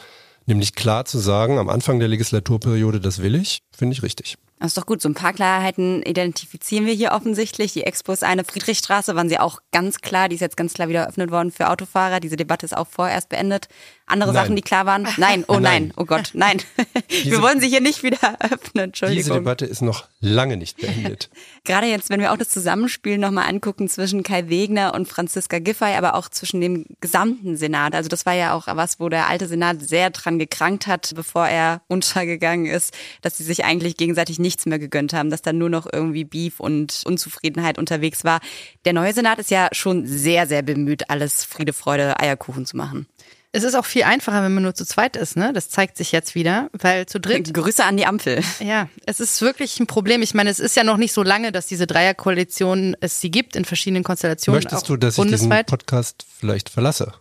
nämlich 0.45 0.75
klar 0.75 1.06
zu 1.06 1.17
sagen, 1.17 1.58
am 1.58 1.69
Anfang 1.69 1.97
der 1.97 2.10
Legislaturperiode, 2.10 2.99
das 2.99 3.23
will 3.23 3.34
ich, 3.34 3.63
finde 3.82 3.96
ich 3.96 4.04
richtig. 4.04 4.38
Das 4.60 4.67
ist 4.67 4.78
doch 4.78 4.86
gut. 4.86 5.02
So 5.02 5.10
ein 5.10 5.15
paar 5.15 5.34
Klarheiten 5.34 6.04
identifizieren 6.04 6.86
wir 6.86 6.94
hier 6.94 7.13
offensichtlich. 7.13 7.74
Die 7.74 7.84
Expo 7.84 8.12
ist 8.12 8.24
eine 8.24 8.44
Friedrichstraße, 8.44 9.15
waren 9.15 9.28
sie 9.28 9.39
auch 9.39 9.60
ganz 9.72 10.02
klar. 10.02 10.30
Die 10.30 10.36
ist 10.36 10.41
jetzt 10.41 10.56
ganz 10.56 10.76
klar 10.76 10.88
wieder 10.88 11.00
eröffnet 11.02 11.32
worden 11.32 11.52
für 11.52 11.67
Autofahrer. 11.67 12.20
Diese 12.20 12.36
Debatte 12.36 12.67
ist 12.67 12.78
auch 12.78 12.88
vorerst 12.88 13.30
beendet. 13.30 13.70
Andere 14.06 14.34
nein. 14.34 14.44
Sachen, 14.44 14.56
die 14.56 14.62
klar 14.62 14.86
waren? 14.86 15.08
Nein, 15.17 15.46
oh 15.48 15.54
nein, 15.54 15.62
nein. 15.63 15.94
oh 15.96 16.06
Gott, 16.06 16.32
nein. 16.34 16.62
Diese, 17.10 17.32
wir 17.32 17.41
wollen 17.41 17.60
sie 17.60 17.70
hier 17.70 17.82
nicht 17.82 18.04
wieder 18.04 18.20
öffnen, 18.39 18.86
Entschuldigung. 18.86 19.24
Diese 19.24 19.34
Debatte 19.34 19.65
ist 19.65 19.82
noch 19.82 20.06
lange 20.20 20.58
nicht 20.58 20.78
beendet. 20.78 21.30
Gerade 21.63 21.88
jetzt, 21.88 22.10
wenn 22.10 22.20
wir 22.20 22.32
auch 22.32 22.38
das 22.38 22.50
Zusammenspiel 22.50 23.17
nochmal 23.17 23.48
angucken 23.48 23.88
zwischen 23.88 24.22
Kai 24.22 24.50
Wegner 24.50 24.94
und 24.94 25.08
Franziska 25.08 25.60
Giffey, 25.60 25.96
aber 25.96 26.15
auch 26.15 26.30
zwischen 26.30 26.62
dem 26.62 26.86
gesamten 27.00 27.56
Senat. 27.58 27.96
Also 27.96 28.10
das 28.10 28.26
war 28.26 28.34
ja 28.34 28.54
auch 28.54 28.67
was, 28.67 29.00
wo 29.00 29.10
der 29.10 29.28
alte 29.28 29.48
Senat 29.48 29.82
sehr 29.82 30.10
dran 30.10 30.38
gekrankt 30.38 30.88
hat, 30.88 31.13
bevor 31.15 31.48
er 31.48 31.82
untergegangen 31.88 32.65
ist, 32.65 32.94
dass 33.22 33.38
sie 33.38 33.44
sich 33.44 33.63
eigentlich 33.71 33.95
gegenseitig 33.95 34.38
nichts 34.38 34.65
mehr 34.65 34.79
gegönnt 34.79 35.13
haben, 35.13 35.29
dass 35.29 35.41
da 35.41 35.53
nur 35.53 35.69
noch 35.69 35.88
irgendwie 35.91 36.25
Beef 36.25 36.60
und 36.60 37.01
Unzufriedenheit 37.05 37.77
unterwegs 37.77 38.23
war. 38.23 38.41
Der 38.86 38.93
neue 38.93 39.13
Senat 39.13 39.39
ist 39.39 39.49
ja 39.49 39.69
schon 39.71 40.05
sehr, 40.05 40.45
sehr 40.45 40.62
bemüht, 40.62 41.10
alles 41.10 41.45
Friede, 41.45 41.73
Freude, 41.73 42.19
Eierkuchen 42.19 42.65
zu 42.65 42.75
machen. 42.75 43.07
Es 43.53 43.63
ist 43.63 43.75
auch 43.75 43.86
viel 43.86 44.03
einfacher, 44.03 44.43
wenn 44.43 44.53
man 44.53 44.63
nur 44.63 44.75
zu 44.75 44.86
zweit 44.86 45.17
ist, 45.17 45.36
ne? 45.36 45.51
Das 45.51 45.69
zeigt 45.69 45.97
sich 45.97 46.13
jetzt 46.13 46.36
wieder, 46.36 46.69
weil 46.71 47.05
zu 47.05 47.19
dritt. 47.19 47.53
Grüße 47.53 47.84
an 47.84 47.97
die 47.97 48.05
Ampel. 48.05 48.41
Ja, 48.62 48.88
es 49.05 49.19
ist 49.19 49.41
wirklich 49.41 49.77
ein 49.79 49.88
Problem. 49.88 50.21
Ich 50.21 50.34
meine, 50.34 50.49
es 50.49 50.60
ist 50.60 50.77
ja 50.77 50.86
noch 50.86 50.95
nicht 50.95 51.12
so 51.12 51.21
lange, 51.21 51.51
dass 51.51 51.67
diese 51.67 51.86
Dreierkoalition 51.86 52.95
es 53.01 53.19
sie 53.19 53.29
gibt 53.29 53.57
in 53.57 53.65
verschiedenen 53.65 54.03
Konstellationen. 54.03 54.63
Möchtest 54.63 54.88
du, 54.88 54.95
dass 54.95 55.15
bundesweit. 55.17 55.41
ich 55.41 55.65
diesen 55.65 55.65
Podcast 55.65 56.25
vielleicht 56.39 56.69
verlasse? 56.69 57.13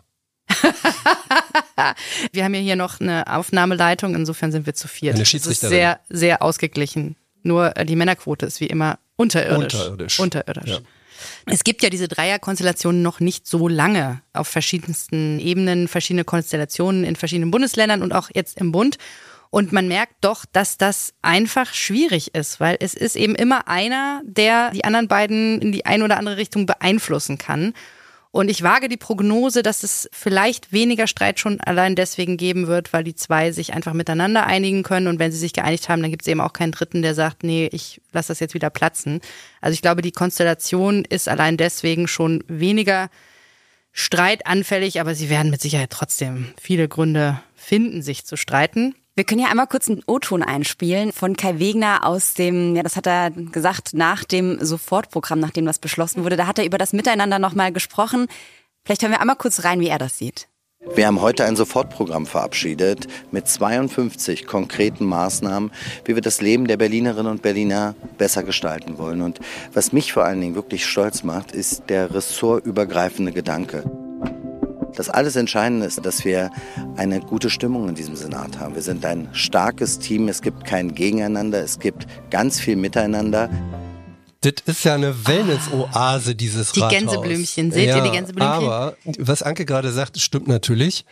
wir 2.32 2.44
haben 2.44 2.54
ja 2.54 2.60
hier 2.60 2.76
noch 2.76 3.00
eine 3.00 3.26
Aufnahmeleitung, 3.26 4.14
insofern 4.14 4.52
sind 4.52 4.66
wir 4.66 4.74
zu 4.74 4.88
viert. 4.88 5.16
Eine 5.16 5.26
Schiedsrichterin. 5.26 5.70
sehr, 5.70 6.00
sehr 6.08 6.42
ausgeglichen. 6.42 7.16
Nur 7.42 7.76
äh, 7.76 7.84
die 7.84 7.96
Männerquote 7.96 8.46
ist 8.46 8.60
wie 8.60 8.66
immer 8.66 8.98
unterirdisch. 9.16 9.74
Unterirdisch. 9.74 10.20
Unterirdisch. 10.20 10.70
Ja. 10.70 10.78
Es 11.46 11.64
gibt 11.64 11.82
ja 11.82 11.90
diese 11.90 12.08
Dreierkonstellationen 12.08 13.02
noch 13.02 13.20
nicht 13.20 13.46
so 13.46 13.68
lange 13.68 14.22
auf 14.32 14.48
verschiedensten 14.48 15.38
Ebenen, 15.38 15.88
verschiedene 15.88 16.24
Konstellationen 16.24 17.04
in 17.04 17.16
verschiedenen 17.16 17.50
Bundesländern 17.50 18.02
und 18.02 18.12
auch 18.12 18.30
jetzt 18.32 18.58
im 18.58 18.72
Bund. 18.72 18.96
Und 19.50 19.72
man 19.72 19.88
merkt 19.88 20.14
doch, 20.20 20.44
dass 20.50 20.78
das 20.78 21.12
einfach 21.22 21.74
schwierig 21.74 22.34
ist, 22.34 22.60
weil 22.60 22.76
es 22.78 22.94
ist 22.94 23.16
eben 23.16 23.34
immer 23.34 23.66
einer, 23.66 24.22
der 24.24 24.70
die 24.70 24.84
anderen 24.84 25.08
beiden 25.08 25.60
in 25.60 25.72
die 25.72 25.86
eine 25.86 26.04
oder 26.04 26.18
andere 26.18 26.36
Richtung 26.36 26.66
beeinflussen 26.66 27.36
kann. 27.36 27.74
Und 28.32 28.48
ich 28.48 28.62
wage 28.62 28.88
die 28.88 28.96
Prognose, 28.96 29.62
dass 29.62 29.82
es 29.82 30.08
vielleicht 30.12 30.72
weniger 30.72 31.08
Streit 31.08 31.40
schon 31.40 31.60
allein 31.60 31.96
deswegen 31.96 32.36
geben 32.36 32.68
wird, 32.68 32.92
weil 32.92 33.02
die 33.02 33.16
zwei 33.16 33.50
sich 33.50 33.72
einfach 33.74 33.92
miteinander 33.92 34.46
einigen 34.46 34.84
können. 34.84 35.08
Und 35.08 35.18
wenn 35.18 35.32
sie 35.32 35.38
sich 35.38 35.52
geeinigt 35.52 35.88
haben, 35.88 36.00
dann 36.00 36.12
gibt 36.12 36.22
es 36.22 36.28
eben 36.28 36.40
auch 36.40 36.52
keinen 36.52 36.70
Dritten, 36.70 37.02
der 37.02 37.16
sagt, 37.16 37.42
nee, 37.42 37.68
ich 37.72 38.00
lasse 38.12 38.28
das 38.28 38.38
jetzt 38.38 38.54
wieder 38.54 38.70
platzen. 38.70 39.20
Also 39.60 39.74
ich 39.74 39.82
glaube, 39.82 40.02
die 40.02 40.12
Konstellation 40.12 41.04
ist 41.04 41.28
allein 41.28 41.56
deswegen 41.56 42.06
schon 42.06 42.44
weniger 42.46 43.10
streitanfällig, 43.92 45.00
aber 45.00 45.16
sie 45.16 45.28
werden 45.28 45.50
mit 45.50 45.60
Sicherheit 45.60 45.90
trotzdem 45.90 46.52
viele 46.60 46.86
Gründe 46.86 47.40
finden, 47.56 48.00
sich 48.00 48.24
zu 48.24 48.36
streiten. 48.36 48.94
Wir 49.20 49.26
können 49.26 49.42
ja 49.42 49.48
einmal 49.48 49.66
kurz 49.66 49.90
einen 49.90 50.02
O-Ton 50.06 50.42
einspielen 50.42 51.12
von 51.12 51.36
Kai 51.36 51.58
Wegner 51.58 52.06
aus 52.06 52.32
dem, 52.32 52.74
ja, 52.74 52.82
das 52.82 52.96
hat 52.96 53.06
er 53.06 53.30
gesagt, 53.30 53.92
nach 53.92 54.24
dem 54.24 54.64
Sofortprogramm, 54.64 55.40
nachdem 55.40 55.66
das 55.66 55.78
beschlossen 55.78 56.24
wurde. 56.24 56.38
Da 56.38 56.46
hat 56.46 56.58
er 56.58 56.64
über 56.64 56.78
das 56.78 56.94
Miteinander 56.94 57.38
nochmal 57.38 57.70
gesprochen. 57.70 58.28
Vielleicht 58.82 59.02
hören 59.02 59.12
wir 59.12 59.20
einmal 59.20 59.36
kurz 59.36 59.62
rein, 59.62 59.80
wie 59.80 59.88
er 59.88 59.98
das 59.98 60.16
sieht. 60.16 60.48
Wir 60.94 61.06
haben 61.06 61.20
heute 61.20 61.44
ein 61.44 61.54
Sofortprogramm 61.54 62.24
verabschiedet 62.24 63.08
mit 63.30 63.46
52 63.46 64.46
konkreten 64.46 65.04
Maßnahmen, 65.04 65.70
wie 66.06 66.14
wir 66.14 66.22
das 66.22 66.40
Leben 66.40 66.66
der 66.66 66.78
Berlinerinnen 66.78 67.30
und 67.30 67.42
Berliner 67.42 67.94
besser 68.16 68.42
gestalten 68.42 68.96
wollen. 68.96 69.20
Und 69.20 69.38
was 69.74 69.92
mich 69.92 70.14
vor 70.14 70.24
allen 70.24 70.40
Dingen 70.40 70.54
wirklich 70.54 70.86
stolz 70.86 71.24
macht, 71.24 71.52
ist 71.52 71.90
der 71.90 72.14
ressortübergreifende 72.14 73.32
Gedanke. 73.32 73.84
Das 75.00 75.08
alles 75.08 75.34
Entscheidende 75.34 75.86
ist, 75.86 76.04
dass 76.04 76.26
wir 76.26 76.50
eine 76.98 77.20
gute 77.20 77.48
Stimmung 77.48 77.88
in 77.88 77.94
diesem 77.94 78.16
Senat 78.16 78.58
haben. 78.58 78.74
Wir 78.74 78.82
sind 78.82 79.02
ein 79.06 79.30
starkes 79.32 79.98
Team, 79.98 80.28
es 80.28 80.42
gibt 80.42 80.66
kein 80.66 80.94
Gegeneinander, 80.94 81.62
es 81.62 81.78
gibt 81.78 82.06
ganz 82.28 82.60
viel 82.60 82.76
Miteinander. 82.76 83.48
Das 84.42 84.56
ist 84.66 84.84
ja 84.84 84.96
eine 84.96 85.26
Wellness-Oase, 85.26 86.34
dieses 86.34 86.72
die 86.72 86.80
Rathaus. 86.80 86.98
Die 86.98 87.04
Gänseblümchen, 87.06 87.72
seht 87.72 87.88
ja, 87.88 87.96
ihr 87.96 88.02
die 88.02 88.10
Gänseblümchen? 88.10 88.52
Aber 88.52 88.94
was 89.18 89.42
Anke 89.42 89.64
gerade 89.64 89.90
sagt, 89.90 90.20
stimmt 90.20 90.48
natürlich. 90.48 91.06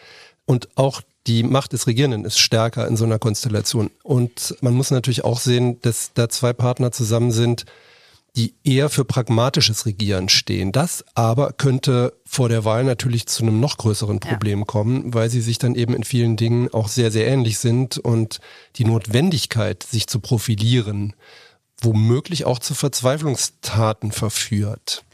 Und 0.44 0.68
auch 0.74 1.00
die 1.26 1.42
Macht 1.42 1.72
des 1.72 1.86
Regierenden 1.86 2.26
ist 2.26 2.38
stärker 2.38 2.86
in 2.88 2.98
so 2.98 3.06
einer 3.06 3.18
Konstellation. 3.18 3.90
Und 4.02 4.54
man 4.60 4.74
muss 4.74 4.90
natürlich 4.90 5.24
auch 5.24 5.40
sehen, 5.40 5.80
dass 5.80 6.12
da 6.12 6.28
zwei 6.28 6.52
Partner 6.52 6.92
zusammen 6.92 7.30
sind, 7.30 7.64
die 8.38 8.54
eher 8.62 8.88
für 8.88 9.04
pragmatisches 9.04 9.84
Regieren 9.84 10.28
stehen. 10.28 10.70
Das 10.70 11.04
aber 11.16 11.52
könnte 11.52 12.12
vor 12.24 12.48
der 12.48 12.64
Wahl 12.64 12.84
natürlich 12.84 13.26
zu 13.26 13.42
einem 13.42 13.58
noch 13.58 13.76
größeren 13.78 14.20
Problem 14.20 14.60
ja. 14.60 14.64
kommen, 14.64 15.12
weil 15.12 15.28
sie 15.28 15.40
sich 15.40 15.58
dann 15.58 15.74
eben 15.74 15.92
in 15.92 16.04
vielen 16.04 16.36
Dingen 16.36 16.72
auch 16.72 16.86
sehr, 16.86 17.10
sehr 17.10 17.26
ähnlich 17.26 17.58
sind 17.58 17.98
und 17.98 18.38
die 18.76 18.84
Notwendigkeit, 18.84 19.82
sich 19.82 20.06
zu 20.06 20.20
profilieren, 20.20 21.16
womöglich 21.80 22.44
auch 22.44 22.60
zu 22.60 22.74
Verzweiflungstaten 22.74 24.12
verführt. 24.12 25.04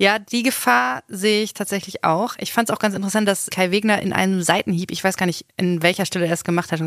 Ja, 0.00 0.20
die 0.20 0.44
Gefahr 0.44 1.02
sehe 1.08 1.42
ich 1.42 1.54
tatsächlich 1.54 2.04
auch. 2.04 2.36
Ich 2.38 2.52
fand 2.52 2.68
es 2.68 2.74
auch 2.74 2.78
ganz 2.78 2.94
interessant, 2.94 3.26
dass 3.26 3.50
Kai 3.50 3.72
Wegner 3.72 4.00
in 4.00 4.12
einem 4.12 4.42
Seitenhieb, 4.42 4.92
ich 4.92 5.02
weiß 5.02 5.16
gar 5.16 5.26
nicht, 5.26 5.44
in 5.56 5.82
welcher 5.82 6.06
Stelle 6.06 6.26
er 6.26 6.34
es 6.34 6.44
gemacht 6.44 6.70
hat, 6.70 6.80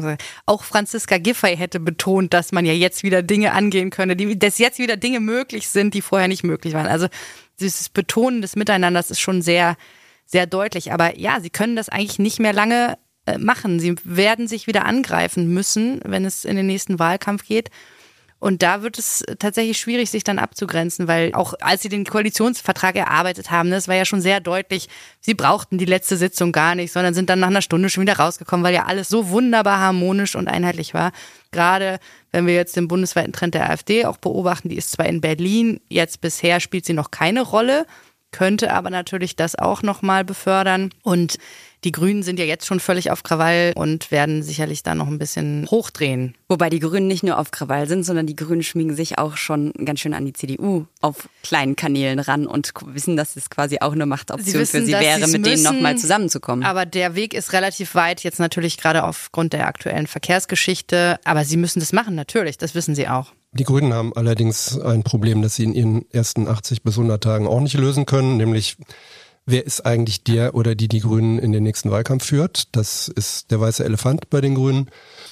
auch 0.45 0.63
Franziska 0.63 1.17
Giffey 1.17 1.57
hätte 1.57 1.81
betont, 1.81 2.33
dass 2.33 2.53
man 2.53 2.65
ja 2.65 2.71
jetzt 2.71 3.03
wieder 3.03 3.21
Dinge 3.21 3.51
angehen 3.51 3.89
könne, 3.89 4.15
die, 4.15 4.39
dass 4.39 4.59
jetzt 4.59 4.79
wieder 4.79 4.95
Dinge 4.95 5.19
möglich 5.19 5.67
sind, 5.67 5.93
die 5.93 6.01
vorher 6.01 6.29
nicht 6.29 6.45
möglich 6.45 6.73
waren. 6.73 6.87
Also 6.87 7.07
dieses 7.59 7.89
Betonen 7.89 8.41
des 8.41 8.55
Miteinanders 8.55 9.11
ist 9.11 9.19
schon 9.19 9.41
sehr, 9.41 9.75
sehr 10.25 10.45
deutlich. 10.45 10.93
Aber 10.93 11.19
ja, 11.19 11.41
sie 11.41 11.49
können 11.49 11.75
das 11.75 11.89
eigentlich 11.89 12.17
nicht 12.17 12.39
mehr 12.39 12.53
lange 12.53 12.97
äh, 13.25 13.37
machen. 13.37 13.81
Sie 13.81 13.95
werden 14.05 14.47
sich 14.47 14.67
wieder 14.67 14.85
angreifen 14.85 15.53
müssen, 15.53 15.99
wenn 16.05 16.23
es 16.23 16.45
in 16.45 16.55
den 16.55 16.65
nächsten 16.65 16.97
Wahlkampf 16.97 17.43
geht. 17.43 17.71
Und 18.41 18.63
da 18.63 18.81
wird 18.81 18.97
es 18.97 19.23
tatsächlich 19.37 19.77
schwierig, 19.77 20.09
sich 20.09 20.23
dann 20.23 20.39
abzugrenzen, 20.39 21.07
weil 21.07 21.31
auch 21.35 21.53
als 21.61 21.83
sie 21.83 21.89
den 21.89 22.05
Koalitionsvertrag 22.05 22.95
erarbeitet 22.95 23.51
haben, 23.51 23.69
das 23.69 23.87
war 23.87 23.93
ja 23.93 24.03
schon 24.03 24.19
sehr 24.19 24.39
deutlich, 24.39 24.89
sie 25.19 25.35
brauchten 25.35 25.77
die 25.77 25.85
letzte 25.85 26.17
Sitzung 26.17 26.51
gar 26.51 26.73
nicht, 26.73 26.91
sondern 26.91 27.13
sind 27.13 27.29
dann 27.29 27.39
nach 27.39 27.49
einer 27.49 27.61
Stunde 27.61 27.91
schon 27.91 28.01
wieder 28.01 28.17
rausgekommen, 28.17 28.63
weil 28.63 28.73
ja 28.73 28.87
alles 28.87 29.09
so 29.09 29.29
wunderbar 29.29 29.77
harmonisch 29.79 30.35
und 30.35 30.47
einheitlich 30.47 30.95
war. 30.95 31.11
Gerade 31.51 31.99
wenn 32.31 32.47
wir 32.47 32.55
jetzt 32.55 32.75
den 32.75 32.87
bundesweiten 32.87 33.31
Trend 33.31 33.53
der 33.53 33.69
AfD 33.69 34.05
auch 34.05 34.17
beobachten, 34.17 34.69
die 34.69 34.77
ist 34.77 34.91
zwar 34.91 35.05
in 35.05 35.21
Berlin, 35.21 35.79
jetzt 35.87 36.19
bisher 36.19 36.59
spielt 36.59 36.85
sie 36.85 36.93
noch 36.93 37.11
keine 37.11 37.43
Rolle, 37.43 37.85
könnte 38.31 38.73
aber 38.73 38.89
natürlich 38.89 39.35
das 39.35 39.55
auch 39.55 39.83
nochmal 39.83 40.23
befördern. 40.23 40.91
Und 41.03 41.37
die 41.83 41.91
Grünen 41.91 42.21
sind 42.21 42.37
ja 42.37 42.45
jetzt 42.45 42.67
schon 42.67 42.79
völlig 42.79 43.09
auf 43.09 43.23
Krawall 43.23 43.73
und 43.75 44.11
werden 44.11 44.43
sicherlich 44.43 44.83
da 44.83 44.93
noch 44.93 45.07
ein 45.07 45.17
bisschen 45.17 45.67
hochdrehen. 45.69 46.35
Wobei 46.47 46.69
die 46.69 46.79
Grünen 46.79 47.07
nicht 47.07 47.23
nur 47.23 47.39
auf 47.39 47.49
Krawall 47.49 47.87
sind, 47.87 48.03
sondern 48.03 48.27
die 48.27 48.35
Grünen 48.35 48.61
schmiegen 48.61 48.95
sich 48.95 49.17
auch 49.17 49.35
schon 49.35 49.73
ganz 49.83 49.99
schön 49.99 50.13
an 50.13 50.25
die 50.25 50.33
CDU 50.33 50.85
auf 51.01 51.27
kleinen 51.41 51.75
Kanälen 51.75 52.19
ran 52.19 52.45
und 52.45 52.71
wissen, 52.85 53.17
dass 53.17 53.35
es 53.35 53.49
quasi 53.49 53.79
auch 53.81 53.93
eine 53.93 54.05
Machtoption 54.05 54.61
wissen, 54.61 54.81
für 54.81 54.85
sie 54.85 54.93
wäre, 54.93 55.21
mit 55.21 55.45
denen 55.45 55.61
müssen, 55.61 55.63
nochmal 55.63 55.97
zusammenzukommen. 55.97 56.63
Aber 56.63 56.85
der 56.85 57.15
Weg 57.15 57.33
ist 57.33 57.53
relativ 57.53 57.95
weit, 57.95 58.23
jetzt 58.23 58.39
natürlich 58.39 58.77
gerade 58.77 59.03
aufgrund 59.03 59.53
der 59.53 59.65
aktuellen 59.65 60.07
Verkehrsgeschichte. 60.07 61.19
Aber 61.23 61.45
sie 61.45 61.57
müssen 61.57 61.79
das 61.79 61.93
machen, 61.93 62.13
natürlich, 62.13 62.59
das 62.59 62.75
wissen 62.75 62.93
sie 62.93 63.07
auch. 63.07 63.33
Die 63.53 63.65
Grünen 63.65 63.93
haben 63.93 64.13
allerdings 64.15 64.79
ein 64.79 65.03
Problem, 65.03 65.41
das 65.41 65.55
sie 65.55 65.65
in 65.65 65.73
ihren 65.73 66.11
ersten 66.11 66.47
80 66.47 66.83
bis 66.83 66.97
100 66.97 67.21
Tagen 67.21 67.47
auch 67.47 67.59
nicht 67.59 67.73
lösen 67.75 68.05
können, 68.05 68.37
nämlich 68.37 68.77
wer 69.45 69.65
ist 69.65 69.85
eigentlich 69.85 70.23
der 70.23 70.55
oder 70.55 70.73
die 70.73 70.87
die 70.87 71.01
Grünen 71.01 71.37
in 71.37 71.51
den 71.51 71.63
nächsten 71.63 71.91
Wahlkampf 71.91 72.25
führt. 72.25 72.75
Das 72.75 73.09
ist 73.09 73.51
der 73.51 73.59
weiße 73.59 73.83
Elefant 73.83 74.29
bei 74.29 74.39
den 74.39 74.55
Grünen. 74.55 74.89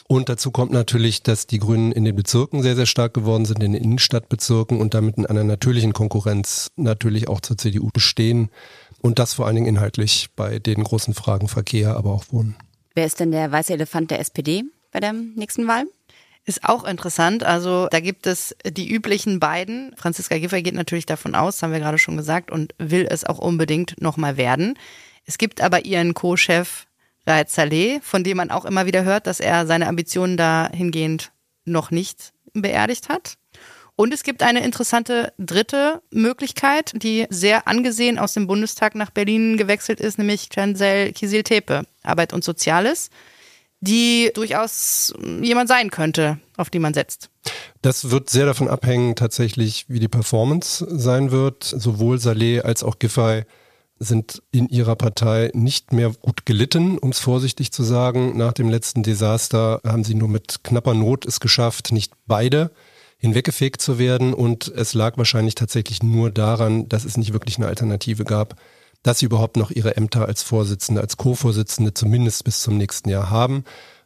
Und 0.07 0.27
dazu 0.27 0.51
kommt 0.51 0.73
natürlich, 0.73 1.23
dass 1.23 1.47
die 1.47 1.59
Grünen 1.59 1.93
in 1.93 2.03
den 2.03 2.15
Bezirken 2.15 2.61
sehr, 2.61 2.75
sehr 2.75 2.87
stark 2.87 3.13
geworden 3.13 3.45
sind, 3.45 3.63
in 3.63 3.71
den 3.71 3.81
Innenstadtbezirken 3.81 4.81
und 4.81 4.93
damit 4.93 5.17
in 5.17 5.25
einer 5.25 5.45
natürlichen 5.45 5.93
Konkurrenz 5.93 6.71
natürlich 6.75 7.29
auch 7.29 7.39
zur 7.39 7.57
CDU 7.57 7.89
bestehen. 7.93 8.49
Und 9.01 9.19
das 9.19 9.33
vor 9.33 9.45
allen 9.45 9.55
Dingen 9.55 9.67
inhaltlich 9.67 10.29
bei 10.35 10.59
den 10.59 10.83
großen 10.83 11.13
Fragen 11.13 11.47
Verkehr, 11.47 11.95
aber 11.95 12.11
auch 12.11 12.25
Wohnen. 12.31 12.57
Wer 12.95 13.05
ist 13.05 13.21
denn 13.21 13.31
der 13.31 13.49
weiße 13.49 13.73
Elefant 13.73 14.11
der 14.11 14.19
SPD 14.19 14.63
bei 14.91 14.99
der 14.99 15.13
nächsten 15.13 15.67
Wahl? 15.67 15.85
Ist 16.49 16.63
auch 16.63 16.83
interessant. 16.83 17.43
Also 17.43 17.87
da 17.91 17.99
gibt 17.99 18.25
es 18.25 18.55
die 18.65 18.89
üblichen 18.89 19.39
beiden. 19.39 19.93
Franziska 19.95 20.35
Giffey 20.39 20.63
geht 20.63 20.73
natürlich 20.73 21.05
davon 21.05 21.35
aus, 21.35 21.61
haben 21.61 21.71
wir 21.71 21.79
gerade 21.79 21.99
schon 21.99 22.17
gesagt, 22.17 22.49
und 22.49 22.73
will 22.79 23.05
es 23.07 23.23
auch 23.23 23.37
unbedingt 23.37 24.01
nochmal 24.01 24.35
werden. 24.35 24.75
Es 25.27 25.37
gibt 25.37 25.61
aber 25.61 25.85
ihren 25.85 26.15
Co-Chef 26.15 26.87
Raed 27.27 27.51
Saleh, 27.51 27.99
von 28.01 28.23
dem 28.23 28.37
man 28.37 28.49
auch 28.49 28.65
immer 28.65 28.87
wieder 28.87 29.03
hört, 29.03 29.27
dass 29.27 29.39
er 29.39 29.67
seine 29.67 29.85
Ambitionen 29.85 30.37
dahingehend 30.37 31.31
noch 31.65 31.91
nicht 31.91 32.33
beerdigt 32.53 33.09
hat. 33.09 33.37
Und 33.95 34.11
es 34.11 34.23
gibt 34.23 34.41
eine 34.41 34.63
interessante 34.63 35.31
dritte 35.37 36.01
Möglichkeit, 36.09 36.93
die 36.95 37.27
sehr 37.29 37.67
angesehen 37.67 38.17
aus 38.17 38.33
dem 38.33 38.47
Bundestag 38.47 38.95
nach 38.95 39.11
Berlin 39.11 39.55
gewechselt 39.55 39.99
ist, 39.99 40.17
nämlich 40.17 40.49
Chancel 40.49 41.11
Kisil-Tepe, 41.11 41.83
Arbeit 42.01 42.33
und 42.33 42.43
Soziales 42.43 43.11
die 43.81 44.31
durchaus 44.33 45.13
jemand 45.41 45.69
sein 45.69 45.89
könnte, 45.89 46.39
auf 46.57 46.69
die 46.69 46.79
man 46.79 46.93
setzt. 46.93 47.29
Das 47.81 48.11
wird 48.11 48.29
sehr 48.29 48.45
davon 48.45 48.67
abhängen, 48.67 49.15
tatsächlich, 49.15 49.85
wie 49.87 49.99
die 49.99 50.07
Performance 50.07 50.85
sein 50.89 51.31
wird. 51.31 51.63
Sowohl 51.63 52.19
Saleh 52.19 52.61
als 52.61 52.83
auch 52.83 52.99
Giffey 52.99 53.43
sind 53.97 54.41
in 54.51 54.67
ihrer 54.69 54.95
Partei 54.95 55.51
nicht 55.53 55.91
mehr 55.91 56.11
gut 56.21 56.45
gelitten, 56.45 56.97
um 56.97 57.09
es 57.09 57.19
vorsichtig 57.19 57.71
zu 57.71 57.83
sagen. 57.83 58.37
Nach 58.37 58.53
dem 58.53 58.69
letzten 58.69 59.03
Desaster 59.03 59.81
haben 59.85 60.03
sie 60.03 60.15
nur 60.15 60.29
mit 60.29 60.63
knapper 60.63 60.93
Not 60.93 61.25
es 61.25 61.39
geschafft, 61.39 61.91
nicht 61.91 62.13
beide 62.25 62.71
hinweggefegt 63.17 63.81
zu 63.81 63.99
werden. 63.99 64.33
Und 64.33 64.69
es 64.69 64.93
lag 64.93 65.17
wahrscheinlich 65.17 65.55
tatsächlich 65.55 66.01
nur 66.03 66.31
daran, 66.31 66.87
dass 66.87 67.05
es 67.05 67.17
nicht 67.17 67.33
wirklich 67.33 67.57
eine 67.57 67.67
Alternative 67.67 68.23
gab 68.23 68.55
dass 69.03 69.19
sie 69.19 69.25
überhaupt 69.25 69.57
noch 69.57 69.71
ihre 69.71 69.97
Ämter 69.97 70.25
als 70.25 70.43
Vorsitzende, 70.43 71.01
als 71.01 71.17
Co-Vorsitzende 71.17 71.93
zumindest 71.93 72.43
bis 72.43 72.61
zum 72.61 72.77
nächsten 72.77 73.09
Jahr 73.09 73.29
haben. 73.29 73.63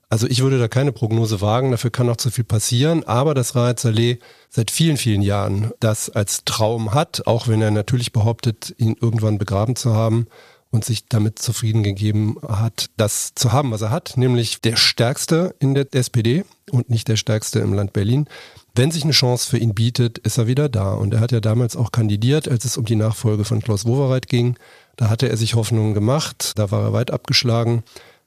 Also 0.10 0.27
ich 0.27 0.43
würde 0.43 0.60
da 0.60 0.67
keine 0.67 0.91
Prognose 0.91 1.41
wagen, 1.41 1.71
dafür 1.71 1.89
kann 1.89 2.06
noch 2.06 2.17
zu 2.17 2.29
viel 2.29 2.43
passieren, 2.43 3.03
aber 3.03 3.34
dass 3.34 3.56
Raed 3.56 3.79
Saleh 3.79 4.19
seit 4.49 4.69
vielen, 4.69 4.97
vielen 4.97 5.23
Jahren 5.23 5.71
das 5.79 6.12
als 6.12 6.45
Traum 6.45 6.93
hat, 6.93 7.25
auch 7.25 7.47
wenn 7.47 7.63
er 7.63 7.71
natürlich 7.71 8.13
behauptet, 8.13 8.75
ihn 8.77 8.95
irgendwann 9.01 9.39
begraben 9.39 9.75
zu 9.75 9.95
haben 9.95 10.27
und 10.73 10.86
sich 10.86 11.08
damit 11.08 11.39
zufrieden 11.39 11.84
gegeben 11.84 12.38
hat, 12.47 12.91
das 12.97 13.34
zu 13.36 13.51
haben, 13.51 13.71
was 13.71 13.82
er 13.82 13.91
hat, 13.91 14.13
nämlich 14.15 14.62
der 14.62 14.75
Stärkste 14.75 15.56
in 15.60 15.73
der 15.75 15.88
SPD 15.93 16.45
und 16.71 16.89
nicht 16.89 17.08
der 17.08 17.15
Stärkste 17.15 17.60
im 17.60 17.73
Land 17.73 17.93
Berlin. 17.93 18.27
Wenn 18.75 18.89
sich 18.89 19.03
eine 19.03 19.13
Chance 19.13 19.47
für 19.47 19.60
ihn 19.60 19.75
bietet, 19.75 20.17
ist 20.17 20.39
er 20.39 20.47
wieder 20.47 20.69
da. 20.69 20.95
Und 20.95 21.13
er 21.13 21.19
hat 21.19 21.32
ja 21.32 21.39
damals 21.41 21.75
auch 21.75 21.91
kandidiert, 21.91 22.47
als 22.47 22.65
es 22.65 22.75
um 22.75 22.86
die 22.86 22.95
Nachfolge 22.95 23.45
von 23.45 23.62
Klaus 23.62 23.86
Wowereit 23.86 24.27
ging. 24.27 24.58
Da 24.95 25.10
hatte 25.10 25.29
er 25.29 25.38
sich 25.38 25.56
Hoffnungen 25.56 25.93
gemacht, 25.93 26.53
da 26.56 26.71
war 26.71 26.84
er 26.84 26.93
weit 26.93 27.12
abgeschlagen. 27.12 27.84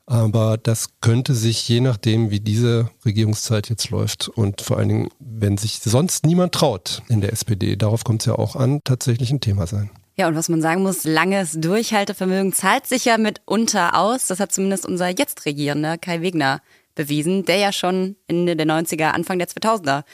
Aber 0.07 0.57
das 0.57 0.91
könnte 1.01 1.35
sich 1.35 1.69
je 1.69 1.81
nachdem, 1.81 2.31
wie 2.31 2.39
diese 2.39 2.91
Regierungszeit 3.05 3.69
jetzt 3.69 3.91
läuft 3.91 4.29
und 4.29 4.61
vor 4.61 4.79
allen 4.79 4.89
Dingen, 4.89 5.09
wenn 5.19 5.59
sich 5.59 5.81
sonst 5.81 6.25
niemand 6.25 6.55
traut 6.55 7.03
in 7.09 7.21
der 7.21 7.33
SPD, 7.33 7.75
darauf 7.75 8.05
kommt 8.05 8.23
es 8.23 8.27
ja 8.27 8.35
auch 8.37 8.55
an, 8.55 8.83
tatsächlich 8.85 9.33
ein 9.33 9.41
Thema 9.41 9.67
sein. 9.67 9.91
Ja, 10.17 10.29
und 10.29 10.37
was 10.37 10.49
man 10.49 10.63
sagen 10.63 10.83
muss, 10.83 11.05
langes 11.05 11.59
Durchhaltevermögen 11.61 12.53
zahlt 12.53 12.87
sich 12.87 13.05
ja 13.05 13.19
mitunter 13.19 13.99
aus. 13.99 14.29
Das 14.29 14.41
hat 14.41 14.53
zumindest 14.53 14.87
unser 14.87 15.09
jetzt 15.09 15.45
Regierender 15.45 15.99
Kai 15.99 16.23
Wegner 16.23 16.63
bewiesen, 16.95 17.45
der 17.45 17.57
ja 17.57 17.73
schon 17.73 18.17
Ende 18.27 18.57
der 18.57 18.67
90er, 18.67 19.09
Anfang 19.09 19.39
der 19.39 19.49
2000er 19.49 20.05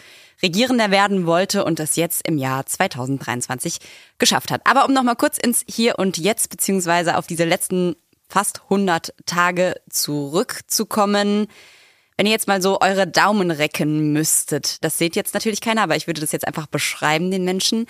Regierender 0.45 0.91
werden 0.91 1.27
wollte 1.27 1.65
und 1.65 1.79
das 1.79 1.97
jetzt 1.97 2.27
im 2.27 2.37
Jahr 2.37 2.67
2023 2.67 3.79
geschafft 4.19 4.51
hat. 4.51 4.63
Aber 4.65 4.85
um 4.85 4.93
nochmal 4.93 5.17
kurz 5.17 5.39
ins 5.39 5.65
Hier 5.69 5.99
und 5.99 6.19
Jetzt 6.19 6.51
beziehungsweise 6.51 7.17
auf 7.17 7.27
diese 7.27 7.45
letzten 7.45 7.97
fast 8.29 8.63
100 8.65 9.15
Tage 9.27 9.77
zurückzukommen. 9.89 11.47
Wenn 12.17 12.27
ihr 12.27 12.33
jetzt 12.33 12.49
mal 12.49 12.63
so 12.63 12.81
eure 12.81 13.07
Daumen 13.07 13.51
recken 13.51 14.13
müsstet, 14.13 14.83
das 14.85 14.99
seht 14.99 15.17
jetzt 15.17 15.35
natürlich 15.35 15.61
keiner, 15.61 15.83
aber 15.83 15.97
ich 15.97 16.07
würde 16.07 16.21
das 16.21 16.33
jetzt 16.33 16.47
einfach 16.47 16.67
beschreiben 16.67 17.31
den 17.31 17.45
Menschen. 17.45 17.87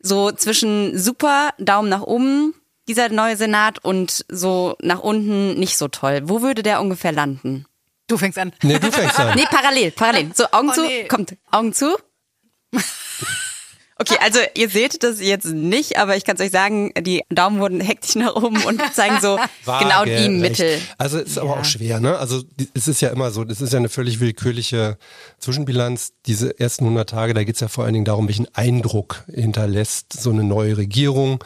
So 0.00 0.32
zwischen 0.32 0.98
super 0.98 1.50
Daumen 1.58 1.88
nach 1.88 2.02
oben, 2.02 2.54
dieser 2.88 3.08
neue 3.08 3.36
Senat 3.36 3.84
und 3.84 4.24
so 4.28 4.76
nach 4.80 5.00
unten 5.00 5.58
nicht 5.58 5.76
so 5.76 5.88
toll. 5.88 6.22
Wo 6.24 6.42
würde 6.42 6.62
der 6.62 6.80
ungefähr 6.80 7.12
landen? 7.12 7.66
Du 8.10 8.18
fängst 8.18 8.38
an. 8.38 8.52
Nee, 8.62 8.78
du 8.78 8.90
fängst 8.90 9.18
an. 9.20 9.36
Nee, 9.36 9.46
parallel, 9.50 9.92
parallel. 9.92 10.30
So, 10.34 10.44
Augen 10.50 10.68
Oh, 10.70 10.74
zu. 10.74 10.82
nee. 10.82 11.04
Kommt, 11.06 11.36
Augen 11.50 11.72
zu. 11.72 11.96
Okay, 13.98 14.16
also 14.22 14.38
ihr 14.54 14.70
seht 14.70 15.02
das 15.02 15.20
jetzt 15.20 15.44
nicht, 15.44 15.98
aber 15.98 16.16
ich 16.16 16.24
kann 16.24 16.34
es 16.36 16.40
euch 16.42 16.50
sagen, 16.50 16.90
die 17.02 17.22
Daumen 17.28 17.60
wurden 17.60 17.80
hektisch 17.82 18.14
nach 18.14 18.34
oben 18.34 18.62
und 18.64 18.80
zeigen 18.94 19.18
so 19.20 19.36
genau 19.66 20.04
die 20.06 20.10
Waagerecht. 20.12 20.30
Mittel. 20.30 20.78
Also 20.96 21.18
es 21.18 21.28
ist 21.32 21.38
aber 21.38 21.58
auch 21.60 21.64
schwer, 21.66 22.00
ne? 22.00 22.16
Also 22.18 22.42
es 22.72 22.88
ist 22.88 23.02
ja 23.02 23.10
immer 23.10 23.30
so, 23.30 23.44
das 23.44 23.60
ist 23.60 23.74
ja 23.74 23.78
eine 23.78 23.90
völlig 23.90 24.18
willkürliche 24.18 24.96
Zwischenbilanz. 25.38 26.12
Diese 26.24 26.58
ersten 26.58 26.84
100 26.84 27.10
Tage, 27.10 27.34
da 27.34 27.44
geht 27.44 27.56
es 27.56 27.60
ja 27.60 27.68
vor 27.68 27.84
allen 27.84 27.92
Dingen 27.92 28.06
darum, 28.06 28.26
welchen 28.26 28.48
Eindruck 28.54 29.22
hinterlässt 29.30 30.14
so 30.18 30.30
eine 30.30 30.44
neue 30.44 30.78
Regierung. 30.78 31.44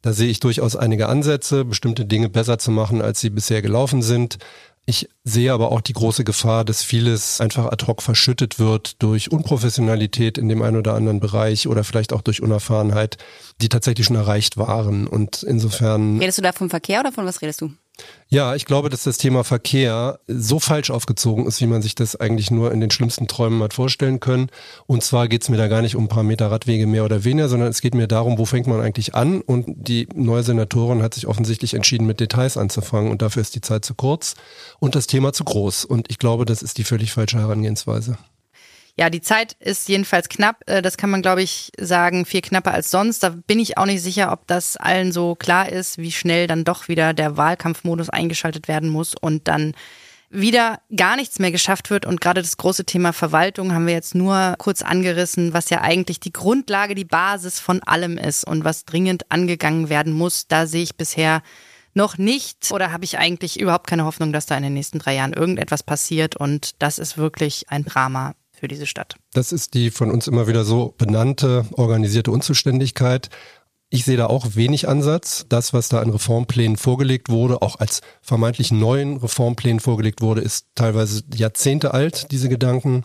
Da 0.00 0.14
sehe 0.14 0.28
ich 0.30 0.40
durchaus 0.40 0.76
einige 0.76 1.10
Ansätze, 1.10 1.66
bestimmte 1.66 2.06
Dinge 2.06 2.30
besser 2.30 2.58
zu 2.58 2.70
machen, 2.70 3.02
als 3.02 3.20
sie 3.20 3.28
bisher 3.28 3.60
gelaufen 3.60 4.00
sind. 4.00 4.38
Ich 4.86 5.08
sehe 5.24 5.52
aber 5.52 5.70
auch 5.70 5.80
die 5.80 5.92
große 5.92 6.24
Gefahr, 6.24 6.64
dass 6.64 6.82
vieles 6.82 7.40
einfach 7.40 7.66
ad 7.66 7.86
hoc 7.86 8.02
verschüttet 8.02 8.58
wird 8.58 9.00
durch 9.02 9.30
Unprofessionalität 9.30 10.38
in 10.38 10.48
dem 10.48 10.62
einen 10.62 10.76
oder 10.76 10.94
anderen 10.94 11.20
Bereich 11.20 11.68
oder 11.68 11.84
vielleicht 11.84 12.12
auch 12.12 12.22
durch 12.22 12.42
Unerfahrenheit, 12.42 13.16
die 13.60 13.68
tatsächlich 13.68 14.06
schon 14.06 14.16
erreicht 14.16 14.56
waren. 14.56 15.06
Und 15.06 15.42
insofern 15.42 16.18
Redest 16.18 16.38
du 16.38 16.42
da 16.42 16.52
vom 16.52 16.70
Verkehr 16.70 17.00
oder 17.00 17.12
von 17.12 17.24
was 17.26 17.42
redest 17.42 17.60
du? 17.60 17.72
Ja, 18.32 18.54
ich 18.54 18.64
glaube, 18.64 18.90
dass 18.90 19.02
das 19.02 19.18
Thema 19.18 19.42
Verkehr 19.42 20.20
so 20.28 20.60
falsch 20.60 20.90
aufgezogen 20.90 21.46
ist, 21.46 21.60
wie 21.60 21.66
man 21.66 21.82
sich 21.82 21.96
das 21.96 22.14
eigentlich 22.14 22.52
nur 22.52 22.70
in 22.70 22.80
den 22.80 22.92
schlimmsten 22.92 23.26
Träumen 23.26 23.60
hat 23.60 23.74
vorstellen 23.74 24.20
können. 24.20 24.50
Und 24.86 25.02
zwar 25.02 25.26
geht 25.26 25.42
es 25.42 25.48
mir 25.48 25.56
da 25.56 25.66
gar 25.66 25.82
nicht 25.82 25.96
um 25.96 26.04
ein 26.04 26.08
paar 26.08 26.22
Meter 26.22 26.48
Radwege 26.48 26.86
mehr 26.86 27.04
oder 27.04 27.24
weniger, 27.24 27.48
sondern 27.48 27.70
es 27.70 27.80
geht 27.80 27.94
mir 27.94 28.06
darum, 28.06 28.38
wo 28.38 28.44
fängt 28.44 28.68
man 28.68 28.80
eigentlich 28.80 29.16
an? 29.16 29.40
Und 29.40 29.66
die 29.68 30.08
neue 30.14 30.44
Senatorin 30.44 31.02
hat 31.02 31.14
sich 31.14 31.26
offensichtlich 31.26 31.74
entschieden, 31.74 32.06
mit 32.06 32.20
Details 32.20 32.56
anzufangen. 32.56 33.10
Und 33.10 33.20
dafür 33.20 33.42
ist 33.42 33.56
die 33.56 33.62
Zeit 33.62 33.84
zu 33.84 33.94
kurz 33.94 34.36
und 34.78 34.94
das 34.94 35.08
Thema 35.08 35.32
zu 35.32 35.42
groß. 35.42 35.84
Und 35.84 36.08
ich 36.08 36.18
glaube, 36.20 36.44
das 36.44 36.62
ist 36.62 36.78
die 36.78 36.84
völlig 36.84 37.10
falsche 37.10 37.38
Herangehensweise. 37.38 38.16
Ja, 39.00 39.08
die 39.08 39.22
Zeit 39.22 39.54
ist 39.60 39.88
jedenfalls 39.88 40.28
knapp. 40.28 40.62
Äh, 40.66 40.82
Das 40.82 40.98
kann 40.98 41.08
man, 41.08 41.22
glaube 41.22 41.42
ich, 41.42 41.72
sagen, 41.80 42.26
viel 42.26 42.42
knapper 42.42 42.74
als 42.74 42.90
sonst. 42.90 43.22
Da 43.22 43.30
bin 43.30 43.58
ich 43.58 43.78
auch 43.78 43.86
nicht 43.86 44.02
sicher, 44.02 44.30
ob 44.30 44.46
das 44.46 44.76
allen 44.76 45.10
so 45.10 45.34
klar 45.36 45.70
ist, 45.70 45.96
wie 45.96 46.12
schnell 46.12 46.46
dann 46.46 46.64
doch 46.64 46.88
wieder 46.88 47.14
der 47.14 47.38
Wahlkampfmodus 47.38 48.10
eingeschaltet 48.10 48.68
werden 48.68 48.90
muss 48.90 49.14
und 49.14 49.48
dann 49.48 49.72
wieder 50.28 50.80
gar 50.94 51.16
nichts 51.16 51.38
mehr 51.38 51.50
geschafft 51.50 51.88
wird. 51.88 52.04
Und 52.04 52.20
gerade 52.20 52.42
das 52.42 52.58
große 52.58 52.84
Thema 52.84 53.14
Verwaltung 53.14 53.72
haben 53.72 53.86
wir 53.86 53.94
jetzt 53.94 54.14
nur 54.14 54.54
kurz 54.58 54.82
angerissen, 54.82 55.54
was 55.54 55.70
ja 55.70 55.80
eigentlich 55.80 56.20
die 56.20 56.34
Grundlage, 56.34 56.94
die 56.94 57.06
Basis 57.06 57.58
von 57.58 57.82
allem 57.82 58.18
ist 58.18 58.44
und 58.46 58.64
was 58.64 58.84
dringend 58.84 59.32
angegangen 59.32 59.88
werden 59.88 60.12
muss. 60.12 60.46
Da 60.46 60.66
sehe 60.66 60.82
ich 60.82 60.96
bisher 60.96 61.40
noch 61.94 62.18
nicht 62.18 62.70
oder 62.70 62.92
habe 62.92 63.06
ich 63.06 63.16
eigentlich 63.16 63.58
überhaupt 63.58 63.86
keine 63.86 64.04
Hoffnung, 64.04 64.34
dass 64.34 64.44
da 64.44 64.58
in 64.58 64.62
den 64.62 64.74
nächsten 64.74 64.98
drei 64.98 65.14
Jahren 65.14 65.32
irgendetwas 65.32 65.82
passiert. 65.82 66.36
Und 66.36 66.82
das 66.82 66.98
ist 66.98 67.16
wirklich 67.16 67.70
ein 67.70 67.86
Drama 67.86 68.34
für 68.60 68.68
diese 68.68 68.86
Stadt. 68.86 69.16
Das 69.32 69.52
ist 69.52 69.74
die 69.74 69.90
von 69.90 70.10
uns 70.10 70.28
immer 70.28 70.46
wieder 70.46 70.64
so 70.64 70.94
benannte 70.98 71.64
organisierte 71.72 72.30
Unzuständigkeit. 72.30 73.30
Ich 73.88 74.04
sehe 74.04 74.16
da 74.16 74.26
auch 74.26 74.54
wenig 74.54 74.86
Ansatz. 74.86 75.46
Das, 75.48 75.72
was 75.72 75.88
da 75.88 76.00
an 76.00 76.10
Reformplänen 76.10 76.76
vorgelegt 76.76 77.28
wurde, 77.28 77.62
auch 77.62 77.80
als 77.80 78.02
vermeintlich 78.20 78.70
neuen 78.70 79.16
Reformplänen 79.16 79.80
vorgelegt 79.80 80.20
wurde, 80.20 80.42
ist 80.42 80.66
teilweise 80.76 81.22
Jahrzehnte 81.34 81.92
alt, 81.92 82.30
diese 82.30 82.48
Gedanken. 82.48 83.02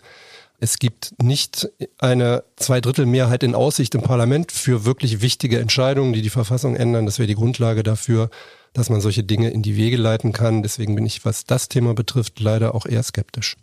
Es 0.60 0.78
gibt 0.78 1.14
nicht 1.22 1.70
eine 1.98 2.44
Zweidrittelmehrheit 2.58 3.44
in 3.44 3.56
Aussicht 3.56 3.96
im 3.96 4.02
Parlament 4.02 4.52
für 4.52 4.86
wirklich 4.86 5.22
wichtige 5.22 5.60
Entscheidungen, 5.60 6.14
die 6.14 6.22
die 6.22 6.30
Verfassung 6.30 6.76
ändern. 6.76 7.06
Das 7.06 7.18
wäre 7.18 7.28
die 7.28 7.36
Grundlage 7.36 7.82
dafür, 7.82 8.30
dass 8.74 8.90
man 8.90 9.02
solche 9.02 9.24
Dinge 9.24 9.50
in 9.50 9.64
die 9.64 9.78
Wege 9.78 9.98
leiten 9.98 10.34
kann. 10.34 10.64
Deswegen 10.64 10.96
bin 10.96 11.06
ich, 11.06 11.26
was 11.26 11.46
das 11.46 11.68
Thema 11.68 11.94
betrifft, 11.94 12.40
leider 12.40 12.76
auch 12.76 12.86
eher 12.86 13.04
skeptisch. 13.04 13.56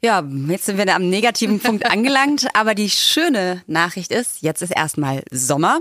Ja, 0.00 0.22
jetzt 0.46 0.66
sind 0.66 0.78
wir 0.78 0.94
am 0.94 1.08
negativen 1.08 1.58
Punkt 1.62 1.90
angelangt, 1.90 2.46
aber 2.54 2.74
die 2.74 2.90
schöne 2.90 3.62
Nachricht 3.66 4.12
ist, 4.12 4.42
jetzt 4.42 4.62
ist 4.62 4.70
erstmal 4.70 5.24
Sommer. 5.32 5.80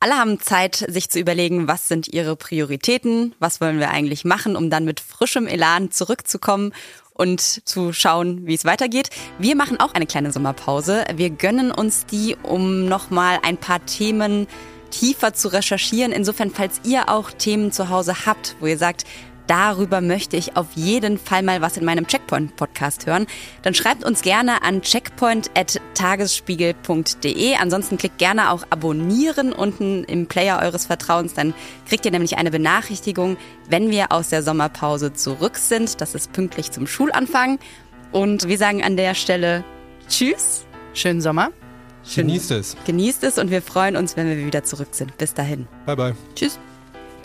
Alle 0.00 0.14
haben 0.14 0.40
Zeit, 0.40 0.84
sich 0.88 1.08
zu 1.08 1.20
überlegen, 1.20 1.68
was 1.68 1.86
sind 1.86 2.08
ihre 2.08 2.34
Prioritäten, 2.34 3.34
was 3.38 3.60
wollen 3.60 3.78
wir 3.78 3.90
eigentlich 3.90 4.24
machen, 4.24 4.56
um 4.56 4.70
dann 4.70 4.84
mit 4.84 4.98
frischem 4.98 5.46
Elan 5.46 5.92
zurückzukommen 5.92 6.72
und 7.12 7.40
zu 7.40 7.92
schauen, 7.92 8.44
wie 8.44 8.54
es 8.54 8.64
weitergeht. 8.64 9.10
Wir 9.38 9.54
machen 9.54 9.78
auch 9.78 9.94
eine 9.94 10.06
kleine 10.06 10.32
Sommerpause. 10.32 11.04
Wir 11.14 11.30
gönnen 11.30 11.70
uns 11.70 12.06
die, 12.06 12.36
um 12.42 12.86
nochmal 12.86 13.38
ein 13.44 13.56
paar 13.56 13.86
Themen 13.86 14.48
tiefer 14.90 15.32
zu 15.32 15.48
recherchieren. 15.48 16.12
Insofern, 16.12 16.50
falls 16.50 16.80
ihr 16.84 17.08
auch 17.08 17.30
Themen 17.30 17.70
zu 17.70 17.88
Hause 17.88 18.26
habt, 18.26 18.56
wo 18.58 18.66
ihr 18.66 18.78
sagt, 18.78 19.04
darüber 19.46 20.00
möchte 20.00 20.36
ich 20.36 20.56
auf 20.56 20.68
jeden 20.74 21.18
Fall 21.18 21.42
mal 21.42 21.60
was 21.60 21.76
in 21.76 21.84
meinem 21.84 22.06
Checkpoint-Podcast 22.06 23.06
hören, 23.06 23.26
dann 23.62 23.74
schreibt 23.74 24.04
uns 24.04 24.22
gerne 24.22 24.62
an 24.62 24.82
checkpoint.tagesspiegel.de. 24.82 27.56
Ansonsten 27.56 27.98
klickt 27.98 28.18
gerne 28.18 28.50
auch 28.50 28.64
abonnieren 28.70 29.52
unten 29.52 30.04
im 30.04 30.26
Player 30.26 30.60
eures 30.62 30.86
Vertrauens, 30.86 31.34
dann 31.34 31.54
kriegt 31.88 32.04
ihr 32.04 32.10
nämlich 32.10 32.36
eine 32.36 32.50
Benachrichtigung, 32.50 33.36
wenn 33.68 33.90
wir 33.90 34.12
aus 34.12 34.30
der 34.30 34.42
Sommerpause 34.42 35.12
zurück 35.12 35.56
sind. 35.56 36.00
Das 36.00 36.14
ist 36.14 36.32
pünktlich 36.32 36.70
zum 36.70 36.86
Schulanfang. 36.86 37.58
Und 38.12 38.48
wir 38.48 38.58
sagen 38.58 38.82
an 38.82 38.96
der 38.96 39.14
Stelle 39.14 39.64
Tschüss. 40.08 40.66
Schönen 40.92 41.20
Sommer. 41.20 41.50
Genießt 42.14 42.50
es. 42.52 42.76
Genießt 42.86 43.24
es 43.24 43.38
und 43.38 43.50
wir 43.50 43.62
freuen 43.62 43.96
uns, 43.96 44.16
wenn 44.16 44.28
wir 44.28 44.44
wieder 44.44 44.64
zurück 44.64 44.88
sind. 44.92 45.16
Bis 45.16 45.34
dahin. 45.34 45.66
Bye 45.86 45.96
bye. 45.96 46.14
Tschüss. 46.34 46.58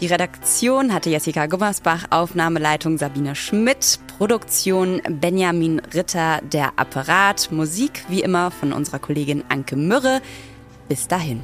Die 0.02 0.08
Redaktion 0.08 0.94
hatte 0.94 1.10
Jessica 1.10 1.46
Gummersbach, 1.48 2.06
Aufnahmeleitung 2.10 2.98
Sabine 2.98 3.36
Schmidt, 3.36 4.00
Produktion 4.18 5.02
Benjamin 5.10 5.82
Ritter, 5.94 6.40
der 6.42 6.72
Apparat, 6.78 7.52
Musik 7.52 8.06
wie 8.08 8.22
immer 8.22 8.50
von 8.50 8.72
unserer 8.72 9.00
Kollegin 9.00 9.44
Anke 9.50 9.76
Mürre. 9.76 10.22
Bis 10.88 11.10
dahin. 11.10 11.44